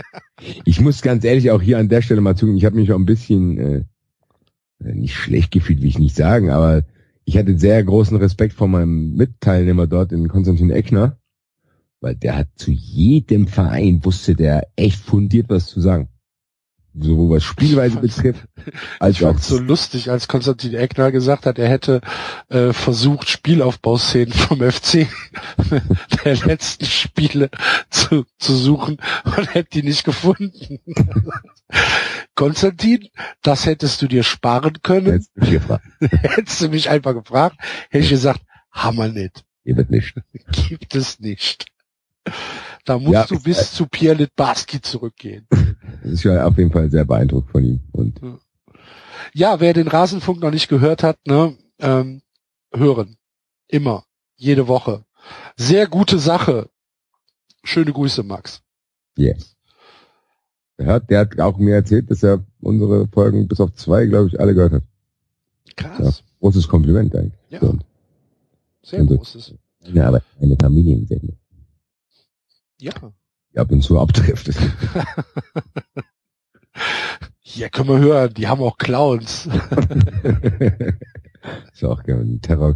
[0.65, 2.97] Ich muss ganz ehrlich auch hier an der Stelle mal zugeben, ich habe mich auch
[2.97, 3.83] ein bisschen äh,
[4.83, 6.83] nicht schlecht gefühlt, will ich nicht sagen, aber
[7.25, 11.17] ich hatte sehr großen Respekt vor meinem Mitteilnehmer dort in Konstantin Eckner,
[12.01, 16.09] weil der hat zu jedem Verein wusste der echt fundiert was zu sagen.
[16.95, 18.45] Sowohl was Spielweise betrifft,
[18.99, 22.01] als Ich auch so lustig, als Konstantin Eckner gesagt hat, er hätte
[22.49, 25.07] äh, versucht, Spielaufbauszenen vom FC
[26.23, 27.49] der letzten Spiele
[27.89, 30.79] zu, zu suchen und hätte die nicht gefunden.
[32.35, 33.09] Konstantin,
[33.41, 35.25] das hättest du dir sparen können.
[36.11, 37.57] Hättest du mich einfach gefragt,
[37.89, 38.41] hätte ich gesagt,
[38.71, 39.43] hammer nicht.
[39.63, 40.13] Ihr wird nicht.
[40.69, 41.65] Gibt es nicht.
[42.85, 45.47] Da musst Ja, du bis zu Pierre Litbarski zurückgehen.
[46.03, 47.79] Ich war auf jeden Fall sehr beeindruckt von ihm.
[47.91, 48.19] Und
[49.33, 52.21] Ja, wer den Rasenfunk noch nicht gehört hat, ne, ähm,
[52.73, 53.17] hören.
[53.67, 54.05] Immer.
[54.35, 55.05] Jede Woche.
[55.55, 56.69] Sehr gute Sache.
[57.63, 58.61] Schöne Grüße, Max.
[59.17, 59.55] yes.
[60.77, 64.27] Er hat, der hat auch mir erzählt, dass er unsere Folgen bis auf zwei, glaube
[64.29, 64.83] ich, alle gehört hat.
[65.77, 66.23] Krass.
[66.39, 67.39] Großes Kompliment eigentlich.
[67.49, 67.77] Ja, So.
[68.81, 69.17] sehr und so.
[69.17, 69.53] großes.
[69.93, 71.37] Ja, aber eine Familiensendung.
[72.81, 72.91] Ja.
[73.53, 74.51] Die ab und zu abtrifft.
[77.39, 79.47] Hier können wir hören, die haben auch Clowns.
[81.73, 82.75] ist auch gerne ein Terror.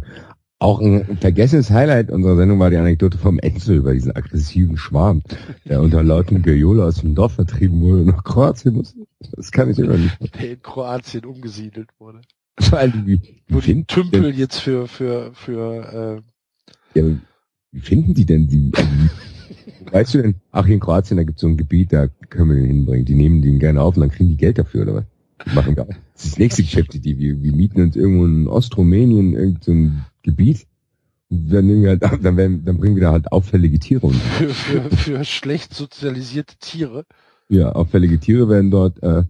[0.60, 5.22] Auch ein vergessenes Highlight unserer Sendung war die Anekdote vom Enzo über diesen aggressiven Schwarm,
[5.64, 9.06] der unter lautem Gejohle aus dem Dorf vertrieben wurde und nach Kroatien musste.
[9.32, 10.34] Das kann ich immer nicht.
[10.34, 12.20] der in Kroatien umgesiedelt wurde.
[12.60, 16.22] Vor allem, wie, Wo die Tümpel jetzt für, für, für,
[16.94, 17.04] ja,
[17.70, 18.72] wie finden die denn die?
[19.92, 22.50] Weißt du denn, ach, hier in Kroatien, da gibt es so ein Gebiet, da können
[22.50, 23.04] wir den hinbringen.
[23.04, 25.04] Die nehmen den gerne auf und dann kriegen die Geld dafür, oder was?
[25.46, 28.48] Die machen gar Das ist das nächste Geschäft, die wir, wir mieten uns irgendwo in
[28.48, 30.66] Ostrumänien irgend so ein Gebiet.
[31.30, 34.16] Und dann, nehmen wir halt, dann, werden, dann bringen wir da halt auffällige Tiere und
[34.16, 37.04] für, für, für schlecht sozialisierte Tiere.
[37.48, 39.24] ja, auffällige Tiere werden dort, äh,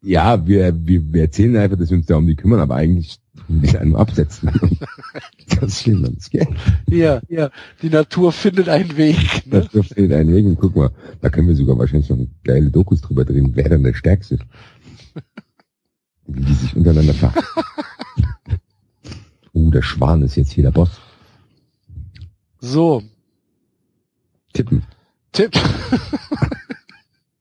[0.00, 3.20] ja, wir, wir, wir erzählen einfach, dass wir uns da um die kümmern, aber eigentlich
[3.48, 4.50] mit einem absetzen.
[5.60, 6.48] das stimmt, das geht.
[6.88, 7.50] Ja, ja,
[7.82, 9.46] die Natur findet einen Weg.
[9.46, 9.60] Ne?
[9.62, 12.70] Das wirft in einen Weg und guck mal, da können wir sogar wahrscheinlich noch geile
[12.70, 14.38] Dokus drüber drehen, wer denn der Stärkste.
[16.26, 17.32] Wie die sich untereinander ver...
[19.54, 20.90] uh, der Schwan ist jetzt hier der Boss.
[22.60, 23.02] So,
[24.52, 24.82] Tippen.
[25.32, 25.52] Tipp.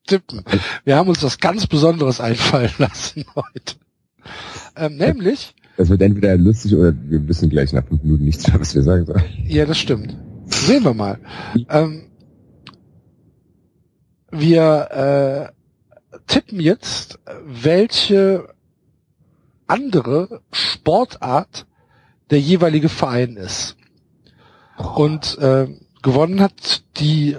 [0.08, 0.44] Tippen.
[0.84, 3.76] Wir haben uns was ganz Besonderes einfallen lassen heute.
[4.76, 8.60] Ähm, nämlich, Das wird entweder lustig oder wir wissen gleich nach fünf Minuten nichts mehr,
[8.60, 9.24] was wir sagen sollen.
[9.46, 10.18] ja, das stimmt.
[10.46, 11.20] Sehen wir mal.
[11.70, 12.10] Ähm,
[14.32, 15.52] wir
[16.12, 18.48] äh, tippen jetzt, welche
[19.68, 21.66] andere Sportart
[22.30, 23.76] der jeweilige Verein ist.
[24.96, 25.68] Und äh,
[26.02, 27.36] gewonnen hat die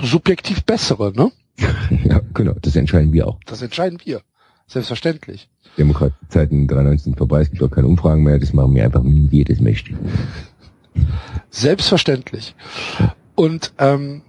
[0.00, 1.32] subjektiv bessere, ne?
[2.04, 3.38] Ja, genau, das entscheiden wir auch.
[3.46, 4.22] Das entscheiden wir.
[4.66, 5.50] Selbstverständlich.
[5.76, 9.30] Demokratiezeiten 93 sind vorbei, es gibt auch keine Umfragen mehr, das machen wir einfach, wie
[9.30, 9.98] wir das möchten.
[11.50, 12.54] Selbstverständlich.
[13.34, 14.22] Und ähm,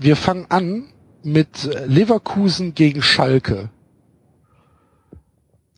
[0.00, 0.84] wir fangen an
[1.22, 3.70] mit Leverkusen gegen Schalke.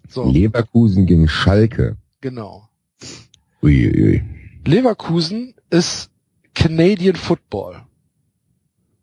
[0.08, 1.96] So, Leverkusen gegen Schalke.
[2.20, 2.68] genau.
[3.62, 4.22] Uiuiui.
[4.66, 6.10] Leverkusen ist
[6.54, 7.82] Canadian Football.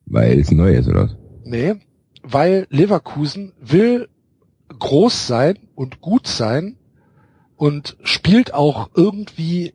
[0.06, 1.16] Weil es neu ist, oder was?
[1.50, 1.76] Nee,
[2.24, 4.10] weil Leverkusen will
[4.80, 6.76] groß sein und gut sein
[7.56, 9.74] und spielt auch irgendwie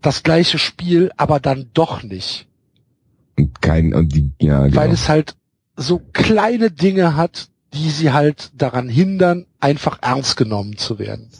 [0.00, 2.48] das gleiche Spiel, aber dann doch nicht.
[3.60, 4.76] Kein, und die, ja, genau.
[4.76, 5.36] weil es halt
[5.76, 11.30] so kleine Dinge hat, die sie halt daran hindern, einfach ernst genommen zu werden.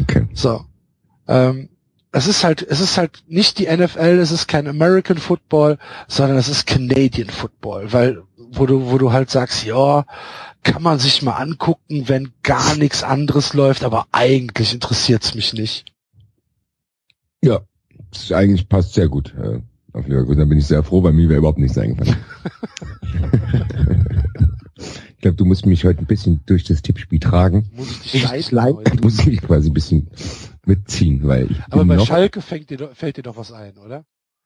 [0.00, 0.26] okay.
[0.32, 0.64] So.
[1.28, 1.68] Ähm,
[2.12, 6.38] es ist halt, es ist halt nicht die NFL, es ist kein American Football, sondern
[6.38, 8.22] es ist Canadian Football, weil,
[8.56, 10.04] wo du, wo du halt sagst, ja,
[10.62, 15.84] kann man sich mal angucken, wenn gar nichts anderes läuft, aber eigentlich interessiert's mich nicht.
[17.42, 17.60] Ja,
[18.30, 19.34] eigentlich passt sehr gut.
[19.34, 19.60] Äh,
[19.92, 20.38] auf Leverkusen.
[20.38, 22.16] Da bin ich sehr froh, bei mir wäre überhaupt nichts eingefallen.
[24.78, 27.70] ich glaube, du musst mich heute ein bisschen durch das Tippspiel tragen.
[27.74, 30.08] Muss ich dich Ich leiten muss mich quasi ein bisschen
[30.66, 34.04] mitziehen, weil ich Aber bei Schalke fängt dir, fällt dir doch was ein, oder?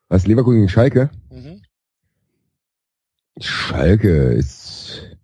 [0.09, 1.11] was Leverkusen gegen Schalke?
[1.31, 1.63] Mhm.
[3.41, 5.17] Schalke ist,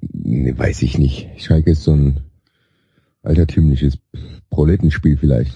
[0.00, 1.28] ne, weiß ich nicht.
[1.38, 2.20] Schalke ist so ein
[3.22, 3.98] altertümliches
[4.50, 5.54] Proletenspiel vielleicht.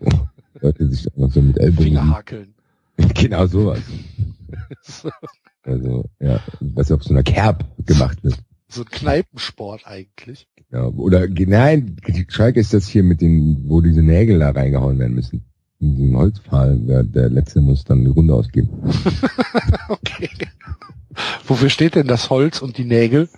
[0.60, 1.84] Leute sich einfach so mit Ellbogen.
[1.84, 2.54] Fingerhakeln.
[3.14, 3.80] Genau sowas.
[5.62, 8.38] Also, ja, was auf so einer Kerb gemacht wird.
[8.68, 10.48] so ein Kneipensport eigentlich.
[10.72, 11.96] Ja, oder, nein,
[12.28, 15.44] Schalke ist das hier mit den, wo diese Nägel da reingehauen werden müssen.
[15.80, 18.70] In diesem Holzpfahl, der, der letzte muss dann die Runde ausgeben.
[19.88, 20.28] Okay.
[21.46, 23.28] Wofür steht denn das Holz und die Nägel?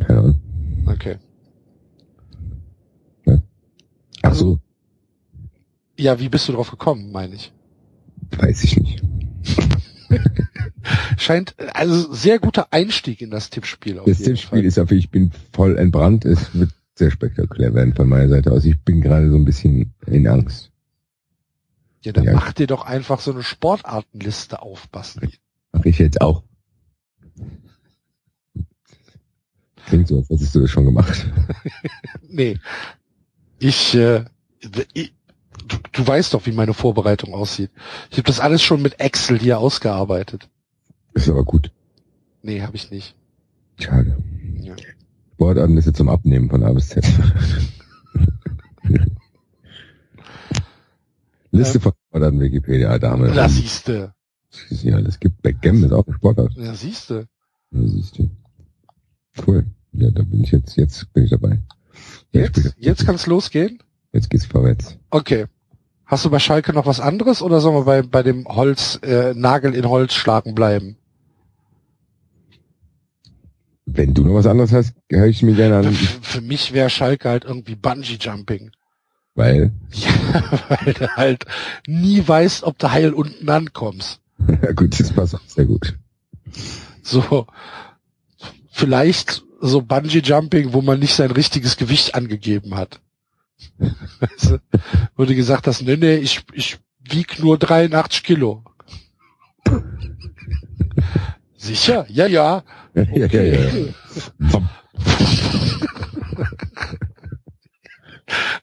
[0.00, 0.40] Keine Ahnung.
[0.86, 1.16] Okay.
[4.22, 4.58] Ach so,
[5.98, 7.52] Ja, wie bist du drauf gekommen, meine ich?
[8.38, 9.02] weiß ich nicht.
[11.18, 13.98] Scheint also sehr guter Einstieg in das Tippspiel.
[13.98, 14.64] Auf Das Tippspiel Fall.
[14.64, 16.24] ist auf, ich bin voll entbrannt.
[16.24, 18.64] Es wird sehr spektakulär werden von meiner Seite aus.
[18.64, 20.71] Ich bin gerade so ein bisschen in Angst.
[22.02, 22.32] Ja, dann Ja.
[22.34, 25.38] mach dir doch einfach so eine Sportartenliste auf, Basti.
[25.72, 26.42] Mache ich jetzt auch.
[29.86, 31.26] Klingt so, als hättest du das schon gemacht.
[32.28, 32.58] Nee.
[33.58, 34.24] Ich, äh,
[34.94, 35.12] ich
[35.68, 37.70] du, du weißt doch, wie meine Vorbereitung aussieht.
[38.10, 40.48] Ich habe das alles schon mit Excel hier ausgearbeitet.
[41.14, 41.70] Ist aber gut.
[42.42, 43.14] Nee, habe ich nicht.
[43.78, 44.16] Schade.
[44.60, 44.74] Ja.
[45.34, 47.04] Sportartenliste zum Abnehmen von A bis Z.
[51.52, 53.30] Liste von Sportarten Wikipedia, Dame.
[53.32, 54.14] Da siehste.
[54.70, 56.52] Ja, es gibt Backgammon, ist auch ein Sportart.
[56.56, 57.28] Ja, siehste.
[57.70, 58.30] Ja, siehst du.
[59.46, 59.64] Cool.
[59.92, 61.58] Ja, da bin ich jetzt, jetzt bin ich dabei.
[62.32, 62.74] Jetzt, später.
[62.78, 63.82] jetzt kann's losgehen?
[64.12, 64.98] Jetzt geht's vorwärts.
[65.10, 65.46] Okay.
[66.06, 69.32] Hast du bei Schalke noch was anderes oder sollen wir bei, bei dem Holz, äh,
[69.34, 70.96] Nagel in Holz schlagen bleiben?
[73.86, 76.90] Wenn du noch was anderes hast, höre ich mir gerne an, Für, für mich wäre
[76.90, 78.70] Schalke halt irgendwie Bungee Jumping.
[79.34, 80.10] Weil, Ja,
[80.68, 81.44] weil du halt
[81.86, 84.20] nie weißt, ob du heil unten ankommst.
[84.62, 85.96] ja gut, das passt auch sehr gut.
[87.02, 87.46] So,
[88.70, 93.00] vielleicht so Bungee Jumping, wo man nicht sein richtiges Gewicht angegeben hat.
[95.16, 98.64] Wo du gesagt hast, nee, nee, ich, ich wieg nur 83 Kilo.
[101.56, 102.06] Sicher?
[102.08, 102.64] Ja, ja.
[102.94, 103.70] Ja, ja, ja, ja.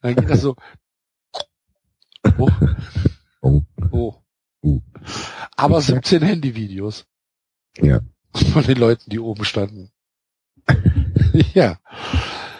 [0.01, 0.55] Dann geht das so.
[2.37, 2.49] Oh,
[3.41, 4.15] Oh, oh.
[4.61, 4.81] Uh.
[5.55, 7.05] Aber 17 Handyvideos
[7.77, 8.01] ja.
[8.51, 9.91] von den Leuten, die oben standen.
[11.53, 11.79] ja.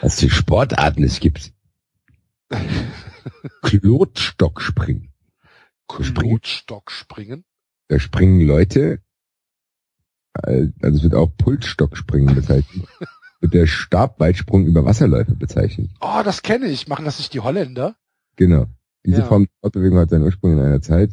[0.02, 1.52] Was die Sportarten es gibt.
[3.62, 5.12] Klotstockspringen.
[5.88, 7.44] Klotstock springen.
[7.90, 9.02] Da springen Leute,
[10.44, 12.88] äh, also es wird auch Pulsstockspringen bezeichnet.
[13.42, 15.90] Wird der Stabweitsprung über Wasserläufe bezeichnet.
[16.02, 16.88] Oh, das kenne ich.
[16.88, 17.96] Machen das nicht die Holländer?
[18.36, 18.66] Genau.
[19.06, 19.26] Diese Ja.
[19.26, 21.12] Form der Fortbewegung hat seinen Ursprung in einer Zeit,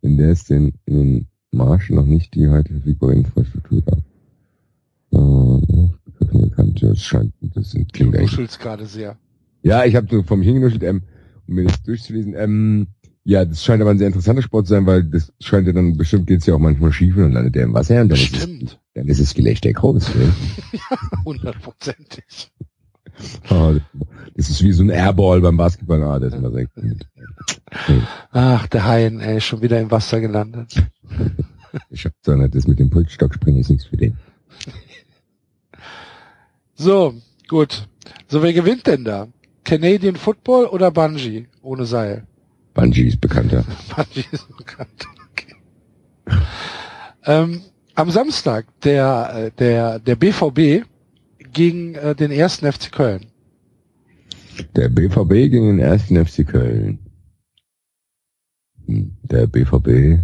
[0.00, 3.98] in der es den, in den Marschen noch nicht die heute verfügbare Infrastruktur gab.
[5.12, 5.88] Äh,
[6.34, 8.32] bekannt, ja, das scheint, das sind, Du klingt eigentlich.
[8.32, 9.16] nuschelst gerade sehr.
[9.62, 11.02] Ja, ich habe so vom hingenuschelt, ähm,
[11.46, 12.34] um mir das durchzulesen.
[12.36, 12.88] Ähm,
[13.24, 15.96] ja, das scheint aber ein sehr interessanter Sport zu sein, weil das scheint ja dann,
[15.96, 18.34] bestimmt geht's ja auch manchmal schief und dann landet der im Wasser und dann ist,
[18.36, 18.80] es, Stimmt.
[18.96, 20.14] Dann ist es Gelächt der groß.
[20.14, 20.32] Ne?
[21.26, 22.50] Hundertprozentig.
[23.50, 23.74] Ah,
[24.34, 26.02] das ist wie so ein Airball beim Basketball.
[26.02, 26.42] Ah, das ist
[26.74, 27.06] gut.
[28.32, 30.82] Ach, der Haien, ey, schon wieder im Wasser gelandet.
[31.90, 34.16] Ich hab so eine, das mit dem Pulsstockspringen ist nichts für den.
[36.74, 37.12] So,
[37.48, 37.86] gut.
[38.28, 39.28] So, wer gewinnt denn da?
[39.62, 41.48] Canadian Football oder Bungee?
[41.60, 42.26] Ohne Seil.
[42.72, 43.62] Bungee ist bekannter.
[43.94, 45.06] Bungee ist bekannt.
[45.32, 45.56] Okay.
[47.26, 47.60] Ähm,
[47.96, 50.86] am Samstag der, äh, der, der BVB
[51.52, 53.26] gegen äh, den ersten FC Köln.
[54.74, 56.98] Der BVB gegen den ersten FC Köln.
[58.86, 60.20] Hm, Der BVB.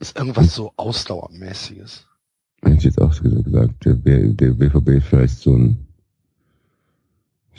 [0.00, 2.06] Ist irgendwas so Ausdauermäßiges.
[2.62, 3.84] Hätte ich jetzt auch so gesagt.
[3.84, 5.86] Der, B- der BVB ist vielleicht so ein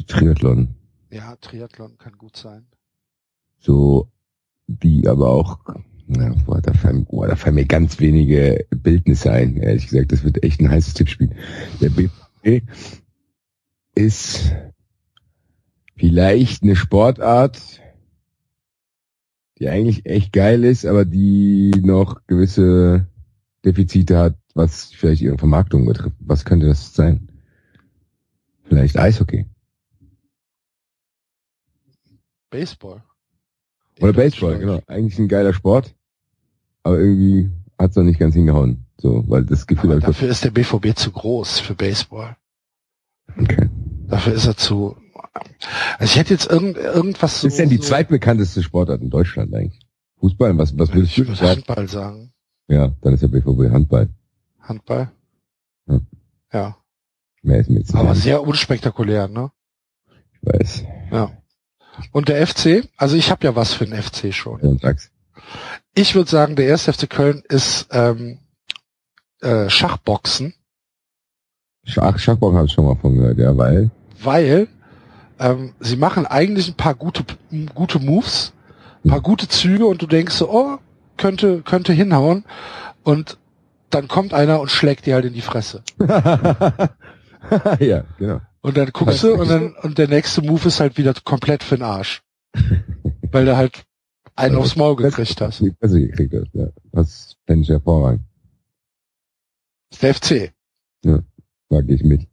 [0.07, 0.69] Triathlon.
[1.09, 2.65] Ja, Triathlon kann gut sein.
[3.59, 4.09] So,
[4.67, 5.59] die aber auch
[6.11, 9.57] Ja, boah, da fallen, boah, da fallen mir ganz wenige Bildnisse ein.
[9.57, 11.30] Ehrlich gesagt, das wird echt ein heißes Tippspiel.
[11.81, 12.68] Der BVB
[13.94, 14.56] ist
[15.95, 17.80] vielleicht eine Sportart,
[19.60, 23.07] die eigentlich echt geil ist, aber die noch gewisse
[23.64, 26.15] Defizite hat, was vielleicht ihre Vermarktung betrifft.
[26.22, 27.30] Was könnte das sein?
[28.64, 29.45] Vielleicht Eishockey.
[32.49, 33.03] Baseball.
[33.99, 34.81] Oder Baseball, genau.
[34.88, 35.94] Eigentlich ein geiler Sport,
[36.84, 38.85] aber irgendwie hat's noch nicht ganz hingehauen.
[38.97, 42.35] So, weil das Gefühl Aber dafür ist der BVB zu groß für Baseball.
[43.38, 43.69] okay.
[44.07, 44.97] Dafür ist er zu.
[45.99, 47.47] Also ich hätte jetzt irgend, irgendwas Was so.
[47.47, 49.80] ist denn die so, zweitbekannteste Sportart in Deutschland eigentlich?
[50.19, 50.57] Fußball?
[50.57, 51.47] Was, was würdest Ich du würde?
[51.47, 52.34] Handball sagen.
[52.68, 54.10] Ja, dann ist der BVB Handball.
[54.60, 55.11] Handball.
[55.88, 55.99] Ja.
[56.51, 56.77] Ja.
[57.41, 59.51] Mehr ist mir jetzt Aber sehr unspektakulär, ne?
[60.34, 60.84] Ich weiß.
[61.11, 61.31] Ja.
[62.11, 64.60] Und der FC, also ich habe ja was für den FC schon.
[64.61, 65.11] Ja, sag's.
[65.95, 68.39] Ich würde sagen, der erste FC Köln ist ähm,
[69.41, 70.53] äh, Schachboxen,
[71.89, 73.89] Schach, Schachbock habe ich schon mal von gehört, ja, weil
[74.21, 74.67] weil
[75.39, 77.23] ähm, sie machen eigentlich ein paar gute
[77.73, 78.53] gute Moves,
[79.03, 80.77] ein paar gute Züge und du denkst so, oh,
[81.17, 82.45] könnte könnte hinhauen
[83.03, 83.38] und
[83.89, 85.81] dann kommt einer und schlägt dir halt in die Fresse.
[87.80, 88.41] ja, genau.
[88.61, 91.77] Und dann guckst du und dann und der nächste Move ist halt wieder komplett für
[91.77, 92.21] den Arsch.
[93.31, 93.84] Weil du halt
[94.40, 95.60] einen aufs Maul gekriegt hast.
[95.60, 96.68] Die Presse gekriegt hast, ja.
[96.91, 98.22] Das fände ich hervorragend.
[99.90, 100.53] Das ist der FC.
[101.70, 102.28] Da gehe ich mit.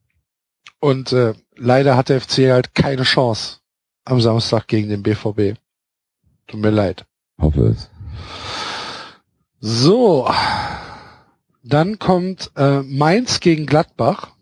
[0.80, 3.58] Und äh, leider hat der FC halt keine Chance
[4.04, 5.58] am Samstag gegen den BVB.
[6.46, 7.06] Tut mir leid.
[7.38, 7.90] Hoffe es.
[9.60, 10.30] So,
[11.64, 14.32] dann kommt äh, Mainz gegen Gladbach.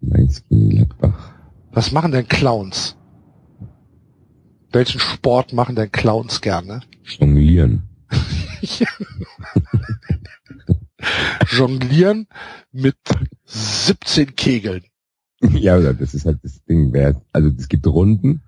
[0.00, 1.32] Mainz gegen Gladbach.
[1.72, 2.96] Was machen denn Clowns?
[4.72, 6.80] Welchen Sport machen denn Clowns gerne?
[7.04, 7.82] Jonglieren.
[11.50, 12.26] Jonglieren
[12.72, 12.96] mit
[13.44, 14.84] 17 Kegeln.
[15.40, 16.94] ja, das ist halt das Ding.
[17.32, 18.42] Also es gibt Runden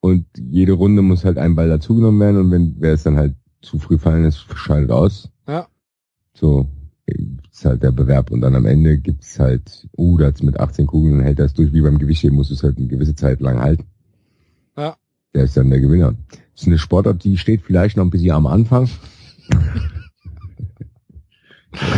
[0.00, 3.34] und jede Runde muss halt ein Ball dazugenommen werden und wenn wer es dann halt
[3.62, 5.30] zu früh fallen ist, scheidet aus.
[5.46, 5.66] Ja.
[6.34, 6.68] So
[7.50, 10.86] ist halt der Bewerb und dann am Ende gibt's halt, uh, da hat's mit 18
[10.86, 13.84] Kugeln hält das durch wie beim Gewichtheben, muss es halt eine gewisse Zeit lang halten.
[15.34, 16.14] Der ist dann der Gewinner.
[16.30, 18.88] Das ist eine Sportart, die steht vielleicht noch ein bisschen am Anfang.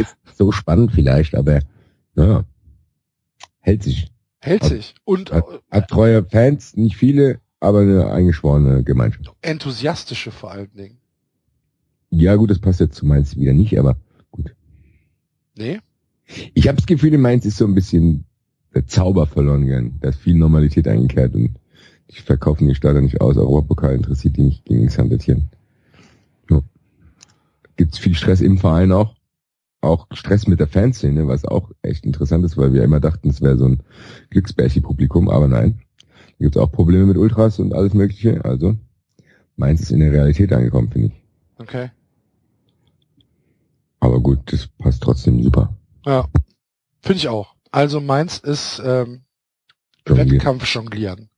[0.01, 1.61] ist so spannend vielleicht, aber
[2.15, 2.45] naja,
[3.61, 4.11] hält sich.
[4.41, 4.95] Hält Hat- sich.
[5.05, 9.33] Und Hat, äh, hat treue Fans, nicht viele, aber eine eingeschworene Gemeinschaft.
[9.43, 10.99] enthusiastische vor allen Dingen.
[12.11, 13.97] Ja gut, das passt jetzt zu Mainz wieder nicht, aber
[14.31, 14.55] gut.
[15.57, 15.81] Nee?
[16.55, 18.25] Ich habe das Gefühl, in Mainz ist so ein bisschen
[18.75, 19.99] der Zauber verloren gegangen.
[20.01, 21.55] Da ist viel Normalität eingekehrt und
[22.15, 23.37] die verkaufen die Stadion nicht aus.
[23.37, 25.51] Europapokal interessiert die nicht gegen Xandertieren.
[26.51, 26.63] Ja.
[27.77, 29.15] Gibt's viel Stress im Verein auch.
[29.81, 33.43] Auch Stress mit der Fanszene, was auch echt interessant ist, weil wir immer dachten, es
[33.43, 33.83] wäre so ein
[34.31, 35.83] Glücksbärchi-Publikum, aber nein.
[36.07, 38.45] Da gibt's auch Probleme mit Ultras und alles mögliche.
[38.45, 38.77] Also
[39.57, 41.15] Mainz ist in der Realität angekommen, finde ich.
[41.59, 41.91] Okay.
[44.01, 45.77] Aber gut, das passt trotzdem super.
[46.07, 46.27] Ja.
[47.03, 47.55] Finde ich auch.
[47.71, 49.23] Also meins ist ähm.
[50.07, 51.31] Wettkampf jonglieren.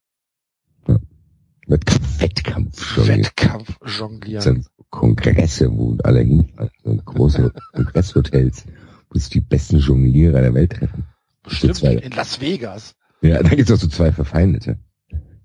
[1.67, 3.09] Wettkampf, Wettkampf schon.
[3.09, 4.43] Wettkampf Das jonglieren.
[4.43, 8.65] sind so Kongresse, wo alle hinfahren, so große Kongresshotels,
[9.11, 11.05] wo sich die besten Jonglierer der Welt treffen.
[11.43, 11.95] Bestimmt zwei.
[11.95, 12.95] in Las Vegas.
[13.23, 14.79] Ja, da gibt's auch so zwei Verfeindete.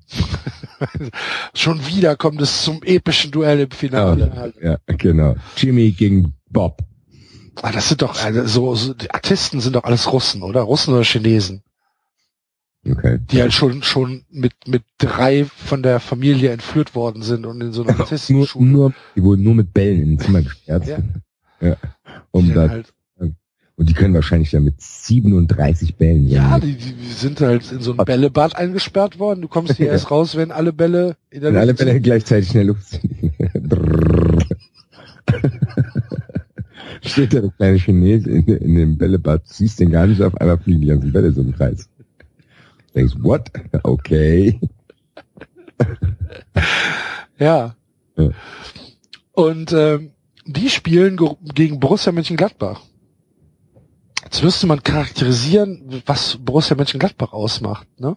[1.54, 4.54] Schon wieder kommt es zum epischen Duell im Finale.
[4.62, 5.36] Ja, genau.
[5.56, 6.82] Jimmy gegen Bob.
[7.62, 10.62] Ah, das sind doch also so, so die Artisten sind doch alles Russen, oder?
[10.62, 11.64] Russen oder Chinesen,
[12.90, 13.20] Okay.
[13.32, 17.74] die halt schon schon mit mit drei von der Familie entführt worden sind und in
[17.74, 18.66] so einer Nur, Artistenschule.
[18.66, 20.88] nur, die wurden nur mit Bällen in ein Zimmer gesperrt.
[20.88, 20.98] Ja.
[21.62, 21.76] Ja.
[22.32, 22.92] Um Die da, halt,
[23.76, 26.78] und die können wahrscheinlich dann mit 37 Bällen ja, jonglieren.
[26.80, 29.42] die, die sind halt in so ein Bällebad eingesperrt worden.
[29.42, 29.92] Du kommst hier Ja.
[29.94, 32.04] erst raus, wenn alle Bälle in der Wenn alle Luft Bälle sind.
[32.04, 33.04] gleichzeitig in der Luft sind.
[37.04, 40.60] Steht da der kleine Chinese in, in dem Bällebad, siehst den gar nicht, auf einmal
[40.60, 41.90] fliegen die ganzen Bälle so im Kreis.
[42.96, 43.50] Denkst, what?
[43.84, 44.60] Okay.
[47.38, 47.76] Ja.
[48.18, 48.30] Ja.
[49.32, 50.12] Und ähm,
[50.46, 52.82] die spielen ge- gegen Borussia Mönchengladbach.
[54.24, 57.88] Jetzt müsste man charakterisieren, was Borussia Mönchengladbach ausmacht.
[58.00, 58.16] Ne?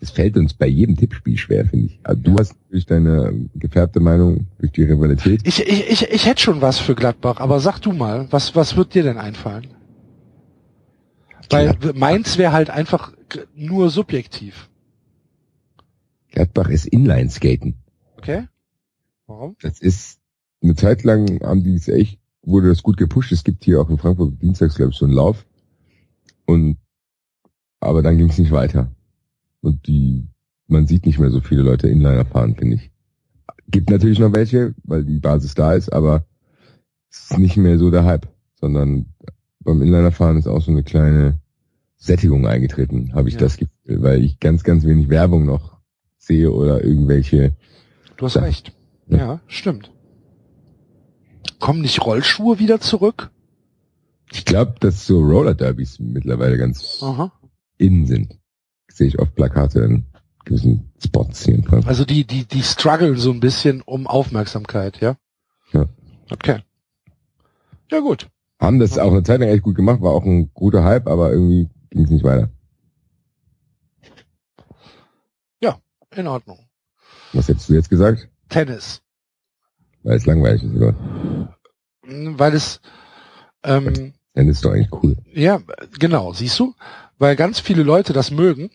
[0.00, 2.00] Es fällt uns bei jedem Tippspiel schwer, finde ich.
[2.02, 5.40] Also du hast durch deine gefärbte Meinung, durch die Rivalität.
[5.44, 8.76] Ich, ich, ich, ich hätte schon was für Gladbach, aber sag du mal, was, was
[8.76, 9.68] wird dir denn einfallen?
[11.50, 13.12] Weil meins wäre halt einfach
[13.54, 14.68] nur subjektiv.
[16.30, 17.76] Gladbach ist Inlineskaten.
[18.16, 18.48] Okay?
[19.26, 19.56] Warum?
[19.60, 20.20] Das ist
[20.62, 23.32] eine Zeit lang haben die es echt, wurde das gut gepusht.
[23.32, 25.46] Es gibt hier auch in Frankfurt dienstags, glaube ich, so einen Lauf.
[26.46, 26.78] Und
[27.80, 28.90] aber dann ging es nicht weiter.
[29.60, 30.28] Und die,
[30.66, 32.90] man sieht nicht mehr so viele Leute Inliner fahren, finde ich.
[33.68, 36.26] Gibt natürlich noch welche, weil die Basis da ist, aber
[37.10, 39.06] es ist nicht mehr so der Hype, sondern
[39.68, 41.40] beim Inlinerfahren ist auch so eine kleine
[41.96, 43.40] Sättigung eingetreten, habe ich Ja.
[43.40, 45.76] das Gefühl, weil ich ganz, ganz wenig Werbung noch
[46.16, 47.54] sehe oder irgendwelche.
[48.16, 48.42] Du hast Ja.
[48.42, 48.72] recht.
[49.08, 49.90] Ja, stimmt.
[51.58, 53.30] Kommen nicht Rollschuhe wieder zurück?
[54.32, 57.32] Ich glaube, dass so Roller Derbys mittlerweile ganz Aha.
[57.78, 58.38] in sind.
[58.90, 60.04] Sehe ich oft Plakate in
[60.44, 61.88] gewissen Spots hier in Frankfurt.
[61.88, 65.16] Also die, die, die strugglen so ein bisschen um Aufmerksamkeit, ja?
[65.72, 65.86] Ja.
[66.30, 66.60] Okay.
[67.90, 68.28] Ja, gut.
[68.60, 71.32] Haben das auch eine Zeit lang echt gut gemacht, war auch ein guter Hype, aber
[71.32, 72.50] irgendwie ging es nicht weiter.
[76.16, 76.58] In Ordnung.
[77.32, 78.28] Was hättest du jetzt gesagt?
[78.48, 79.02] Tennis.
[80.02, 80.94] Weil es langweilig ist, oder?
[82.04, 82.80] Hm, Weil es,
[83.62, 85.16] ähm, Dann ist doch eigentlich cool.
[85.34, 85.60] ja,
[85.98, 86.74] genau, siehst du?
[87.18, 88.70] Weil ganz viele Leute das mögen,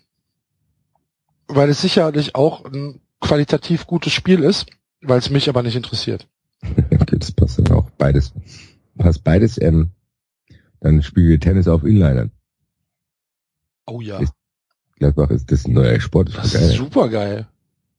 [1.48, 4.68] weil es sicherlich auch ein qualitativ gutes Spiel ist,
[5.02, 6.28] weil es mich aber nicht interessiert.
[7.02, 8.32] Okay, das passt dann auch beides.
[8.98, 9.92] Passt beides, ähm,
[10.80, 12.32] dann spielen wir Tennis auf Inlinern.
[13.86, 14.34] Oh ja, Ist-
[14.98, 16.30] Gladbach ist das ein neuer Sport.
[16.30, 16.78] Das das ist ist geil.
[16.78, 17.48] super geil.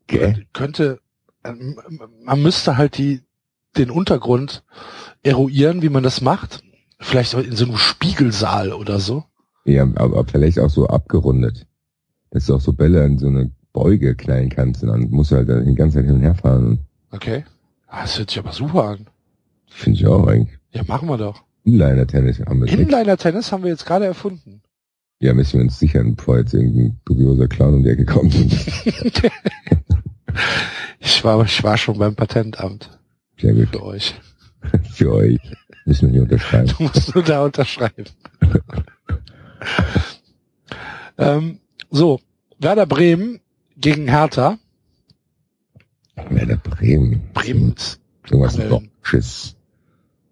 [0.07, 0.47] Gell?
[0.53, 1.01] könnte,
[1.45, 1.79] ähm,
[2.25, 3.23] man müsste halt die,
[3.77, 4.65] den Untergrund
[5.23, 6.63] eruieren, wie man das macht.
[7.01, 9.25] Vielleicht in so einem Spiegelsaal oder so.
[9.65, 11.67] Ja, aber, vielleicht auch so abgerundet.
[12.31, 15.37] Dass du auch so Bälle an so eine Beuge knallen kannst und dann musst du
[15.37, 16.81] halt die ganze Zeit hin und her fahren.
[17.11, 17.45] Okay.
[17.89, 19.07] Ah, Das hört sich aber super an.
[19.69, 20.59] Finde ich auch eigentlich.
[20.73, 21.43] Ja, machen wir doch.
[21.65, 22.79] Inliner-Tennis haben wir nicht.
[22.79, 24.63] Inliner-Tennis haben wir jetzt gerade erfunden.
[25.21, 28.35] Ja, müssen wir uns sichern, bevor jetzt irgendein dubioser Clown um die Ecke kommt.
[31.05, 32.99] Ich war, ich war schon beim Patentamt
[33.39, 33.69] Sehr gut.
[33.69, 34.15] für euch.
[34.93, 35.39] Für euch.
[35.85, 36.73] Müssen wir hier unterschreiben.
[36.79, 38.07] Du musst nur da unterschreiben.
[41.19, 41.61] ähm,
[41.91, 42.21] so,
[42.59, 43.41] Werder Bremen
[43.77, 44.59] gegen Hertha.
[46.31, 47.21] Werder Bremen.
[47.35, 48.01] Bremen ist,
[48.31, 48.71] Irgendwas Angeln.
[48.71, 49.57] Nordisches.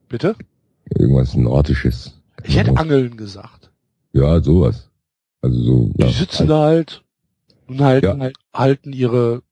[0.09, 0.37] bitte?
[0.99, 2.21] Irgendwas Nordisches.
[2.45, 3.71] Ich hätte Angeln gesagt.
[4.13, 4.91] Ja, sowas.
[5.41, 6.07] Also so, ja.
[6.07, 7.03] Die sitzen da halt
[7.67, 8.19] und halten, Ja.
[8.19, 9.43] halt, halten ihre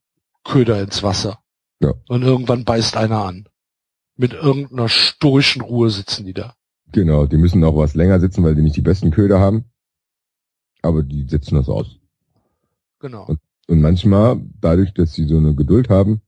[0.44, 1.38] Köder ins Wasser.
[1.80, 1.94] Ja.
[2.08, 3.48] Und irgendwann beißt einer an.
[4.16, 6.54] Mit irgendeiner stoischen Ruhe sitzen die da.
[6.92, 9.64] Genau, die müssen auch was länger sitzen, weil die nicht die besten Köder haben.
[10.82, 11.98] Aber die sitzen das aus.
[12.98, 13.24] Genau.
[13.26, 16.20] Und- Und manchmal, dadurch, dass sie so eine Geduld haben,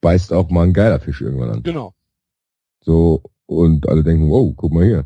[0.00, 1.62] beißt auch mal ein geiler Fisch irgendwann an.
[1.62, 1.94] Genau.
[2.80, 5.04] So, und alle denken, wow, guck mal hier.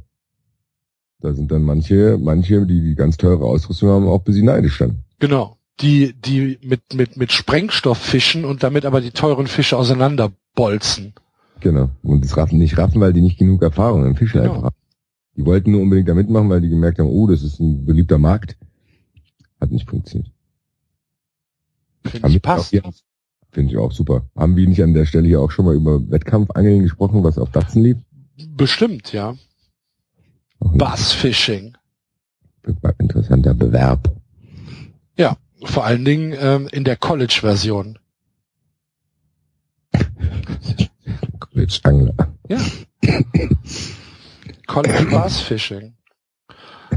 [1.20, 4.78] Da sind dann manche, manche, die die ganz teure Ausrüstung haben, auch ein bisschen neidisch
[4.78, 5.04] dann.
[5.20, 5.56] Genau.
[5.80, 11.14] Die, die mit, mit, mit Sprengstoff fischen und damit aber die teuren Fische auseinanderbolzen.
[11.60, 11.90] Genau.
[12.02, 14.52] Und das raffen nicht raffen, weil die nicht genug Erfahrung im Fischen Genau.
[14.52, 14.76] einfach haben.
[15.36, 18.18] Die wollten nur unbedingt da mitmachen, weil die gemerkt haben, oh, das ist ein beliebter
[18.18, 18.56] Markt.
[19.60, 20.30] Hat nicht funktioniert.
[22.04, 22.74] Finde ich auch passt.
[23.52, 24.24] Finde ich auch super.
[24.34, 27.50] Haben wir nicht an der Stelle hier auch schon mal über Wettkampfangeln gesprochen, was auf
[27.50, 27.98] Datsen lief?
[28.56, 29.36] Bestimmt, ja.
[30.58, 31.76] Bassfishing.
[32.98, 34.10] interessanter Bewerb.
[35.16, 35.36] Ja.
[35.64, 37.98] Vor allen Dingen ähm, in der College-Version.
[41.38, 42.14] College Angler.
[44.66, 45.94] College Bassfishing.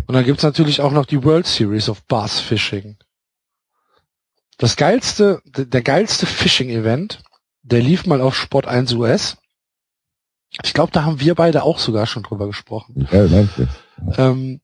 [0.07, 2.98] Und dann gibt's natürlich auch noch die World Series of Bassfishing.
[4.57, 7.23] Das geilste, der geilste Fishing-Event,
[7.64, 9.38] der lief mal auf Sport 1 US.
[10.64, 13.07] Ich glaube, da haben wir beide auch sogar schon drüber gesprochen.
[13.11, 13.26] Ja?
[14.18, 14.61] Ähm,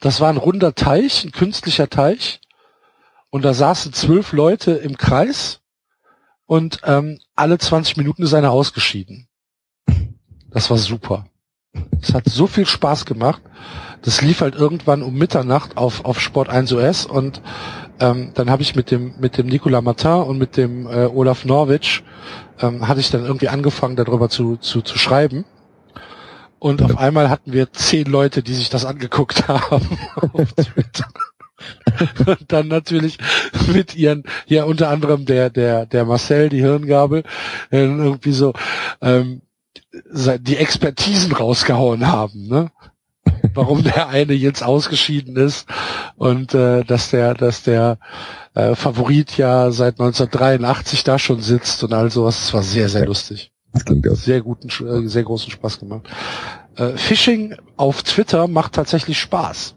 [0.00, 2.40] das war ein runder Teich, ein künstlicher Teich.
[3.30, 5.60] Und da saßen zwölf Leute im Kreis
[6.46, 9.28] und ähm, alle 20 Minuten ist einer ausgeschieden.
[10.50, 11.26] Das war super.
[12.02, 13.40] Es hat so viel Spaß gemacht.
[14.02, 17.40] Das lief halt irgendwann um Mitternacht auf, auf Sport 1 US und
[18.00, 21.44] ähm, dann habe ich mit dem mit dem Nicolas Martin und mit dem äh, Olaf
[21.44, 22.02] Norwich
[22.60, 25.44] ähm, hatte ich dann irgendwie angefangen darüber zu, zu, zu schreiben.
[26.58, 29.98] Und auf einmal hatten wir zehn Leute, die sich das angeguckt haben
[30.32, 31.08] auf Twitter.
[32.26, 33.18] Und dann natürlich
[33.72, 37.22] mit ihren, ja unter anderem der, der, der Marcel, die Hirngabel,
[37.70, 38.52] äh, irgendwie so
[39.00, 39.42] ähm,
[40.40, 42.70] die Expertisen rausgehauen haben, ne?
[43.54, 45.66] Warum der eine jetzt ausgeschieden ist
[46.16, 47.98] und äh, dass der, dass der
[48.54, 52.40] äh, Favorit ja seit 1983 da schon sitzt und all sowas.
[52.40, 54.24] Das war sehr, sehr lustig Das klingt aus.
[54.24, 56.08] sehr guten, äh, sehr großen Spaß gemacht.
[56.76, 59.74] Äh, Phishing auf Twitter macht tatsächlich Spaß.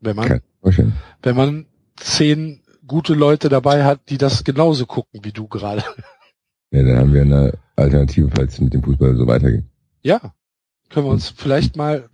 [0.00, 0.94] Wenn man, vorstellen.
[1.22, 1.66] wenn man
[1.96, 5.84] zehn gute Leute dabei hat, die das genauso gucken wie du gerade.
[6.72, 9.64] Ja, dann haben wir eine Alternative, falls es mit dem Fußball so weitergeht.
[10.02, 10.34] Ja.
[10.90, 12.08] Können wir uns vielleicht mal,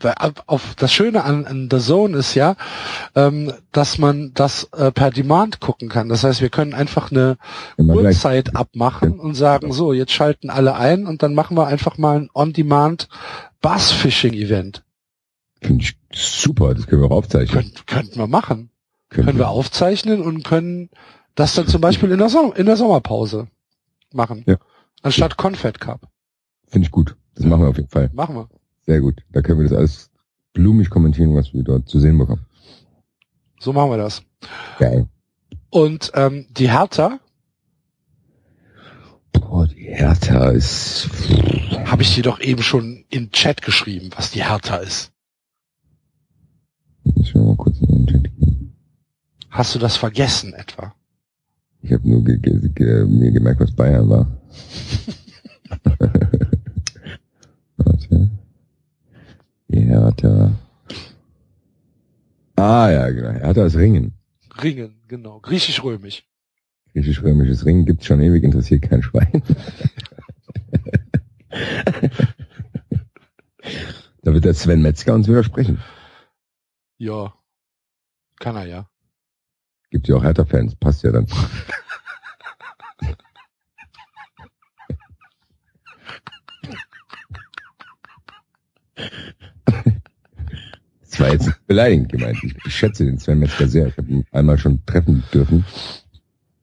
[0.46, 2.56] auf das Schöne an, an The Zone ist ja,
[3.14, 6.10] ähm, dass man das äh, per Demand gucken kann.
[6.10, 7.38] Das heißt, wir können einfach eine.
[7.78, 12.18] Uhrzeit abmachen und sagen, so, jetzt schalten alle ein und dann machen wir einfach mal
[12.18, 13.08] ein On-Demand
[13.62, 14.84] Bass-Fishing-Event.
[15.62, 17.62] Finde ich super, das können wir auch aufzeichnen.
[17.62, 18.70] Könnt, könnten wir machen.
[19.08, 20.90] Können Können wir aufzeichnen und können
[21.34, 23.48] das dann zum Beispiel in der, Som in der Sommerpause
[24.12, 24.44] machen.
[24.46, 24.56] Ja.
[25.02, 26.08] Anstatt Confed Cup.
[26.68, 27.16] Finde ich gut.
[27.34, 28.10] Das machen wir auf jeden Fall.
[28.12, 28.48] Machen wir.
[28.86, 29.22] Sehr gut.
[29.32, 30.10] Da können wir das alles
[30.52, 32.46] blumig kommentieren, was wir dort zu sehen bekommen.
[33.58, 34.22] So machen wir das.
[34.78, 35.08] Geil.
[35.70, 37.18] Und ähm, die Hertha
[39.40, 41.08] Boah, die Hertha ist...
[41.84, 45.12] habe ich dir doch eben schon in Chat geschrieben, was die Hertha ist.
[47.16, 48.74] Ich will mal kurz in den Chat gehen.
[49.50, 50.94] Hast du das vergessen etwa?
[51.82, 54.26] Ich habe nur ge ge ge mir gemerkt, was Bayern war.
[57.76, 58.30] Warte.
[59.68, 60.52] Die Hertha.
[62.56, 63.30] Ah ja, genau.
[63.30, 64.14] Hertha ist Ringen.
[64.62, 65.40] Ringen, genau.
[65.40, 66.24] Griechisch-römisch.
[66.92, 69.42] Griechisch-römisches Ringen gibt's schon ewig, interessiert kein Schwein.
[74.22, 75.80] da wird der Sven Metzger uns widersprechen.
[76.98, 77.34] Ja.
[78.38, 78.88] Kann er ja.
[79.90, 81.26] Gibt ja auch Hertha-Fans, passt ja dann.
[91.16, 92.38] Das war jetzt beleidigend gemeint.
[92.42, 93.86] Ich, ich schätze den Sven Metzger sehr.
[93.86, 95.64] Ich habe ihn einmal schon treffen dürfen.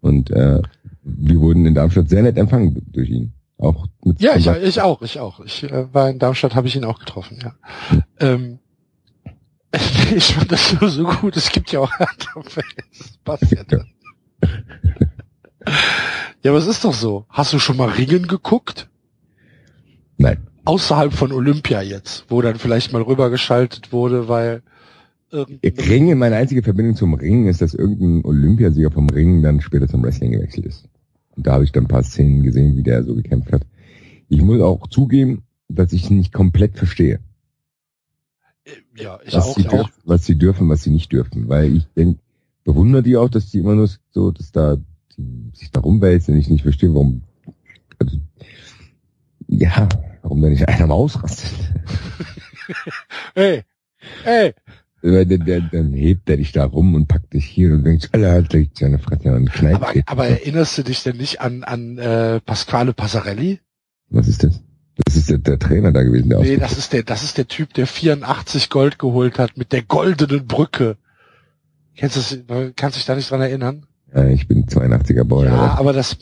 [0.01, 0.61] Und äh,
[1.03, 3.33] wir wurden in Darmstadt sehr nett empfangen durch ihn.
[3.57, 5.39] Auch mit Ja, ich, ich auch, ich auch.
[5.39, 7.55] Ich äh, war in Darmstadt, habe ich ihn auch getroffen, ja.
[8.19, 8.59] Ähm,
[10.15, 11.35] ich fand das nur so gut.
[11.35, 13.19] Es gibt ja auch Hertha-Fans.
[13.23, 13.87] Passt ja dann.
[16.43, 17.25] Ja, aber es ist doch so.
[17.29, 18.89] Hast du schon mal Ringen geguckt?
[20.17, 20.45] Nein.
[20.65, 24.61] Außerhalb von Olympia jetzt, wo dann vielleicht mal rübergeschaltet wurde, weil
[25.29, 29.87] irgendein Ringen, meine einzige Verbindung zum Ringen ist, dass irgendein Olympiasieger vom Ringen dann später
[29.87, 30.87] zum Wrestling gewechselt ist.
[31.35, 33.63] Und da habe ich dann ein paar Szenen gesehen, wie der so gekämpft hat.
[34.29, 37.19] Ich muss auch zugeben, dass ich nicht komplett verstehe.
[38.95, 41.49] ja, ich was, auch, sie dürfen, was sie dürfen, was sie nicht dürfen.
[41.49, 42.19] Weil ich denk,
[42.63, 44.77] bewundere die auch, dass die immer nur so, dass da
[45.17, 47.23] die sich da rumwälzen und ich nicht verstehe, warum.
[47.99, 48.17] Also,
[49.47, 49.87] ja,
[50.23, 51.51] warum da nicht einer mal ausrastet.
[53.35, 53.63] Hey,
[54.23, 54.53] hey,
[55.03, 58.49] der, dann hebt er dich da rum und packt dich hier und denkst, Alter, halt
[58.49, 62.39] gleich seine Fresse und knallt aber, aber erinnerst du dich denn nicht an, an äh,
[62.39, 63.59] Pasquale Passarelli?
[64.09, 64.61] Was ist das?
[65.05, 67.47] Das ist der, der Trainer da gewesen, der Nee, das ist der, das ist der
[67.47, 70.97] Typ, der 84 Gold geholt hat mit der goldenen Brücke.
[71.97, 73.85] Kennst du das, kannst dich da nicht dran erinnern?
[74.15, 75.45] ja, ich bin 82er Bauer.
[75.45, 76.17] Ja, aber- das,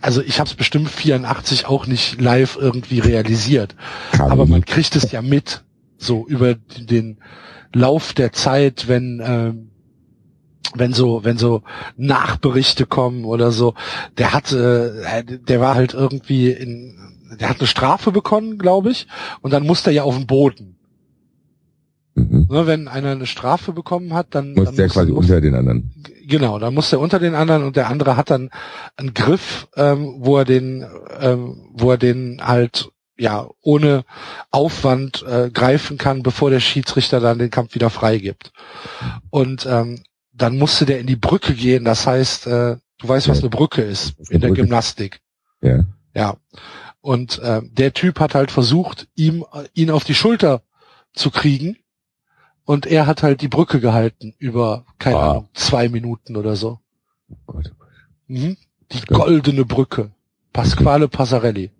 [0.00, 3.74] also ich habe es bestimmt 84 auch nicht live irgendwie realisiert.
[4.12, 5.64] Kam Aber man kriegt es ja mit,
[5.96, 7.18] so über den
[7.72, 9.70] Lauf der Zeit, wenn ähm,
[10.74, 11.62] wenn so wenn so
[11.96, 13.74] Nachberichte kommen oder so.
[14.18, 16.96] Der hatte, äh, der war halt irgendwie in,
[17.40, 19.06] der hat eine Strafe bekommen, glaube ich,
[19.40, 20.76] und dann musste er ja auf den Boden.
[22.14, 22.46] Mhm.
[22.48, 25.40] Ne, wenn einer eine Strafe bekommen hat, dann, Muss dann der muss- quasi muss, unter
[25.40, 25.92] den anderen.
[26.26, 28.50] Genau, dann muss er unter den anderen und der andere hat dann
[28.96, 30.86] einen Griff, ähm, wo er den,
[31.20, 34.04] ähm, wo er den halt ja ohne
[34.50, 38.52] Aufwand äh, greifen kann, bevor der Schiedsrichter dann den Kampf wieder freigibt.
[39.30, 40.02] Und ähm,
[40.32, 41.84] dann musste der in die Brücke gehen.
[41.84, 44.50] Das heißt, äh, du weißt, was eine Brücke ist in der.
[44.50, 45.20] Gymnastik.
[45.60, 45.84] Ja.
[46.14, 46.36] Ja.
[47.00, 50.62] Und äh, der Typ hat halt versucht, ihm äh, ihn auf die Schulter
[51.12, 51.76] zu kriegen.
[52.64, 55.30] Und er hat halt die Brücke gehalten über, keine Ah.
[55.32, 56.80] Ahnung, zwei Minuten oder so.
[57.30, 57.72] Oh Gott.
[58.26, 58.56] Mhm.
[58.92, 59.04] Die Ja.
[59.18, 60.12] goldene Brücke.
[60.52, 61.70] Pasquale Passarelli.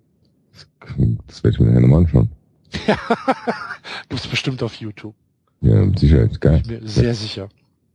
[1.27, 2.31] Das werde ich mir nachher nochmal anschauen.
[4.09, 5.15] Gibt's bestimmt auf YouTube.
[5.61, 6.40] Ja, mit Sicherheit.
[6.40, 6.62] Geil.
[6.66, 7.48] Bin mir sehr sicher.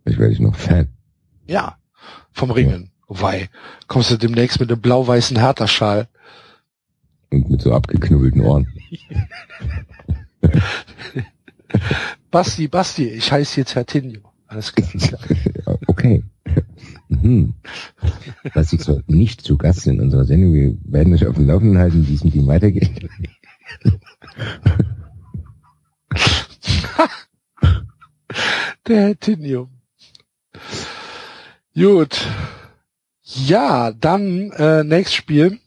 [0.03, 0.87] Vielleicht werde ich noch Fan.
[1.47, 1.77] Ja.
[2.31, 2.91] Vom Ringen.
[3.07, 3.49] Wobei,
[3.87, 6.07] kommst du demnächst mit einem blau-weißen Hertha-Schal.
[7.31, 8.67] Und mit so abgeknubbelten Ohren.
[12.31, 14.21] Basti, Basti, ich heiße jetzt Herr Tinio.
[14.47, 14.87] Alles klar.
[15.87, 16.23] Okay.
[17.09, 17.53] Mhm.
[18.53, 20.53] Was ich so nicht zu Gast in unserer Sendung.
[20.53, 22.89] Wir werden euch auf dem Laufenden halten, wie es mit ihm weitergeht.
[28.87, 29.69] Der Herr Tinio.
[31.75, 32.27] Gut.
[33.23, 35.59] Ja, dann äh, nächstes Spiel.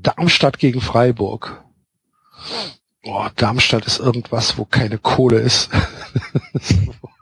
[0.00, 1.64] Darmstadt gegen Freiburg.
[3.10, 5.70] Oh, Darmstadt ist irgendwas, wo keine Kohle ist.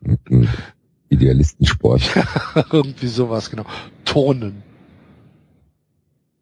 [1.08, 2.02] Idealistensport.
[2.72, 3.64] Irgendwie sowas, genau.
[4.04, 4.64] Turnen.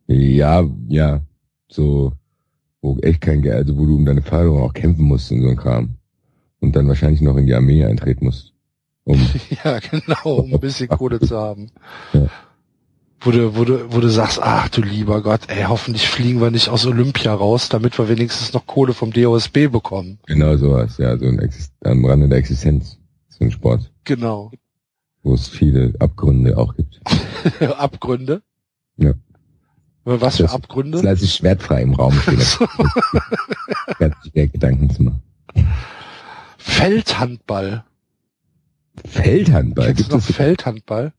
[0.07, 1.21] Ja, ja.
[1.69, 2.13] So,
[2.81, 5.49] wo echt kein Geld, also wo du um deine Förderung auch kämpfen musst und so
[5.49, 5.99] ein Kram.
[6.61, 8.55] Und dann wahrscheinlich noch in die Armee eintreten musst.
[9.05, 9.21] Um,
[9.63, 11.71] Ja, genau, um ein bisschen Kohle zu haben.
[12.15, 12.29] Ja.
[13.25, 16.51] Wo du, wo du, wo du sagst, ach du lieber Gott, ey, hoffentlich fliegen wir
[16.51, 20.19] nicht aus Olympia raus, damit wir wenigstens noch Kohle vom DOSB bekommen.
[20.27, 22.99] genau sowas, ja, so ein Exist am Rande der Existenz.
[23.31, 24.51] So ein Sport, Genau.
[25.23, 27.01] wo es viele Abgründe auch gibt.
[27.79, 28.43] Abgründe?
[28.99, 29.15] Ja.
[30.05, 30.93] Was für Das- Abgründe?
[30.99, 32.39] Das lasse ich schwertfrei im Raum stehen.
[33.99, 35.23] Ganz schwer Gedanken zu machen.
[36.59, 37.85] Feldhandball.
[39.07, 41.13] Feldhandball Kennst gibt es, Feldhandball?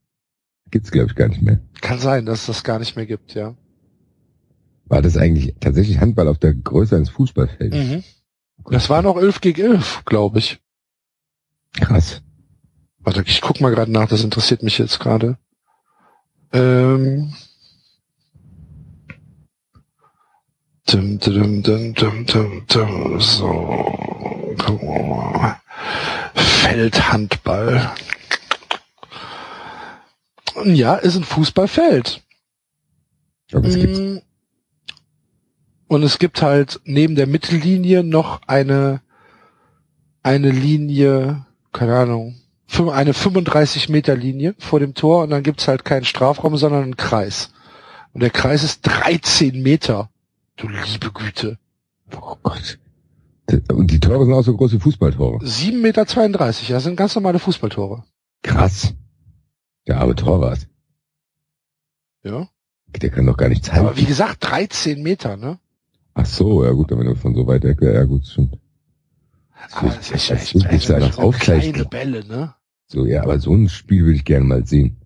[0.70, 1.60] Gibt's glaube ich gar nicht mehr.
[1.80, 3.54] Kann sein, dass es das gar nicht mehr gibt, ja.
[4.86, 7.76] War das eigentlich tatsächlich Handball auf der Größe eines Fußballfelds?
[7.76, 8.04] Mhm.
[8.70, 10.60] Das war noch 11 gegen 11, glaube ich.
[11.80, 12.22] Krass.
[13.00, 15.38] Warte, ich guck mal gerade nach, das interessiert mich jetzt gerade.
[16.52, 17.32] Ähm.
[20.86, 23.48] Dum, dum, dum, dum, dum, dum, so.
[24.58, 25.56] Gucken wir mal.
[26.34, 27.92] Feldhandball.
[30.64, 32.22] Ja, ist ein Fußballfeld.
[33.52, 34.18] Aber es Mm.
[35.88, 39.02] Und es gibt halt neben der Mittellinie noch eine,
[40.22, 42.34] eine Linie, keine Ahnung,
[42.90, 46.96] eine 35 Meter Linie vor dem Tor und dann gibt's halt keinen Strafraum, sondern einen
[46.96, 47.52] Kreis.
[48.12, 50.10] Und der Kreis ist 13 Meter.
[50.56, 51.58] Du liebe Güte.
[52.16, 52.78] Oh Gott.
[53.70, 55.44] Und die Tore sind auch so groß wie Fußballtore.
[55.44, 58.02] 7,32 Meter, ja, sind ganz normale Fußballtore.
[58.42, 58.94] Krass.
[59.86, 60.68] Der arme Torwart.
[62.24, 62.48] Ja.
[63.00, 63.86] Der kann doch gar nichts halten.
[63.86, 65.58] Aber wie gesagt, 13 Meter, ne?
[66.14, 68.58] Ach so, ja gut, wenn du von so weit weg, ja gut, stimmt.
[69.72, 71.84] Aber das ist ja Das echt, gibt's also ja noch so kleine.
[71.84, 72.54] Bälle, ne?
[72.88, 74.96] So, ja, aber so ein Spiel würde ich gerne mal sehen.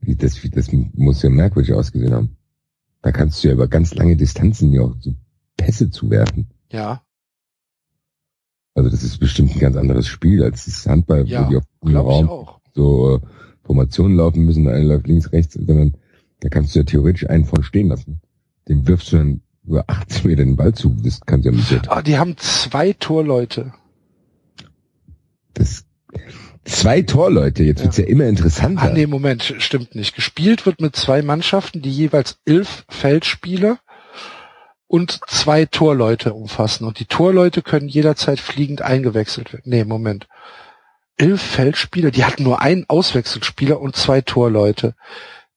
[0.00, 2.36] Wie das, wie das muss ja merkwürdig ausgesehen haben.
[3.02, 5.14] Da kannst du ja über ganz lange Distanzen ja auch so
[5.56, 6.48] Pässe zuwerfen.
[6.72, 7.02] Ja,
[8.74, 11.64] Also das ist bestimmt ein ganz anderes Spiel als das Handball, Ja, wo die auf
[11.84, 12.60] dem Raum auch.
[12.74, 13.20] so äh,
[13.66, 15.94] Formationen laufen müssen, der eine läuft links, rechts, sondern
[16.40, 18.20] da kannst du ja theoretisch einen von stehen lassen.
[18.68, 20.96] Dem wirfst du dann über 80 Meter den Ball zu.
[21.02, 23.72] Das kannst du ja mit Ah, die haben zwei Torleute.
[25.54, 25.84] das
[26.64, 27.84] Zwei Torleute, jetzt Ja.
[27.84, 28.82] wird's ja immer interessanter.
[28.82, 30.16] Ah, nee, Moment, stimmt nicht.
[30.16, 33.78] Gespielt wird mit zwei Mannschaften, die jeweils elf Feldspieler
[34.88, 36.84] und zwei Torleute umfassen.
[36.84, 39.62] Und die Torleute können jederzeit fliegend eingewechselt werden.
[39.66, 40.26] Nee, Moment.
[41.16, 44.94] Elf Feldspieler, die hatten nur einen Auswechselspieler und zwei Torleute,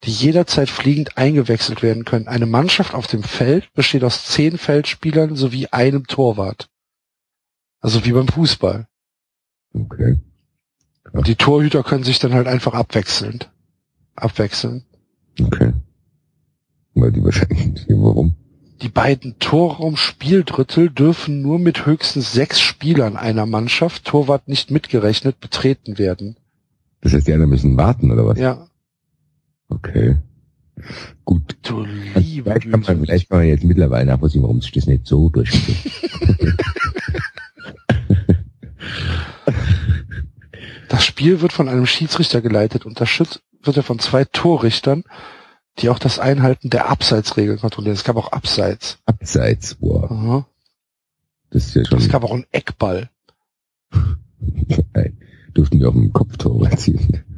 [0.03, 2.27] die jederzeit fliegend eingewechselt werden können.
[2.27, 6.69] Eine Mannschaft auf dem Feld besteht aus zehn Feldspielern sowie einem Torwart.
[7.81, 8.87] Also wie beim Fußball.
[9.73, 10.19] Okay.
[11.11, 13.51] Und die Torhüter können sich dann halt einfach abwechselnd
[14.21, 14.83] abwechseln.
[15.41, 15.73] Okay.
[16.93, 18.35] Weil die wahrscheinlich, warum?
[18.81, 25.97] Die beiden Torraumspieldrittel dürfen nur mit höchstens sechs Spielern einer Mannschaft, Torwart nicht mitgerechnet, betreten
[25.97, 26.37] werden.
[27.01, 28.39] Das heißt, die anderen müssen warten, oder was?
[28.39, 28.69] Ja,
[29.69, 30.17] Okay.
[31.25, 31.57] Gut.
[31.63, 34.87] du Liebe liebe vielleicht, kann man, vielleicht kann man jetzt mittlerweile nachvollziehen, warum sich das
[34.87, 35.75] nicht so durchgeht.
[40.87, 42.83] Das Spiel wird von einem Schiedsrichter geleitet.
[42.83, 45.03] Unterstützt wird er von zwei Torrichtern,
[45.77, 47.93] die auch das Einhalten der Abseitsregeln kontrollieren.
[47.95, 48.97] Es gab auch Abseits.
[49.05, 50.09] Abseits, wow.
[50.09, 50.47] Aha.
[51.51, 53.09] Das ist ja schon, Es gab auch einen Eckball.
[55.53, 57.23] Durften die auf dem Kopftor erzielen.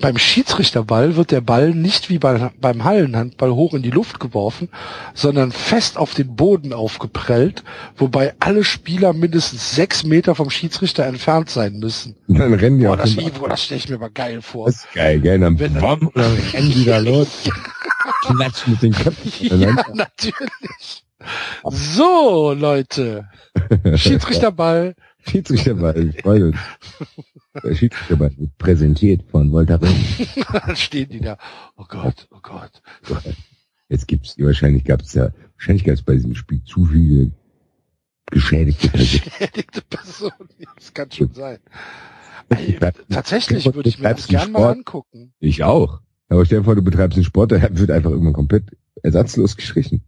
[0.00, 4.68] Beim Schiedsrichterball wird der Ball nicht wie bei, beim Hallenhandball hoch in die Luft geworfen,
[5.12, 7.64] sondern fest auf den Boden aufgeprellt,
[7.96, 12.16] wobei alle Spieler mindestens sechs Meter vom Schiedsrichter entfernt sein müssen.
[12.28, 14.66] Und dann rennen die Boah, auf das, boah, das stelle ich mir aber geil vor.
[14.66, 15.40] Das ist geil, gell?
[15.40, 17.28] Dann, Wenn- und dann rennen die da los.
[18.22, 19.28] Klatsch mit den Köpfen.
[19.60, 21.04] Ja, natürlich.
[21.64, 23.28] So, Leute.
[23.94, 24.94] Schiedsrichterball.
[25.26, 26.58] Schiedsrichterball, Freunde.
[27.62, 29.94] Der Schiedsrichterball wird präsentiert von Voltaren.
[30.52, 31.38] Dann stehen die da.
[31.76, 32.82] Oh Gott, oh Gott.
[33.88, 37.32] Jetzt gibt's, wahrscheinlich gab's ja, wahrscheinlich gab's bei diesem Spiel zu viele
[38.26, 39.22] geschädigte Personen.
[39.24, 40.32] Beschädigte Person.
[40.76, 41.58] Das kann schon sein.
[42.50, 42.78] Ey,
[43.10, 45.32] tatsächlich würde ich mir das gern mal angucken.
[45.38, 46.00] Ich auch.
[46.28, 48.64] Aber stell dir vor, du betreibst einen Sport, der wird einfach irgendwann komplett
[49.02, 50.02] ersatzlos gestrichen.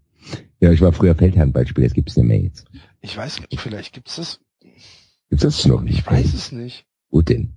[0.60, 2.66] Ja, ich war früher Feldhandballspieler, das gibt's nicht mehr jetzt.
[3.00, 4.40] Ich weiß nicht, vielleicht gibt's das.
[5.30, 6.00] Gibt's das noch nicht?
[6.00, 6.84] Ich weiß es nicht.
[7.10, 7.54] Wo denn?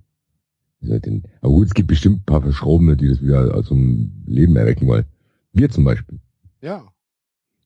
[0.80, 1.24] Denn?
[1.40, 4.86] Aber gut, es gibt bestimmt ein paar Verschrobene, die das wieder aus dem Leben erwecken
[4.86, 5.04] wollen.
[5.52, 6.20] Wir zum Beispiel.
[6.60, 6.84] Ja.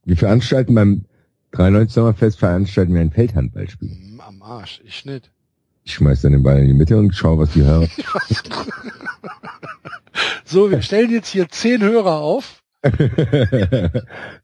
[0.04, 1.04] Wir veranstalten beim
[1.52, 3.90] 93 Sommerfest veranstalten wir ein Feldhandballspiel.
[3.90, 4.80] Hm, Am Arsch.
[4.84, 5.30] Ich nicht.
[5.84, 7.88] Ich schmeiß dann den Ball in die Mitte und schau, was die hören.
[10.44, 12.62] So, wir stellen jetzt hier zehn Hörer auf.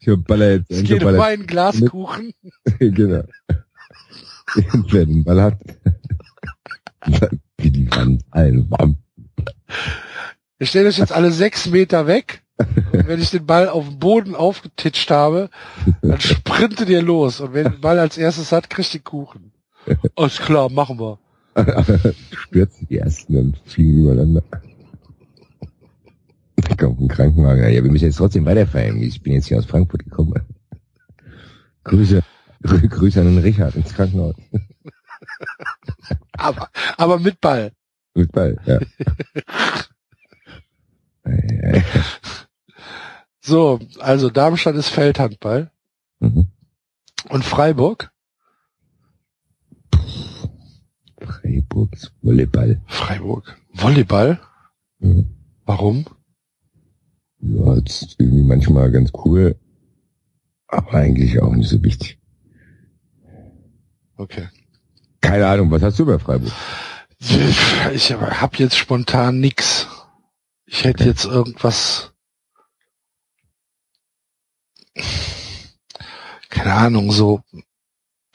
[0.01, 2.32] ich baller jetzt Es geht um einen Glaskuchen.
[2.78, 3.23] genau.
[4.55, 5.59] Wer den Ball hat.
[7.59, 8.22] Wie die Wand.
[8.31, 8.98] Ein Wand.
[10.59, 12.43] Wir stellen uns jetzt alle sechs Meter weg.
[12.56, 15.51] Und wenn ich den Ball auf dem Boden aufgetitscht habe,
[16.02, 17.40] dann sprintet ihr los.
[17.40, 19.52] Und wer den Ball als erstes hat, kriegt den Kuchen.
[20.14, 21.18] Alles klar, machen wir.
[22.31, 24.43] Stürzen die ersten und fliegen übereinander.
[26.56, 27.62] Da kommt ein Krankenwagen.
[27.64, 28.97] Ja, wir müssen jetzt trotzdem weiterfeiern.
[29.02, 30.35] Ich bin jetzt hier aus Frankfurt gekommen.
[31.82, 32.22] Grüße, Grü-
[32.65, 34.35] Grüße an den Richard ins Krankenhaus.
[36.32, 37.73] Aber, aber mit Ball.
[38.15, 38.78] Mit Ball, ja.
[43.41, 45.70] So, also Darmstadt ist Feldhandball.
[46.20, 46.49] mhm.
[47.28, 48.11] Und Freiburg?
[51.20, 52.82] Freiburg ist Volleyball.
[52.86, 53.57] Freiburg.
[53.73, 54.41] Volleyball?
[54.99, 55.35] Mhm.
[55.65, 56.05] Warum?
[57.41, 59.59] Ja, ist irgendwie manchmal ganz cool,
[60.66, 62.19] aber eigentlich auch nicht so wichtig.
[64.16, 64.49] Okay.
[65.20, 66.53] Keine Ahnung, was hast du bei Freiburg?
[67.93, 69.89] Ich hab jetzt spontan nix.
[70.66, 72.12] Ich hätte jetzt irgendwas.
[76.49, 77.43] Keine Ahnung, so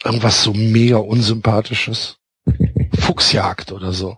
[0.04, 2.18] irgendwas so mega unsympathisches.
[3.00, 4.18] Fuchsjagd oder so.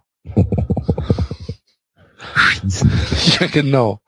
[2.72, 2.92] Schießen.
[3.40, 4.02] Ja, genau.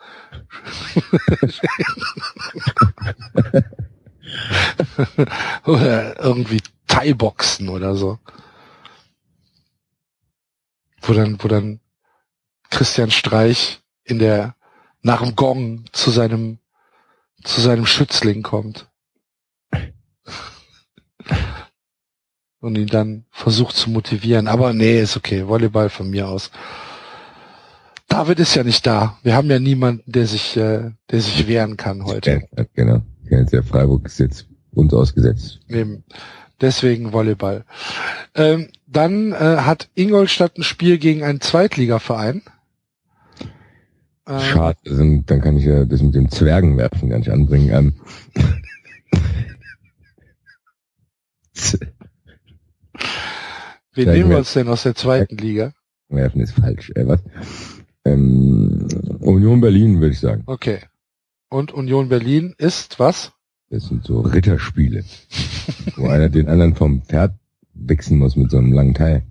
[5.65, 6.61] oder irgendwie
[6.93, 8.19] Thai-Boxen oder so.
[11.01, 11.79] Wo dann, wo dann
[12.69, 14.55] Christian Streich in der,
[15.01, 16.59] nach dem Gong zu seinem,
[17.43, 18.89] zu seinem Schützling kommt.
[22.59, 24.47] Und ihn dann versucht zu motivieren.
[24.47, 25.47] Aber nee, ist okay.
[25.47, 26.51] Volleyball von mir aus.
[28.07, 29.17] David ist ja nicht da.
[29.23, 32.43] Wir haben ja niemanden, der sich, äh, der sich wehren kann heute.
[32.55, 33.01] Ja, genau.
[33.29, 35.59] Ja, Der Freiburg ist jetzt uns ausgesetzt.
[35.67, 36.03] Eben.
[36.61, 37.65] Deswegen Volleyball.
[38.35, 42.41] Ähm, dann äh, hat Ingolstadt ein Spiel gegen einen Zweitligaverein.
[44.27, 47.69] Ähm, Schade, also, dann kann ich ja das mit dem Zwergenwerfen gar nicht anbringen.
[47.71, 47.93] Ähm,
[53.93, 55.73] Wen nehmen wir wir- uns denn aus der zweiten Liga?
[56.09, 56.91] Werfen ist falsch.
[56.95, 57.19] Äh, was?
[58.05, 58.87] Ähm,
[59.19, 60.43] Union Berlin, würde ich sagen.
[60.45, 60.79] Okay.
[61.49, 63.31] Und Union Berlin ist was?
[63.73, 65.03] Das sind so Ritterspiele,
[65.95, 67.33] wo einer den anderen vom Pferd
[67.73, 69.23] wechseln muss mit so einem langen Teil.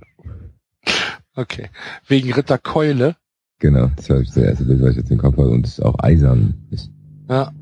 [1.36, 1.68] Okay.
[2.08, 3.14] Wegen Ritter Keule.
[3.60, 5.84] Genau, das war das erste Bild, was ich jetzt im Kopf habe und es ist
[5.84, 6.90] auch eisern ist.
[7.30, 7.52] Ja.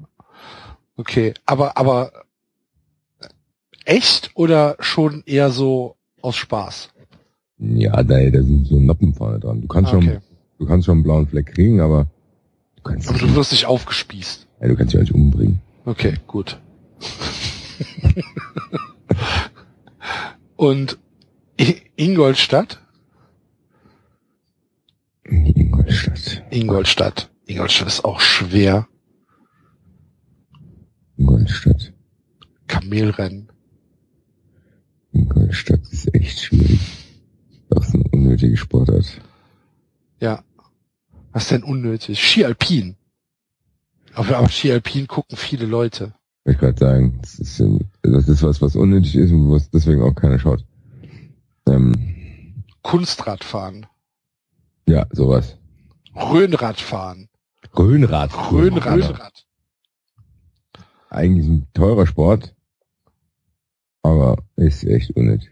[0.96, 1.34] Okay.
[1.44, 2.12] Aber, aber
[3.84, 6.88] echt oder schon eher so aus Spaß?
[7.58, 9.60] Ja, da, da sind so Noppen vorne dran.
[9.60, 10.12] Du kannst Ah, okay.
[10.14, 10.20] schon,
[10.60, 12.06] du kannst schon einen blauen Fleck kriegen, aber
[12.76, 14.46] du kannst, Aber du wirst nicht aufgespießt.
[14.62, 15.60] ja, du kannst dich auch nicht umbringen.
[15.84, 16.58] Okay, gut.
[20.56, 20.98] Und
[21.96, 22.80] Ingolstadt?
[25.24, 26.44] Ingolstadt.
[26.50, 27.30] Ingolstadt.
[27.46, 28.86] Ingolstadt ist auch schwer.
[31.16, 31.92] Ingolstadt.
[32.66, 33.50] Kamelrennen.
[35.12, 36.80] Ingolstadt ist echt schwierig.
[37.68, 39.20] Das ist eine unnötige Sportart.
[40.20, 40.44] Ja.
[41.32, 42.22] Was denn unnötig?
[42.22, 42.96] Ski Alpin.
[44.14, 46.14] Aber auf Ski Alpin gucken viele Leute.
[46.44, 47.62] Ich gerade sagen, das ist,
[48.02, 50.64] das ist was, was unnötig ist und was deswegen auch keiner schaut.
[51.68, 53.86] Ähm, Kunstradfahren.
[54.86, 55.58] ja, sowas.
[56.14, 57.28] Rhönradfahren.
[57.76, 58.32] Rhönrad.
[58.50, 59.46] Rhönrad.
[61.10, 62.54] Eigentlich ein teurer Sport,
[64.02, 65.50] aber ist echt unnötig.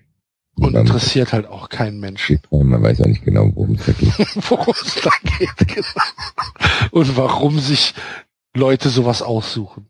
[0.57, 2.41] Und interessiert halt auch keinen Menschen.
[2.51, 4.19] Man weiß auch nicht genau, worum es da geht.
[4.51, 6.91] Worum es da geht, genau.
[6.91, 7.95] Und warum sich
[8.55, 9.89] Leute sowas aussuchen.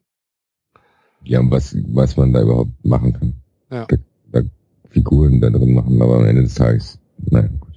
[1.28, 3.34] Ja, was, was man da überhaupt machen kann.
[3.70, 3.86] Ja.
[3.86, 3.96] Da,
[4.32, 4.42] da
[4.90, 6.98] Figuren da drin machen, aber am Ende des Tages,
[7.30, 7.72] nein, gut.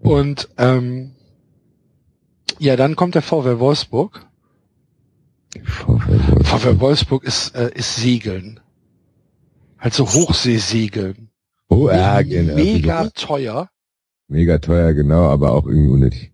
[0.00, 1.12] Und ähm,
[2.58, 4.26] ja, dann kommt der VW Wolfsburg.
[5.62, 6.46] VfL Wolfsburg.
[6.46, 8.58] VW Wolfsburg ist, äh, ist Segeln.
[9.78, 11.28] Halt so Hochseesegeln.
[11.68, 12.54] Oh, ja, genau.
[12.54, 13.68] Mega teuer,
[14.28, 16.32] Mega teuer, genau, aber auch irgendwie unnötig.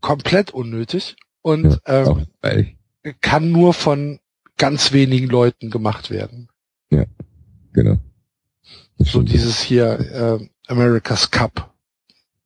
[0.00, 2.76] komplett unnötig und Ja, ähm, ehrlich.
[3.20, 4.18] kann nur von
[4.58, 6.48] ganz wenigen Leuten gemacht werden.
[7.72, 7.96] Genau.
[8.98, 11.72] Das So dieses hier äh, America's Cup,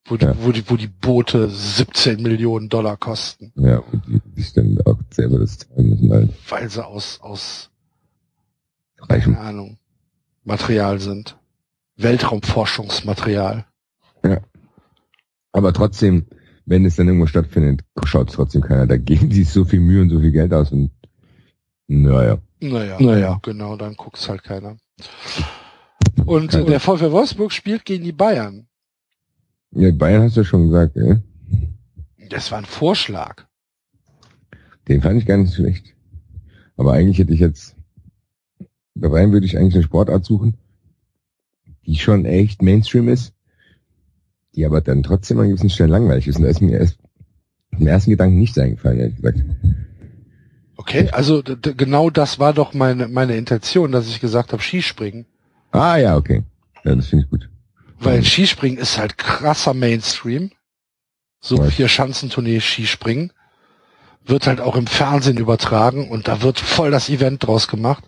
[0.05, 0.35] wo die, Ja.
[0.45, 4.99] wo die, wo die Boote 17 Millionen Dollar kosten, Ja, und die sich dann auch
[5.11, 6.31] selber das zahlen müssen halt.
[6.51, 7.71] weil sie aus aus
[8.99, 9.35] Reichen.
[9.35, 9.79] keine Ahnung
[10.45, 11.39] Material sind,
[11.97, 13.65] Weltraumforschungsmaterial.
[15.53, 16.27] Aber trotzdem,
[16.67, 18.87] wenn es dann irgendwo stattfindet, schaut trotzdem keiner.
[18.87, 20.91] Da geben die sich so viel Mühe und so viel Geld aus und
[21.87, 22.39] naja.
[22.61, 24.77] Naja, naja, genau, dann guckt's halt keiner.
[26.25, 28.67] Und äh, der VfL Wolfsburg spielt gegen die Bayern.
[29.73, 31.17] Ja, Bayern hast du ja schon gesagt, ey.
[32.29, 33.47] Das war ein Vorschlag.
[34.89, 35.95] Den fand ich gar nicht schlecht.
[36.77, 37.77] Aber eigentlich hätte ich jetzt,
[38.95, 40.57] bei Bayern würde ich eigentlich eine Sportart suchen,
[41.87, 43.35] die schon echt Mainstream ist,
[44.55, 46.37] die aber dann trotzdem an gewissen Stellen langweilig ist.
[46.37, 46.99] Und da ist mir erst
[47.71, 49.45] im ersten Gedanken nicht eingefallen, ehrlich gesagt.
[50.83, 55.27] Okay, also genau das war doch meine, meine Intention, dass ich gesagt habe, Skispringen.
[55.71, 56.43] Ah ja, okay.
[56.83, 57.49] Ja, das finde ich gut.
[58.01, 60.51] Weil Skispringen ist halt krasser Mainstream.
[61.39, 61.75] So Weiß.
[61.75, 63.33] vier Schanzentournee Skispringen.
[64.25, 68.03] Wird halt auch im Fernsehen übertragen und da wird voll das Event draus gemacht.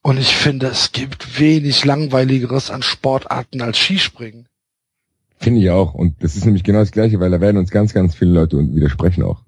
[0.00, 4.48] Und ich finde, es gibt wenig langweiligeres an Sportarten als Skispringen.
[5.36, 5.92] Finde ich auch.
[5.92, 8.56] Und das ist nämlich genau das Gleiche, weil da werden uns ganz, ganz viele Leute
[8.56, 9.42] widersprechen auch.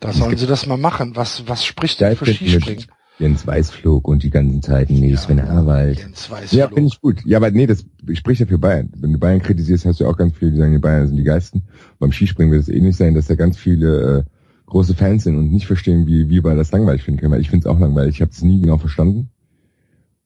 [0.00, 1.16] Da sollen sie das mal machen.
[1.16, 2.84] Was, was spricht denn für Skispringen?
[3.18, 5.98] Jens Weißflug und die ganzen Zeiten, nee, Sven Harwald.
[5.98, 6.52] Jens Weißflug.
[6.52, 7.24] Ja, finde ich gut.
[7.24, 8.92] Ja, aber nee, das spricht ja für Bayern.
[8.94, 11.24] Wenn du Bayern kritisierst, hast du auch ganz viele, die sagen, die Bayern sind die
[11.24, 11.62] Geisten.
[11.98, 14.22] Beim Skispringen wird es ähnlich sein, dass da ganz viele äh,
[14.66, 17.32] große Fans sind und nicht verstehen, wie wie wir das langweilig finden können.
[17.32, 18.16] Weil ich finde es auch langweilig.
[18.16, 19.30] Ich habe es nie genau verstanden.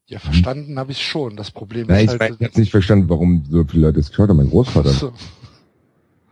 [0.07, 1.37] Ja, verstanden habe ich schon.
[1.37, 2.37] Das Problem Nein, ich, ist halt.
[2.41, 4.39] ich habe nicht verstanden, warum so viele Leute es geschaut haben.
[4.39, 5.13] Mein Großvater so.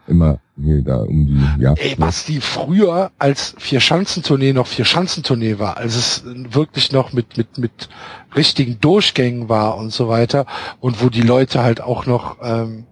[0.08, 1.74] Immer hier da um die, ja.
[1.74, 7.58] Ey, was die früher als Vier-Schanzentournee noch Vier-Schanzentournee war, als es wirklich noch mit, mit,
[7.58, 7.88] mit
[8.34, 10.46] richtigen Durchgängen war und so weiter
[10.80, 12.86] und wo die Leute halt auch noch, ähm,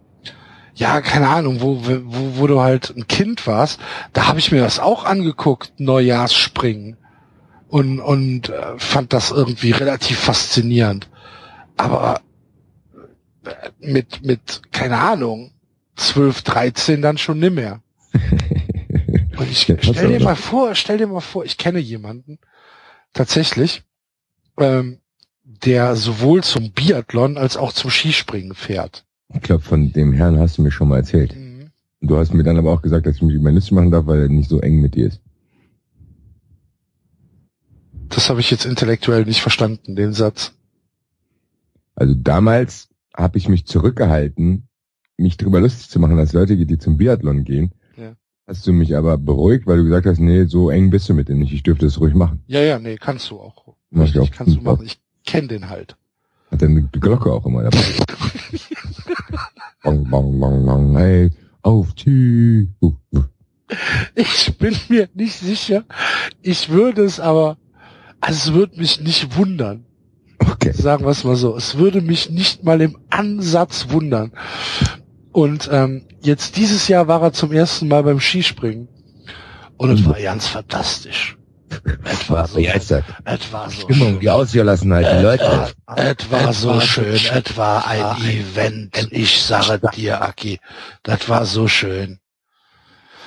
[0.74, 3.80] ja, keine Ahnung, wo, wo, wo du halt ein Kind warst,
[4.12, 6.96] da habe ich mir das auch angeguckt, Neujahrsspringen
[7.68, 11.08] und, und äh, fand das irgendwie relativ faszinierend.
[11.76, 12.20] Aber
[13.44, 15.50] äh, mit, mit, keine Ahnung,
[15.96, 17.80] 12, 13 dann schon nimmer.
[19.36, 22.38] Und ich stell dir mal vor, stell dir mal vor, ich kenne jemanden
[23.12, 23.82] tatsächlich,
[24.58, 24.98] ähm,
[25.44, 29.04] der sowohl zum Biathlon als auch zum Skispringen fährt.
[29.34, 31.34] Ich glaube, von dem Herrn hast du mir schon mal erzählt.
[31.34, 31.70] Mhm.
[32.00, 34.22] Du hast mir dann aber auch gesagt, dass ich mich über Liste machen darf, weil
[34.22, 35.20] er nicht so eng mit dir ist.
[38.08, 40.52] Das habe ich jetzt intellektuell nicht verstanden, den Satz.
[41.94, 44.65] Also damals habe ich mich zurückgehalten,
[45.16, 47.72] mich darüber lustig zu machen, dass Leute die zum Biathlon gehen.
[47.96, 48.14] Ja.
[48.46, 51.28] Hast du mich aber beruhigt, weil du gesagt hast, nee, so eng bist du mit
[51.28, 52.42] dem nicht, ich dürfte es ruhig machen.
[52.46, 53.74] Ja, ja, nee, kannst du auch.
[53.90, 54.36] Mach ich Richtig, auch.
[54.36, 54.86] kannst du machen.
[54.86, 55.96] Ich kenne den halt.
[56.50, 57.78] Hat er eine Glocke auch immer dabei.
[59.82, 61.30] bong, bong, bong, bong, hey,
[61.62, 62.68] auf die.
[62.80, 62.94] Uh.
[64.14, 65.84] Ich bin mir nicht sicher.
[66.42, 67.58] Ich würde es aber,
[68.20, 69.84] also es würde mich nicht wundern.
[70.38, 70.72] Okay.
[70.72, 71.56] Sagen wir es mal so.
[71.56, 74.32] Es würde mich nicht mal im Ansatz wundern.
[75.36, 78.88] Und ähm, jetzt dieses Jahr war er zum ersten Mal beim Skispringen.
[79.76, 81.36] Und es war ganz fantastisch.
[82.04, 85.74] Es war so, es war so Stimmung, die ausgelassen halt, die Leute.
[85.94, 89.08] es war so schön, es war ein Event.
[89.10, 90.58] Ich sage dir, Aki,
[91.02, 92.18] das war so schön.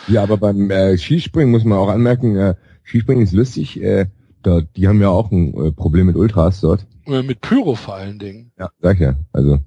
[0.08, 3.80] Ja, aber beim äh, Skispringen muss man auch anmerken, äh, Skispringen ist lustig.
[3.84, 4.08] Äh,
[4.42, 6.88] da, die haben ja auch ein äh, Problem mit Ultras dort.
[7.06, 8.52] Äh, Mit Pyro vor allen Dingen.
[8.58, 9.16] Ja, sag ich ja.
[9.32, 9.60] Also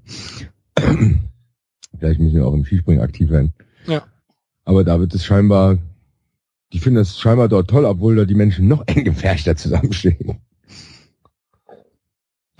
[2.02, 3.52] vielleicht müssen wir auch im Skispringen aktiv werden.
[3.86, 4.02] Ja.
[4.64, 5.78] Aber da wird es scheinbar,
[6.72, 10.38] die finden das scheinbar dort toll, obwohl da die Menschen noch eng gefärschter zusammenstehen.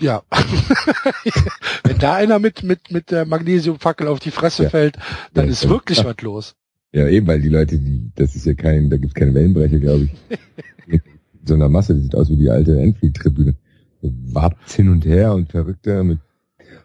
[0.01, 0.23] Ja.
[1.83, 4.69] Wenn da einer mit, mit, mit der Magnesiumfackel auf die Fresse Ja.
[4.69, 4.97] fällt,
[5.33, 6.05] dann Ja, ist wirklich ja.
[6.05, 6.55] was los.
[6.93, 10.05] Ja, eben, weil die Leute, die, das ist ja kein, da gibt's keine Wellenbrecher, glaube
[10.05, 10.39] ich.
[10.87, 11.01] Mit
[11.45, 13.55] so einer Masse, die sieht aus wie die alte Enfield-Tribüne.
[14.01, 16.19] Wabt's hin und her und verrückter mit,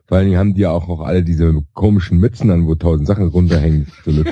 [0.08, 3.06] vor allen Dingen haben die ja auch noch alle diese komischen Mützen an, wo tausend
[3.06, 3.92] Sachen runterhängen.
[4.06, 4.24] So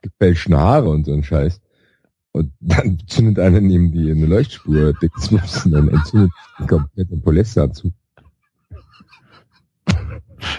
[0.00, 1.60] gefälschten Haare und so ein Scheiß.
[2.32, 7.92] Und dann zündet einer neben die eine Leuchtspur, dickes und dann entzündet ein kompletter Polesteranzug.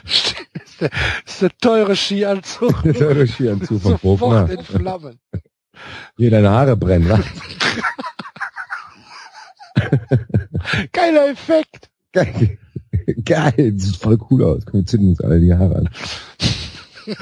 [0.04, 0.36] ist,
[0.80, 0.92] der,
[1.26, 2.84] ist der teure Skianzug.
[2.84, 5.20] Das ist eure Skianzug vom Sofort in Flammen.
[6.16, 7.20] Hier deine Haare brennen, wa?
[10.92, 11.90] Geiler Effekt.
[12.12, 12.60] Geil.
[13.26, 14.66] Geil, das sieht voll cool aus.
[14.66, 15.90] Komm, wir zünden uns alle die Haare an.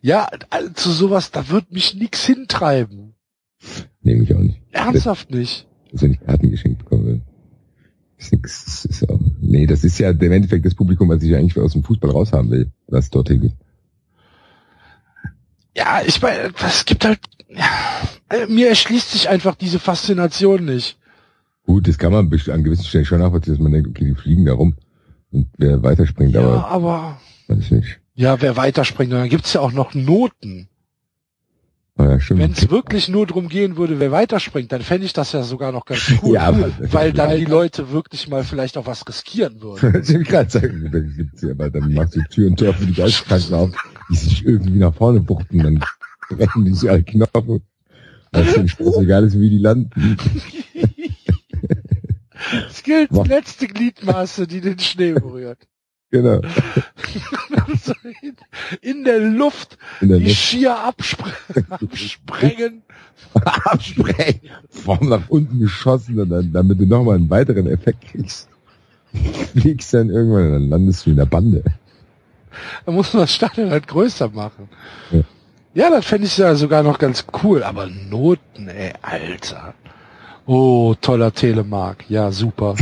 [0.00, 3.14] Ja, also zu sowas, da wird mich nix hintreiben.
[4.02, 4.60] Nehme ich auch nicht.
[4.70, 5.66] Ernsthaft nicht.
[5.92, 7.20] Also wenn ich Karten geschenkt bekomme.
[8.16, 11.34] Ist nix, das ist auch, nee, das ist ja im Endeffekt das Publikum, was ich
[11.34, 13.54] eigentlich aus dem Fußball raushaben will, was dorthin geht.
[15.76, 20.98] Ja, ich meine, es gibt halt, ja, mir erschließt sich einfach diese Faszination nicht.
[21.68, 24.46] Gut, das kann man an gewissen Stellen schon nachvollziehen, dass man denkt, okay, die fliegen
[24.46, 24.74] da rum
[25.30, 28.00] und wer weiterspringt, Ja, aber aber weiß ich nicht.
[28.14, 29.12] Ja, wer weiterspringt.
[29.12, 30.68] Und dann gibt's ja auch noch Noten.
[31.98, 32.18] Oh ja.
[32.30, 35.70] Wenn es wirklich nur drum gehen würde, wer weiterspringt, dann fände ich das ja sogar
[35.70, 36.36] noch ganz cool.
[36.36, 40.00] Ja, aber- weil dann die Leute wirklich mal vielleicht auch was riskieren würden.
[40.02, 42.86] ich will gerade sagen, dann gibt's ja, aber dann machst du Tür und Tor für
[42.86, 43.70] die Geisteskranken auf,
[44.10, 45.84] die sich irgendwie nach vorne buchten, dann
[46.30, 47.60] brechen die sich alle Knochen.
[48.32, 50.16] Das ist scheißegal ist, wie die landen.
[52.68, 55.66] Es gilt die letzte Gliedmaße, die den Schnee berührt.
[56.10, 56.40] Genau.
[58.80, 61.30] In, der Luft In der die Luft schier abspr
[61.68, 62.82] absprengen.
[63.34, 68.48] absprengen, vorn nach unten geschossen und dann, damit du nochmal einen weiteren Effekt kriegst.
[69.54, 71.62] Fliegst dann irgendwann und dann landest du in der Bande.
[72.86, 74.68] Da muss man das Stadion halt größer machen.
[75.10, 75.20] Ja.
[75.74, 79.74] Ja, das fände ich ja sogar noch ganz cool, aber Noten, ey, Alter.
[80.48, 82.08] Oh, toller Telemark.
[82.08, 82.74] Ja, super.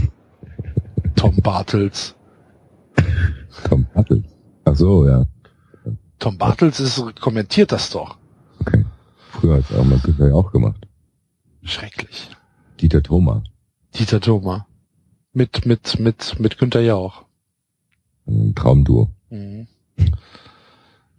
[1.16, 2.14] Tom Bartels.
[3.64, 4.22] Tom Pappel.
[4.64, 5.26] Ach so, ja.
[6.20, 8.18] Tom Bartels ist, kommentiert das doch.
[8.60, 8.84] Okay.
[9.30, 10.86] Früher hat es auch mal Günther ja auch gemacht.
[11.62, 12.30] Schrecklich.
[12.80, 13.42] Dieter Thoma.
[13.96, 14.68] Dieter Thoma.
[15.32, 17.24] Mit, mit, mit, mit Günther Jauch.
[18.28, 19.10] Ein Traumduo.
[19.30, 19.66] Mhm.
[19.96, 20.04] Bei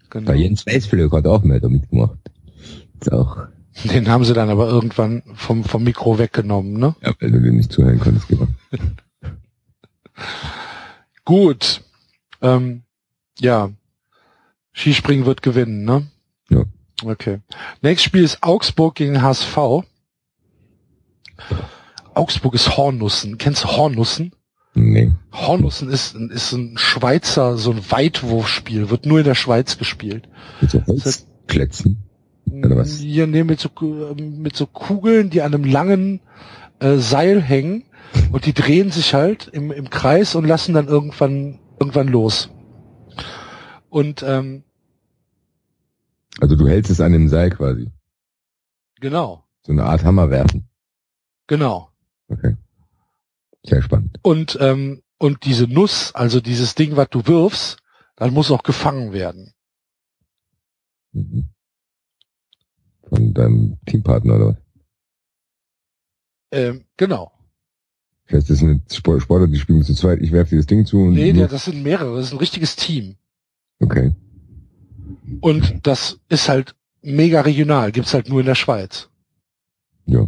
[0.09, 0.31] Genau.
[0.31, 2.17] Jens Weißflöck hat auch mehr damit gemacht.
[3.01, 3.37] Ist auch,
[3.83, 6.95] Den haben sie dann aber irgendwann vom, vom Mikro weggenommen, ne?
[7.01, 8.47] ja, weil du dir nicht zuhören konntest, genau.
[11.25, 11.81] Gut.
[12.41, 12.83] Ähm,
[13.39, 13.69] ja.
[14.73, 16.07] Skispringen wird gewinnen, ne?
[16.49, 16.63] Ja.
[17.03, 17.39] Okay.
[17.81, 19.57] Nächstes Spiel ist Augsburg gegen HSV.
[22.13, 23.37] Augsburg ist Hornussen.
[23.37, 24.31] Kennst du Hornussen?
[24.73, 25.11] Nee.
[25.33, 30.27] Hornussen ist, ein- ist ein Schweizer, so ein Weitwurfspiel, wird nur in der Schweiz gespielt.
[30.61, 32.03] Mit so Holzklätzen.
[32.51, 32.97] Oder was?
[32.97, 33.69] Hier nehmen mit so,
[34.17, 36.21] mit so Kugeln, die an einem langen
[36.79, 37.83] äh, Seil hängen
[38.31, 42.49] und die drehen sich halt im, im Kreis und lassen dann irgendwann irgendwann los.
[43.89, 44.63] Und ähm,
[46.39, 47.91] Also du hältst es an dem Seil quasi.
[48.99, 50.69] genau, So eine Art Hammer werfen.
[51.47, 51.89] genau.
[52.29, 52.55] Okay.
[53.63, 54.17] Sehr spannend.
[54.21, 57.77] Und ähm, und diese Nuss, also dieses Ding, was du wirfst,
[58.15, 59.53] dann muss auch gefangen werden.
[61.13, 61.49] Mhm.
[63.09, 64.55] Von deinem Teampartner oder was?
[66.51, 67.31] Ähm, genau.
[68.25, 70.21] Das heißt, das sind Sportler, die spielen zu zweit.
[70.21, 72.39] Ich werfe dir das Ding zu und Nee, der, das sind mehrere, das ist ein
[72.39, 73.15] richtiges Team.
[73.79, 74.13] okay.
[75.41, 79.09] Und das ist halt mega regional, gibt's halt nur in der Schweiz.
[80.05, 80.27] Ja.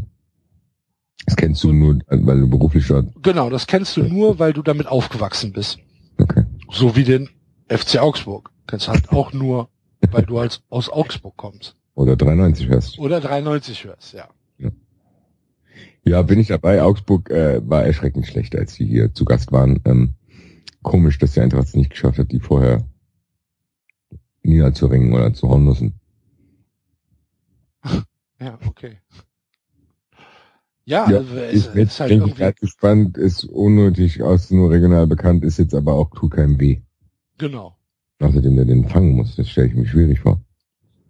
[1.26, 3.08] Das kennst du nur, weil du beruflich dort.
[3.22, 5.80] Genau, das kennst du nur, weil du damit aufgewachsen bist.
[6.18, 6.46] Okay.
[6.72, 7.30] So wie den
[7.68, 8.52] FC Augsburg.
[8.68, 9.70] Kennst du halt auch nur,
[10.12, 11.76] weil du als aus Augsburg kommst.
[12.00, 12.98] Oder 93 hörst.
[12.98, 14.30] Oder 93 hörst, ja.
[16.06, 16.82] Ja, bin ich dabei.
[16.82, 19.82] Augsburg äh, war erschreckend schlecht, als sie hier zu Gast waren.
[19.84, 20.14] Ähm,
[20.82, 22.88] komisch, dass die Eintracht es nicht geschafft hat, die vorher
[24.44, 26.00] niederzuringen oder zu hauen müssen.
[28.42, 29.00] Ja, okay.
[30.86, 35.06] Ja, Ja, also, es, ich ist halt irgendwie, gerade gespannt, ist unnötig, aus nur regional
[35.08, 36.80] bekannt, ist jetzt aber auch tut keinem weh.
[37.38, 37.76] genau.
[38.22, 40.42] Außerdem, der den fangen muss, das stelle ich mir schwierig vor.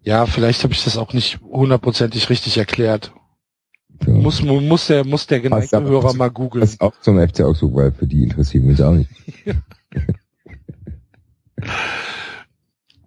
[0.03, 3.11] Ja, vielleicht habe ich das auch nicht hundertprozentig richtig erklärt.
[4.05, 4.13] Ja.
[4.13, 6.61] Muss, muss der, muss der geneigte aber- Hörer mal googeln.
[6.61, 9.09] Das ist auch zum FC Augsburg, weil für die interessieren wir uns auch nicht.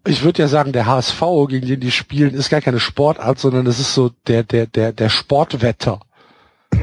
[0.05, 3.65] Ich würde ja sagen, der HSV, gegen den die spielen, ist gar keine Sportart, sondern
[3.65, 6.01] das ist so der, der, der, der Sportwetter.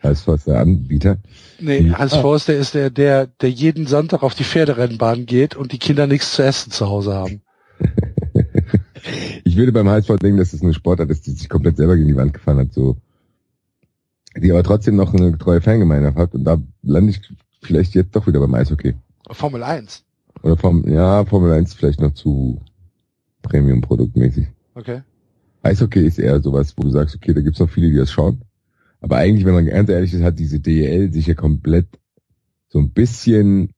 [0.00, 1.16] Als was der Anbieter.
[1.58, 1.90] Nee.
[1.90, 5.78] HSV ist der, ist der, der, der jeden Sonntag auf die Pferderennbahn geht und die
[5.78, 7.42] Kinder nichts zu essen zu Hause haben.
[9.48, 12.08] Ich würde beim HSV denken, dass es eine Sportart ist, die sich komplett selber gegen
[12.08, 12.98] die Wand gefahren hat, so.
[14.36, 17.22] Die aber trotzdem noch eine treue Fangemeinde hat und da lande ich
[17.62, 18.94] vielleicht jetzt doch wieder beim Eishockey.
[19.30, 20.04] Formel 1.
[20.42, 22.60] Oder vom, ja, Formel 1 vielleicht noch zu
[23.40, 24.48] Premium-Produktmäßig.
[24.74, 25.00] Okay.
[25.62, 28.42] Eishockey ist eher sowas, wo du sagst, okay, da gibt's noch viele, die das schauen.
[29.00, 31.86] Aber eigentlich, wenn man ganz ehrlich ist, hat diese DEL sich ja komplett
[32.68, 33.70] so ein bisschen,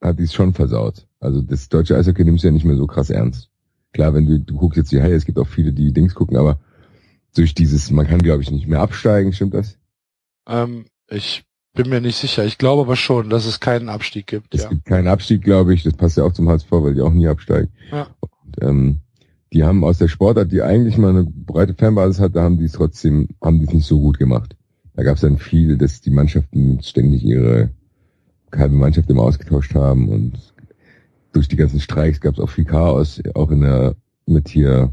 [0.00, 1.06] hat die es schon versaut.
[1.20, 3.50] Also das deutsche Eishockey nimmst du ja nicht mehr so krass ernst.
[3.96, 6.36] Klar, wenn du, du guckst jetzt die Haie, es gibt auch viele, die Dings gucken,
[6.36, 6.58] aber
[7.34, 9.78] durch dieses, man kann glaube ich nicht mehr absteigen, stimmt das?
[10.46, 12.44] Ähm, ich bin mir nicht sicher.
[12.44, 14.54] Ich glaube aber schon, dass es keinen Abstieg gibt.
[14.54, 14.68] Es Ja.
[14.68, 15.82] gibt keinen Abstieg, glaube ich.
[15.82, 17.70] Das passt ja auch zum HSV, weil die auch nie absteigen.
[17.90, 18.08] Ja.
[18.20, 19.00] Und, ähm,
[19.54, 22.72] die haben aus der Sportart, die eigentlich mal eine breite Fanbasis hatte, haben die es
[22.72, 24.56] trotzdem, haben die es nicht so gut gemacht.
[24.94, 27.70] Da gab es dann viel, dass die Mannschaften ständig ihre
[28.54, 30.34] halbe Mannschaft immer ausgetauscht haben und
[31.36, 33.94] durch die ganzen Streiks gab es auch viel Chaos, auch in der
[34.24, 34.92] mit hier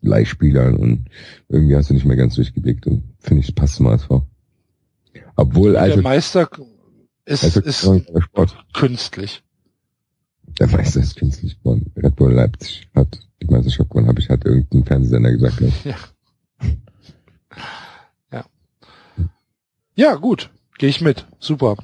[0.00, 1.04] Leihspielern und
[1.48, 4.08] irgendwie hast du nicht mehr ganz durchgeblickt und finde ich, es passt zum HSV.
[5.36, 6.48] Obwohl, der also, Meister
[7.26, 7.88] ist, also ist
[8.24, 8.56] Sport.
[8.72, 9.42] künstlich.
[10.58, 11.92] der Meister ist künstlich geboren.
[11.94, 15.60] Red Bull Leipzig hat die Meisterschaft gewonnen, habe ich, hat irgendein Fernsehsender gesagt.
[15.84, 15.94] Ja.
[18.32, 18.44] Ja.
[19.96, 20.50] Ja, gut.
[20.78, 21.26] Gehe ich mit.
[21.40, 21.76] Super.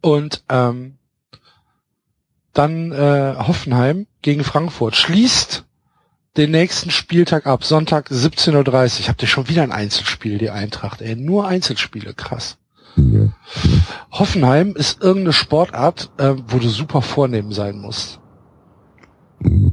[0.00, 0.98] Und ähm,
[2.56, 5.64] dann äh, Hoffenheim gegen Frankfurt schließt
[6.38, 9.08] den nächsten Spieltag ab, Sonntag 17.30 Uhr.
[9.08, 11.16] Habt ihr schon wieder ein Einzelspiel, die Eintracht, ey.
[11.16, 12.58] Nur Einzelspiele, krass.
[12.96, 13.32] Ja.
[14.10, 18.20] Hoffenheim ist irgendeine Sportart, äh, wo du super vornehm sein musst.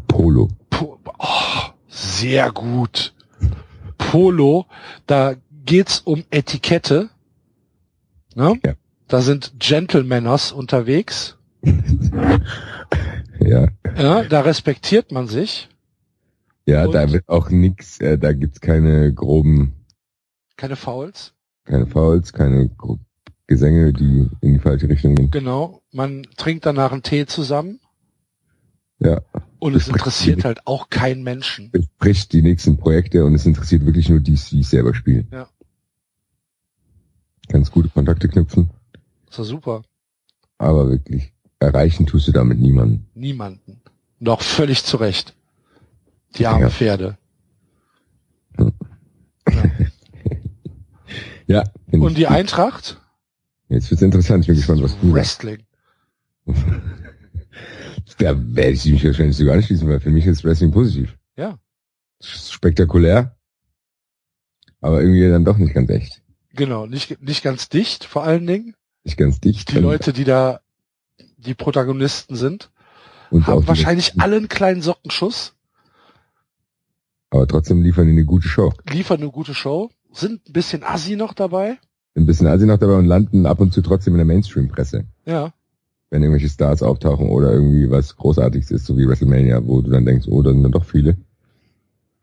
[0.07, 0.49] Polo.
[0.69, 3.13] Po oh, sehr gut.
[3.97, 4.65] Polo,
[5.07, 5.35] da
[5.65, 7.09] geht's um Etikette.
[8.35, 8.59] Ne?
[8.65, 8.73] Ja.
[9.07, 11.37] Da sind Gentlemanners unterwegs.
[13.45, 13.67] Ja,
[13.97, 15.69] Ja, da respektiert man sich.
[16.65, 16.93] ja, Und?
[16.93, 19.73] da wird auch nix, äh, da gibt's keine groben,
[20.55, 21.33] Keine Fouls.
[21.65, 22.69] keine Fouls, keine
[23.47, 25.29] Gesänge, die in die falsche Richtung gehen.
[25.31, 25.81] Genau.
[25.91, 27.79] Man trinkt danach einen Tee zusammen.
[28.99, 29.21] Ja,
[29.59, 31.69] Und es interessiert die- halt auch keinen Menschen.
[31.71, 35.27] bespricht die nächsten Projekte und es interessiert wirklich nur die, die es selber spielen.
[35.31, 35.47] Ja.
[37.49, 38.69] Ganz gute Kontakte knüpfen,
[39.29, 39.81] ist doch super.
[40.57, 41.33] aber wirklich
[41.63, 43.07] erreichen tust du damit niemanden.
[43.13, 43.81] Niemanden.
[44.19, 45.35] Noch völlig zu Recht.
[46.37, 46.69] Die armen Ja.
[46.69, 47.17] Pferde.
[51.47, 52.99] Ja, find Und die Eintracht?
[53.69, 54.41] jetzt wird's interessant.
[54.43, 55.43] Ich bin gespannt, was du sagst.
[55.43, 55.63] Wrestling.
[58.17, 61.17] Da werde ich mich wahrscheinlich sogar anschließen, weil für mich ist Wrestling positiv.
[61.35, 61.57] Ja.
[62.21, 63.35] Spektakulär,
[64.81, 66.21] aber irgendwie dann doch nicht ganz echt.
[66.53, 66.85] Genau.
[66.85, 68.75] Nicht, nicht ganz dicht, vor allen Dingen.
[69.03, 69.71] Nicht ganz dicht.
[69.71, 70.59] Die Leute, die da
[71.43, 72.69] die Protagonisten sind,
[73.29, 75.55] und haben wahrscheinlich alle einen kleinen Sockenschuss,
[77.31, 78.73] Aber trotzdem liefern die eine gute Show.
[78.89, 81.77] liefern eine gute Show, sind ein bisschen assi noch dabei.
[82.15, 85.05] Ein bisschen Asi noch dabei und landen ab und zu trotzdem in der Mainstream-Presse.
[85.25, 85.51] Ja.
[86.11, 90.05] Wenn irgendwelche Stars auftauchen oder irgendwie was Großartiges ist, so wie WrestleMania, wo du dann
[90.05, 91.17] denkst, oh, da sind dann doch viele.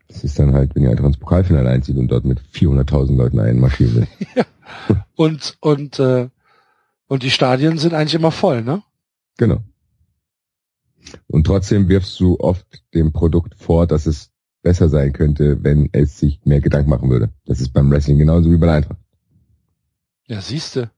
[0.07, 3.39] Das ist dann halt, wenn ihr einfach ins Pokalfinale einzieht und dort mit 400.000 Leuten
[3.41, 4.07] einmarschieren will.
[5.15, 6.29] Und, und, äh,
[7.07, 8.83] und die Stadien sind eigentlich immer voll, ne?
[9.37, 9.63] Genau.
[11.27, 14.31] Und trotzdem wirfst du oft dem Produkt vor, dass es
[14.61, 17.31] besser sein könnte, wenn es sich mehr Gedanken machen würde.
[17.45, 18.99] Das ist beim Wrestling genauso wie bei der Eintracht.
[20.27, 20.91] Ja, siehste.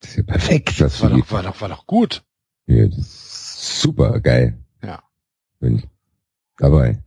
[0.00, 2.24] Das ist ja perfekt, was War doch, war doch, war doch gut.
[2.66, 4.58] Ja, das ist super geil.
[4.82, 5.02] Ja.
[5.60, 5.88] Bin ich
[6.56, 7.02] dabei.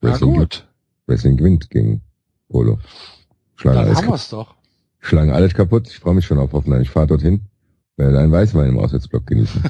[0.00, 0.66] Na Wrestling, gut.
[1.06, 2.02] Wrestling gewinnt gegen
[2.48, 2.78] Polo.
[3.56, 4.54] Schlagen Dann alles, haben wir's doch.
[5.00, 5.88] schlagen alles kaputt.
[5.88, 6.82] Ich freue mich schon auf Hoffenheim.
[6.82, 7.42] Ich fahre dorthin.
[7.96, 9.62] Werde einen Weißwein im Auswärtsblock genießen.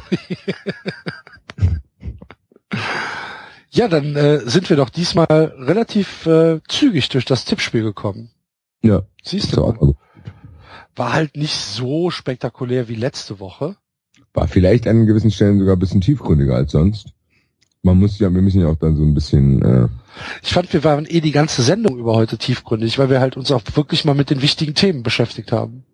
[3.71, 8.31] Ja, dann äh, sind wir doch diesmal relativ äh, zügig durch das Tippspiel gekommen.
[8.83, 9.97] ja, Siehst du gut.
[10.95, 13.77] War halt nicht so spektakulär wie letzte Woche.
[14.33, 17.09] War vielleicht an gewissen Stellen sogar ein bisschen tiefgründiger als sonst.
[17.83, 19.89] Man muss ja, wir müssen ja auch dann so ein bisschen, äh,
[20.43, 23.53] Ich fand, wir waren eh die ganze Sendung über heute tiefgründig, weil wir halt uns
[23.53, 25.85] auch wirklich mal mit den wichtigen Themen beschäftigt haben.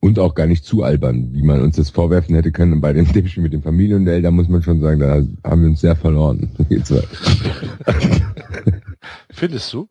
[0.00, 3.06] Und auch gar nicht zu albern, wie man uns das vorwerfen hätte können bei dem
[3.12, 4.22] Tippspiel mit dem Familienduell.
[4.22, 6.50] Da muss man schon sagen, da haben wir uns sehr verloren.
[9.30, 9.88] Findest du?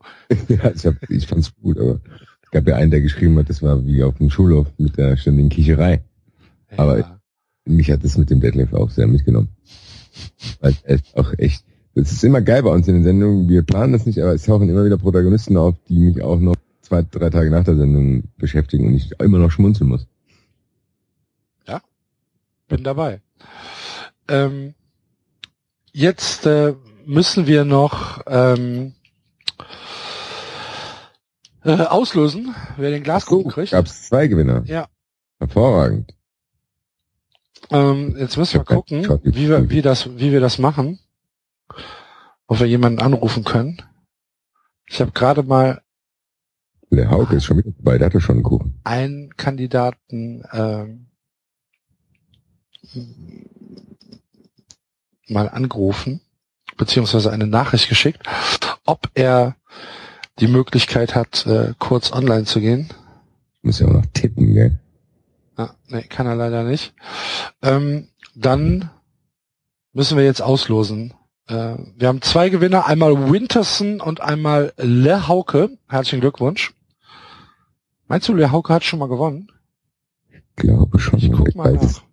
[0.50, 2.00] Ja, ich, hab, ich fand's gut, aber
[2.44, 5.18] es gab ja einen, der geschrieben hat, das war wie auf dem Schulhof mit der
[5.18, 6.02] ständigen Kicherei.
[6.76, 7.14] Aber- ja.
[7.70, 9.50] Mich hat das mit dem Deadlift auch sehr mitgenommen.
[10.62, 11.66] Weil es auch echt,
[11.96, 14.44] es ist immer geil bei uns in den Sendungen, wir planen das nicht, aber es
[14.44, 16.56] tauchen immer wieder Protagonisten auf, die mich auch noch
[16.88, 20.08] zwei, drei Tage nach der Sendung beschäftigen und ich immer noch schmunzeln muss.
[22.68, 23.22] bin dabei.
[24.28, 24.74] Ähm,
[25.92, 28.94] jetzt äh, müssen wir noch ähm,
[31.64, 33.72] äh, auslösen, wer den Glaskuchen kriegt.
[33.72, 34.64] Gab's zwei Gewinner.
[34.66, 34.88] Ja.
[35.40, 36.14] Hervorragend.
[37.70, 41.00] Ähm, jetzt müssen wir gucken, wie wir, wie das, wie wir das machen.
[42.48, 43.82] Ob wir jemanden anrufen können.
[44.86, 45.82] Ich habe gerade mal
[46.90, 48.80] Der Hauke ist schon wieder dabei, der hatte schon einen Kuchen.
[48.84, 51.08] einen Kandidaten ähm,
[55.28, 56.22] mal angerufen,
[56.78, 58.24] beziehungsweise eine Nachricht geschickt,
[58.86, 59.56] ob er
[60.40, 62.90] die Möglichkeit hat, äh, kurz online zu gehen.
[63.64, 64.80] Muss ja auch noch tippen, gell?
[65.58, 66.94] Ah, nee, kann er leider nicht.
[67.62, 68.90] Ähm, dann
[69.92, 71.14] müssen wir jetzt auslosen.
[71.48, 75.78] Äh, wir haben zwei Gewinner, einmal Winterson und einmal Le Hauke.
[75.90, 76.74] Herzlichen Glückwunsch.
[78.08, 79.52] Meinst du, Le Hauke hat schon mal gewonnen?
[80.56, 81.20] Glaube schon.
[81.20, 82.04] Ich guck mal nach.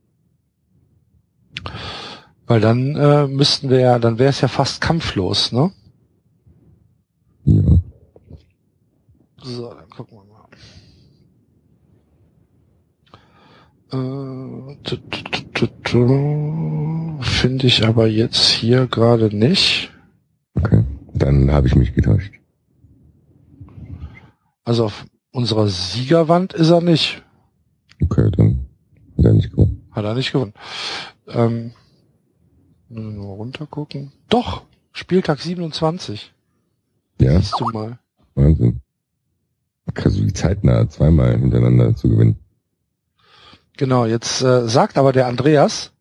[2.46, 5.72] Weil dann äh, müssten wir ja, dann wäre es ja fast kampflos, ne?
[7.44, 7.78] Ja.
[9.42, 10.34] So, dann gucken wir mal.
[13.92, 14.76] Äh,
[17.22, 19.90] finde ich aber jetzt hier gerade nicht.
[20.54, 20.84] Okay.
[21.14, 22.32] Dann habe ich mich getäuscht.
[24.64, 27.22] Also auf unserer Siegerwand ist er nicht.
[28.02, 28.66] Okay, dann
[29.18, 29.86] hat er nicht gewonnen.
[29.90, 30.54] Hat er nicht gewonnen.
[31.26, 31.72] Ähm,
[32.88, 34.12] nur runter gucken.
[34.28, 34.62] Doch,
[34.92, 36.32] Spieltag 27.
[37.20, 37.98] Ja, Siehst du mal.
[38.34, 38.80] Wahnsinn.
[39.92, 42.36] Krass, wie zeitnah zweimal hintereinander zu gewinnen.
[43.76, 45.92] Genau, jetzt äh, sagt aber der Andreas,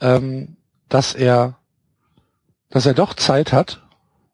[0.00, 0.56] ähm,
[0.88, 1.58] dass er,
[2.70, 3.82] dass er doch Zeit hat.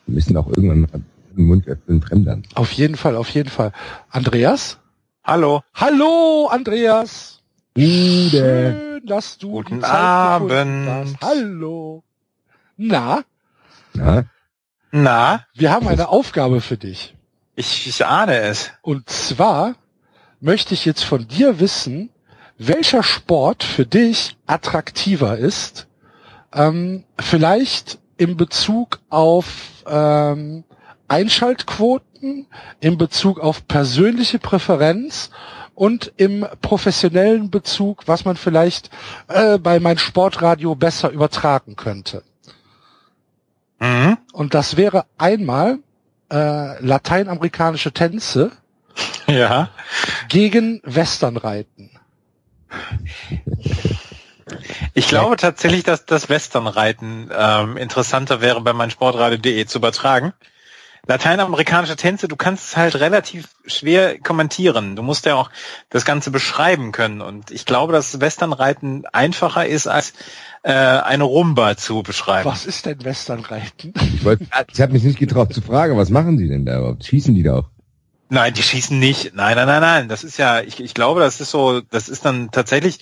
[0.08, 1.02] müssen auch irgendwann mal
[1.38, 2.44] den Mund öffnen, Fremdern.
[2.56, 3.72] Auf jeden Fall, auf jeden Fall.
[4.10, 4.80] Andreas?
[5.24, 5.62] Hallo.
[5.74, 7.42] Hallo, Andreas!
[7.76, 8.97] Gute.
[9.08, 10.90] Dass du Guten die Zeit gefunden Abend.
[11.20, 11.22] hast.
[11.22, 12.04] Hallo.
[12.76, 13.24] Na,
[13.94, 14.26] Na,
[14.92, 17.16] Na, wir haben eine Aufgabe für dich.
[17.56, 18.72] ich, ich ahne es.
[18.82, 19.76] Und zwar
[20.40, 22.10] möchte ich jetzt von dir wissen,
[22.60, 25.88] welcher Sport für dich attraktiver ist.
[26.54, 29.48] Ähm, vielleicht in Bezug auf
[29.88, 30.64] ähm,
[31.08, 32.48] Einschaltquoten,
[32.80, 35.30] in Bezug auf persönliche Präferenz
[35.78, 38.90] und im professionellen Bezug, was man vielleicht
[39.28, 42.24] äh, bei mein Sportradio besser übertragen könnte.
[43.80, 44.18] Mhm.
[44.34, 45.78] Und das wäre einmal
[46.32, 48.52] äh, lateinamerikanische Tänze
[49.28, 49.70] Ja.
[50.30, 51.92] gegen Westernreiten.
[54.96, 60.34] Ich glaube tatsächlich, dass das Westernreiten ähm, interessanter wäre, bei meinsportradio.de zu übertragen.
[61.08, 64.96] Lateinamerikanische Tänze, du kannst es halt relativ schwer kommentieren.
[64.96, 65.50] Du musst ja auch
[65.90, 67.22] das Ganze beschreiben können.
[67.22, 70.14] Und ich glaube, dass Westernreiten einfacher ist, als
[70.64, 72.50] äh, eine Rumba zu beschreiben.
[72.50, 73.94] Was ist denn Westernreiten?
[73.96, 77.06] ich wollte, ich habe mich nicht getraut zu fragen, was machen die denn da überhaupt?
[77.06, 77.70] Schießen die da auch?
[78.30, 79.34] Nein, die schießen nicht.
[79.34, 80.10] Nein, nein, nein, nein.
[80.10, 83.00] Das ist ja, ich, ich glaube, das ist so, das ist dann tatsächlich,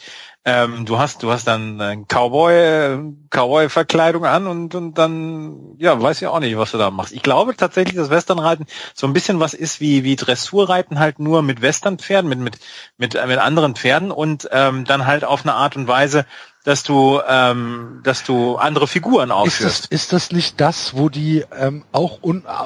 [0.48, 3.00] ähm, du hast, du hast dann äh, Cowboy,
[3.32, 7.14] Cowboy-Verkleidung an und, und dann, ja, weiß ja auch nicht, was du da machst.
[7.14, 11.42] Ich glaube tatsächlich, dass Westernreiten so ein bisschen was ist wie, wie Dressurreiten halt nur
[11.42, 12.58] mit Westernpferden, mit, mit,
[12.98, 16.28] mit, äh, mit anderen Pferden und ähm, dann halt auf eine Art und Weise,
[16.64, 19.86] dass du, ähm, dass du andere Figuren Ist das, aufführst.
[19.88, 22.20] ist das nicht das, wo die ähm, auch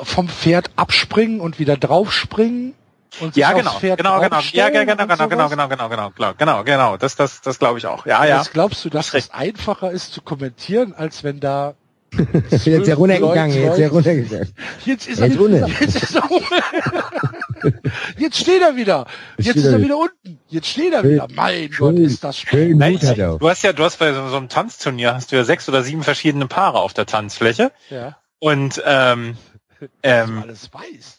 [0.03, 2.73] vom Pferd abspringen und wieder draufspringen?
[3.19, 5.49] Und Ja, genau, Pferd genau, genau, ja, draufstellen genau, genau, und genau, genau, sowas?
[5.51, 8.05] genau, genau, genau, klar, genau, genau, das, das, das glaube ich auch.
[8.05, 8.37] Ja, ja.
[8.37, 11.75] Jetzt glaubst du, dass es einfacher ist zu kommentieren, als wenn da
[12.49, 14.53] Jetzt ist er runtergegangen, jetzt ist er runtergegangen.
[14.85, 15.67] Jetzt ist er, Jetzt runter.
[15.67, 16.23] jetzt ist er
[18.17, 19.05] Jetzt steht er wieder.
[19.37, 19.97] Jetzt ist er er wieder.
[19.97, 20.39] unten.
[20.47, 21.27] Jetzt steht er wieder.
[21.35, 22.77] Mein schön, Gott, ist das schön.
[22.77, 25.69] Nein, du hast ja, du hast bei so, so einem Tanzturnier hast du ja sechs
[25.69, 29.37] oder sieben verschiedene Paare auf der Tanzfläche Ja, und ähm,
[29.79, 31.18] du ähm, alles weißt.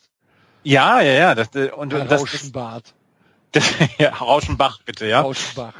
[0.62, 2.94] Ja, ja, ja, das, äh, und Herr das, Rauschenbart.
[3.52, 3.64] das
[3.98, 5.74] ja, Rauschenbach bitte, ja, Rauschenbach.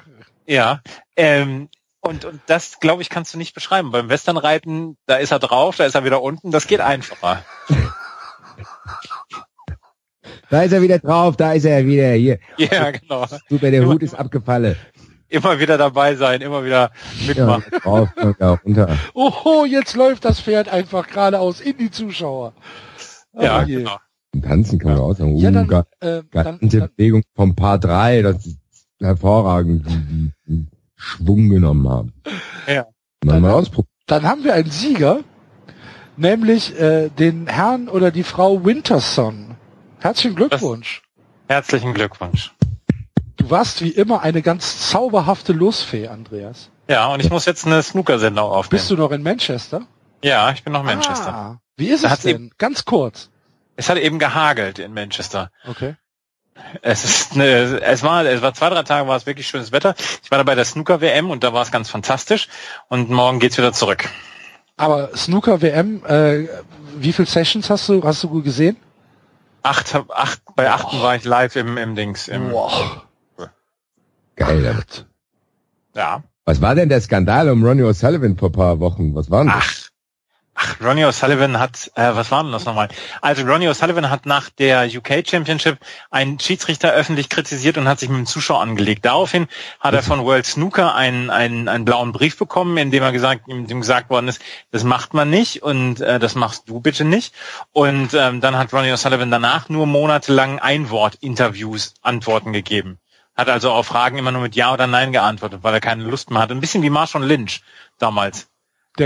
[0.47, 0.81] ja,
[1.17, 1.69] ähm,
[2.01, 3.91] und und das glaube ich kannst du nicht beschreiben.
[3.91, 7.45] Beim Westernreiten, da ist er drauf, da ist er wieder unten, das geht einfacher.
[10.49, 12.39] Da ist er wieder drauf, da ist er wieder hier.
[12.57, 13.27] Ja, genau.
[13.49, 14.77] Super, der Hut ist abgefallen.
[15.29, 17.65] Immer wieder dabei sein, immer wieder Ja, mitmachen.
[17.83, 18.09] drauf,
[18.41, 18.99] ja, runter.
[19.15, 22.53] Oh, jetzt läuft das Pferd einfach geradeaus in die Zuschauer.
[23.35, 23.77] Ja, Oh je.
[23.77, 23.99] genau.
[24.41, 25.37] Tanzen kann man auch sagen.
[25.37, 28.59] Ja, Uh, dann, ga- äh, dann, dann, Bewegung vom Paar 3, das ist
[29.01, 32.13] hervorragend, wie die, die Schwung genommen haben.
[32.67, 32.87] Ja.
[33.25, 33.89] Mal, mal ausprobieren.
[34.07, 35.21] dann haben wir einen Sieger,
[36.17, 39.57] nämlich äh, den Herrn oder die Frau Winterson.
[39.99, 41.03] Herzlichen Glückwunsch.
[41.49, 42.55] Herzlichen Glückwunsch.
[43.37, 46.71] Du warst wie immer eine ganz zauberhafte Losfee, Andreas.
[46.89, 48.71] Ja, und ich muss jetzt eine Snooker-Sendung aufnehmen.
[48.81, 49.83] Bist du noch in Manchester?
[50.23, 51.33] Ja, ich bin noch in Manchester.
[51.35, 52.51] Ah, wie ist Da es denn?
[52.59, 53.31] Ganz kurz.
[53.77, 55.51] Es hat eben gehagelt in Manchester.
[55.67, 55.97] Okay.
[56.83, 59.95] Es ist eine, es war, es war zwei, drei Tage war es wirklich schönes Wetter.
[60.23, 62.49] Ich war da bei der Snooker WM und da war es ganz fantastisch.
[62.89, 64.09] Und morgen geht's wieder zurück.
[64.77, 66.49] Aber Snooker WM, äh,
[66.97, 68.77] wie viel Sessions hast du, hast du gesehen?
[69.63, 72.29] Acht, acht, bei achten war ich live im, im Dings.
[72.29, 73.03] Im, Wow.
[74.37, 74.65] Geil.
[74.65, 74.75] ja.
[75.95, 76.23] Ja.
[76.47, 79.15] Was war denn der Skandal um Ronnie O'Sullivan vor ein paar Wochen?
[79.15, 79.65] Was war denn das?
[79.80, 79.80] Ach,
[80.61, 82.89] ach, Ronnie O'Sullivan hat, äh, was war denn das nochmal?
[83.23, 85.79] Also Ronnie O'Sullivan hat nach der UK Championship
[86.11, 89.05] einen Schiedsrichter öffentlich kritisiert und hat sich mit dem Zuschauer angelegt.
[89.05, 89.49] Daraufhin
[89.81, 93.49] hat er von World Snooker einen, einen, einen blauen Brief bekommen, in dem er gesagt,
[93.49, 97.05] in dem gesagt worden ist, das macht man nicht und äh, das machst du bitte
[97.05, 97.35] nicht.
[97.73, 102.99] Und ähm, dann hat Ronnie O'Sullivan danach nur monatelang Einwort-Interviews Antworten gegeben.
[103.35, 106.31] Hat also auf Fragen immer nur mit Ja oder Nein geantwortet, weil er keine Lust
[106.31, 106.53] mehr hatte.
[106.53, 107.63] Ein bisschen wie Marshall Lynch
[107.99, 108.50] damals.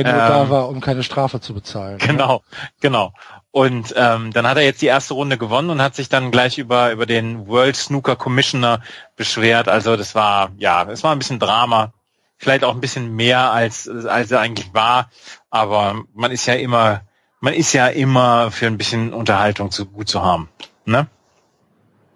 [0.02, 1.98] Der nur Ähm, da war, um keine Strafe zu bezahlen.
[1.98, 2.42] Genau,
[2.80, 3.12] genau.
[3.50, 6.58] Und ähm, dann hat er jetzt die erste Runde gewonnen und hat sich dann gleich
[6.58, 8.80] über über den World Snooker Commissioner
[9.16, 9.68] beschwert.
[9.68, 11.92] Also das war ja, es war ein bisschen Drama,
[12.36, 15.10] vielleicht auch ein bisschen mehr als als er eigentlich war.
[15.50, 17.02] Aber man ist ja immer
[17.40, 20.48] man ist ja immer für ein bisschen Unterhaltung zu gut zu haben.
[20.84, 21.06] Ne?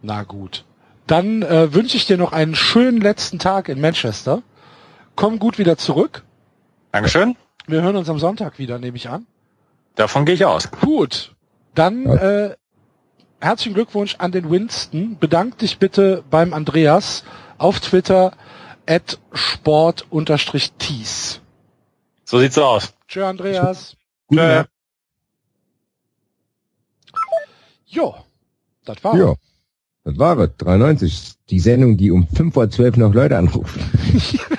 [0.02, 0.64] Na gut.
[1.06, 4.42] Dann äh, wünsche ich dir noch einen schönen letzten Tag in Manchester.
[5.14, 6.24] Komm gut wieder zurück.
[6.92, 7.36] Dankeschön.
[7.68, 9.26] Wir hören uns am Sonntag wieder, nehme ich an.
[9.94, 10.70] Davon gehe ich aus.
[10.70, 11.34] Gut.
[11.74, 12.56] Dann äh,
[13.40, 15.18] herzlichen Glückwunsch an den Winston.
[15.18, 17.24] Bedank dich bitte beim Andreas
[17.58, 18.32] auf Twitter
[18.86, 20.60] at sport-tees.
[22.24, 22.94] So sieht's aus.
[23.06, 23.96] Tschö, Andreas.
[24.28, 24.64] Gute Tschö.
[27.84, 28.14] Jo,
[28.86, 29.34] das war Ja.
[30.04, 30.50] Das war es.
[30.56, 31.34] 93.
[31.50, 33.82] Die Sendung, die um 5 vor 12 noch Leute anrufen.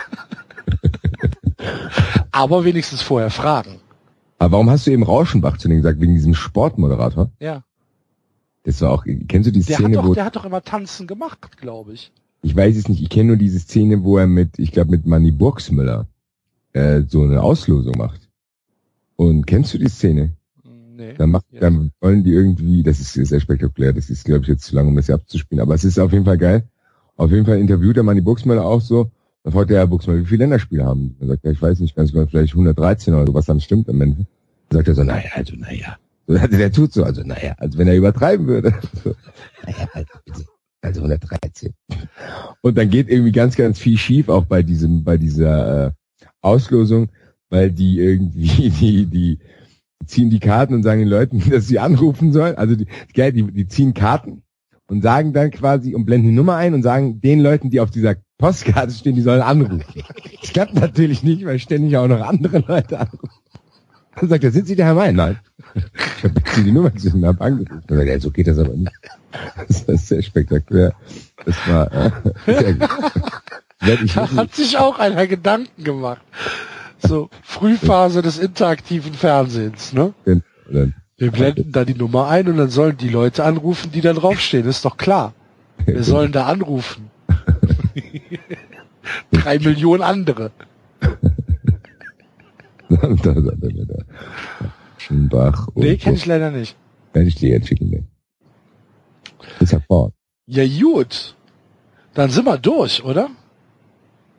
[2.32, 3.80] Aber wenigstens vorher fragen.
[4.38, 5.99] Aber warum hast du eben Rauschenbach zu denen gesagt?
[5.99, 7.30] Wegen diesem Sportmoderator?
[7.40, 7.64] Ja.
[8.64, 10.61] Das war auch, kennst du die Der hat Szene, doch, wo, der hat doch immer
[10.61, 12.11] Tanzen gemacht, glaube ich.
[12.41, 15.06] ich weiß es nicht, ich kenne nur diese Szene, wo er mit, ich glaube mit
[15.06, 16.08] Manny Burgsmüller,
[16.74, 18.30] äh, so eine Auslosung macht.
[19.16, 20.33] Und kennst du die Szene?
[20.95, 21.14] Nee.
[21.17, 21.61] Dann, macht, Ja.
[21.61, 24.88] dann wollen die irgendwie, das ist sehr spektakulär, das ist glaube ich jetzt zu lang,
[24.88, 26.64] um das hier abzuspielen, aber es ist auf jeden Fall geil.
[27.16, 29.09] Auf jeden Fall interviewt der Manni Buxmüller auch so.
[29.49, 31.15] Dann fragt der Herr Buxmüller, wie viele Länderspiele haben?
[31.19, 33.89] Dann sagt er, ich weiß nicht ganz genau, vielleicht 113 oder so, was dann stimmt
[33.89, 34.27] am Ende.
[34.69, 35.97] Dann sagt er so, naja, also naja.
[36.27, 38.75] So, Also der tut so, also naja, als wenn er übertreiben würde.
[39.65, 40.43] Naja, also,
[40.81, 41.73] also 113.
[42.61, 45.91] Und dann geht irgendwie ganz, ganz viel schief, auch bei diesem, bei dieser äh,
[46.41, 47.09] Auslosung,
[47.49, 49.39] weil die irgendwie, die, die
[50.05, 52.55] ziehen die Karten und sagen den Leuten, dass sie anrufen sollen.
[52.55, 54.43] Also die, die, die ziehen Karten
[54.91, 57.89] und sagen dann quasi und blenden die Nummer ein und sagen den Leuten, die auf
[57.89, 59.84] dieser Postkarte stehen, die sollen anrufen.
[60.42, 63.30] Das klappt natürlich nicht, weil ständig auch noch andere Leute anrufen.
[64.16, 65.16] Dann sagt er, sind Sie der Herr Mein?
[65.16, 65.40] Nein.
[66.18, 67.84] Ich habe jetzt die Nummer gesehen und habe angerufen.
[67.88, 68.92] Dann sagt er, so geht das aber nicht.
[69.68, 70.93] Das war sehr spektakulär.
[71.45, 72.11] Das war äh,
[72.48, 72.90] sehr gut.
[74.16, 76.22] Da hat sich auch einer Gedanken gemacht.
[77.06, 80.14] So, Frühphase des interaktiven Fernsehens, ne?
[80.69, 84.14] Oder- Wir blenden da die Nummer ein und dann sollen die Leute anrufen, die da
[84.14, 84.66] draufstehen.
[84.68, 85.34] Ist doch klar.
[85.85, 87.09] Wir sollen da anrufen.
[89.31, 90.51] Drei Millionen andere.
[92.89, 94.05] Er.
[94.97, 96.75] Schönbach und Nee, kenne ich leider nicht.
[97.13, 98.03] Kann ich dir jetzt schicken, ne?
[99.59, 100.13] Ist ja fort,
[100.47, 101.35] Ja, gut.
[102.13, 103.29] Dann sind wir durch, oder?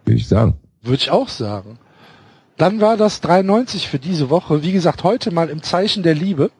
[0.04, 0.54] würde ich sagen.
[0.82, 1.78] Würde ich auch sagen.
[2.56, 4.62] Dann war das 93 für diese Woche.
[4.62, 6.50] Wie gesagt, heute mal im Zeichen der Liebe.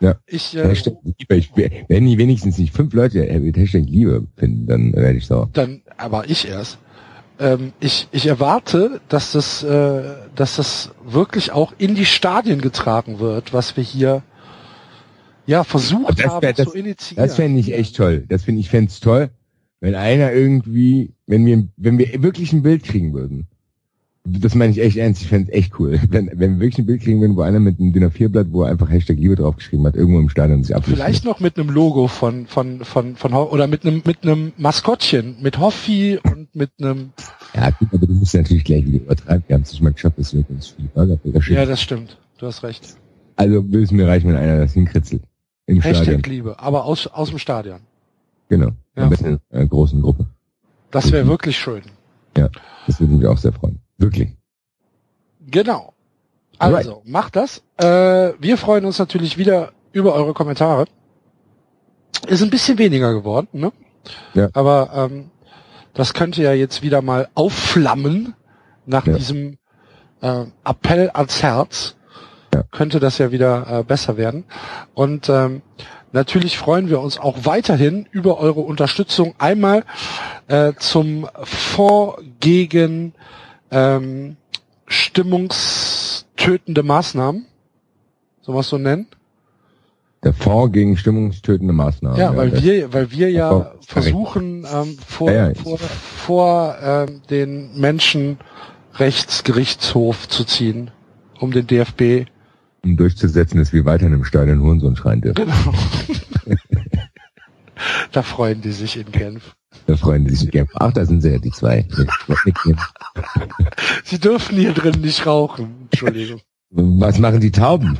[0.00, 0.16] Ja.
[0.26, 1.36] Ich, äh, Hashtag Liebe.
[1.36, 1.52] Ich,
[1.88, 5.48] wenn die wenigstens nicht fünf Leute mit Hashtag Liebe finden, dann werde ich sauer.
[5.52, 6.78] dann, aber ich erst.
[7.40, 10.02] Ähm, ich, ich erwarte, dass das, äh,
[10.34, 14.22] dass das wirklich auch in die Stadien getragen wird, was wir hier
[15.46, 17.24] ja versucht Das haben wär- das- zu initiieren.
[17.26, 18.24] Das fände ich echt toll.
[18.28, 19.30] Das finde ich fände es toll,
[19.80, 23.46] wenn einer irgendwie, wenn wir, wenn wir wirklich ein Bild kriegen würden.
[24.24, 25.98] Das meine ich echt ernst, ich fände es echt cool.
[26.10, 28.64] Wenn, wenn wir wirklich ein Bild kriegen würden, wo einer mit einem DIN A4-Blatt, wo
[28.64, 30.96] er einfach Hashtag Liebe draufgeschrieben hat, irgendwo im Stadion sich abwischen.
[30.96, 35.36] Vielleicht noch mit einem Logo von, von, von, von, oder mit einem, mit einem Maskottchen,
[35.40, 37.12] mit Hoffi und mit einem,
[37.54, 39.42] Ja, gut, aber du musst natürlich gleich wieder übertreiben.
[39.46, 41.58] Wir haben es nicht mal geschafft, dass wir uns viele Burgerbilder schicken.
[41.58, 42.18] ja, das stimmt.
[42.38, 42.96] Du hast recht.
[43.36, 45.22] Also würde es mir reichen, wenn einer das hinkritzelt.
[45.64, 46.04] Im Stadion.
[46.04, 47.80] Hashtag Liebe, aber aus, aus dem Stadion.
[48.50, 48.70] Genau.
[48.96, 49.04] Ja.
[49.04, 50.26] Am besten in einer großen Gruppe.
[50.90, 51.82] Das wäre wirklich schön.
[52.34, 53.78] Das würde mich auch sehr freuen.
[54.00, 54.30] Wirklich.
[55.46, 55.92] Genau.
[56.58, 57.62] Also, macht das.
[57.76, 60.86] Äh, wir freuen uns natürlich wieder über eure Kommentare.
[62.26, 63.72] Ist ein bisschen weniger geworden, ne?
[64.34, 64.48] Ja.
[64.52, 65.30] Aber ähm,
[65.94, 68.34] das könnte ja jetzt wieder mal aufflammen
[68.86, 69.14] nach Ja.
[69.14, 69.58] diesem
[70.20, 71.96] äh, Appell ans Herz.
[72.54, 72.64] Ja.
[72.72, 74.44] Könnte das ja wieder äh, besser werden.
[74.94, 75.62] Und ähm,
[76.12, 79.34] natürlich freuen wir uns auch weiterhin über eure Unterstützung.
[79.38, 79.84] Einmal
[80.48, 83.14] äh, zum Fonds gegen
[83.70, 84.36] ähm,
[84.86, 87.46] stimmungstötende Maßnahmen.
[88.42, 89.06] Soll man es so nennen?
[90.22, 92.18] Der Fonds gegen stimmungstötende Maßnahmen.
[92.18, 95.54] Ja, weil der- wir, weil wir ja versuchen, ähm, vor, Ja, ja.
[95.54, 100.90] vor, vor ähm, den Menschenrechtsgerichtshof zu ziehen,
[101.38, 102.26] um den DFB.
[102.84, 105.46] um durchzusetzen, dass wir weiterhin im Stadion Hurensohn schreien dürfen.
[105.46, 105.54] Genau.
[108.12, 109.54] da freuen die sich in Genf.
[109.96, 110.50] Die sich.
[110.74, 111.86] Ach, da sind sie ja, die zwei.
[114.04, 115.88] Sie dürfen hier drin nicht rauchen.
[115.90, 116.40] Entschuldigung.
[116.70, 117.98] Was machen die Tauben?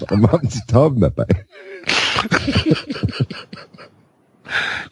[0.00, 1.26] Warum haben sie Tauben dabei?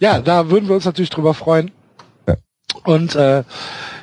[0.01, 1.71] Ja, da würden wir uns natürlich drüber freuen.
[2.27, 2.37] Ja.
[2.85, 3.45] Und äh,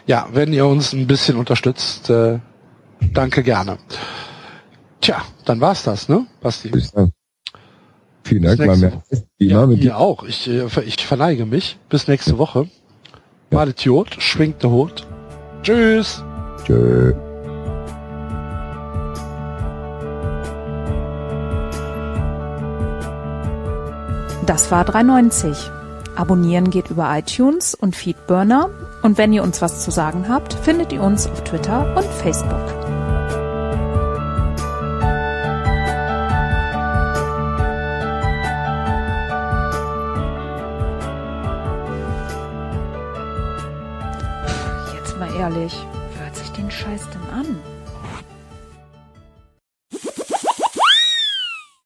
[0.05, 2.39] ja, wenn ihr uns ein bisschen unterstützt, äh,
[3.13, 3.77] danke gerne.
[5.01, 6.71] Tja, dann war's das, ne, Basti?
[6.75, 7.11] Ich sagen.
[8.25, 9.03] Vielen Dank, mal nächste mehr.
[9.37, 10.23] Wie Ja, immer mit ihr auch.
[10.23, 11.77] Ich, äh, ich verneige mich.
[11.89, 12.67] Bis nächste Woche.
[13.51, 13.57] Ja.
[13.59, 15.05] Malet Jod, schwingt der Hut.
[15.61, 16.23] Tschüss.
[16.65, 17.13] Tschö.
[24.47, 25.69] Das war 390.
[26.15, 28.71] Abonnieren geht über iTunes und Feedburner.
[29.03, 32.84] Und wenn ihr uns was zu sagen habt, findet ihr uns auf Twitter und Facebook.
[45.53, 45.94] Jetzt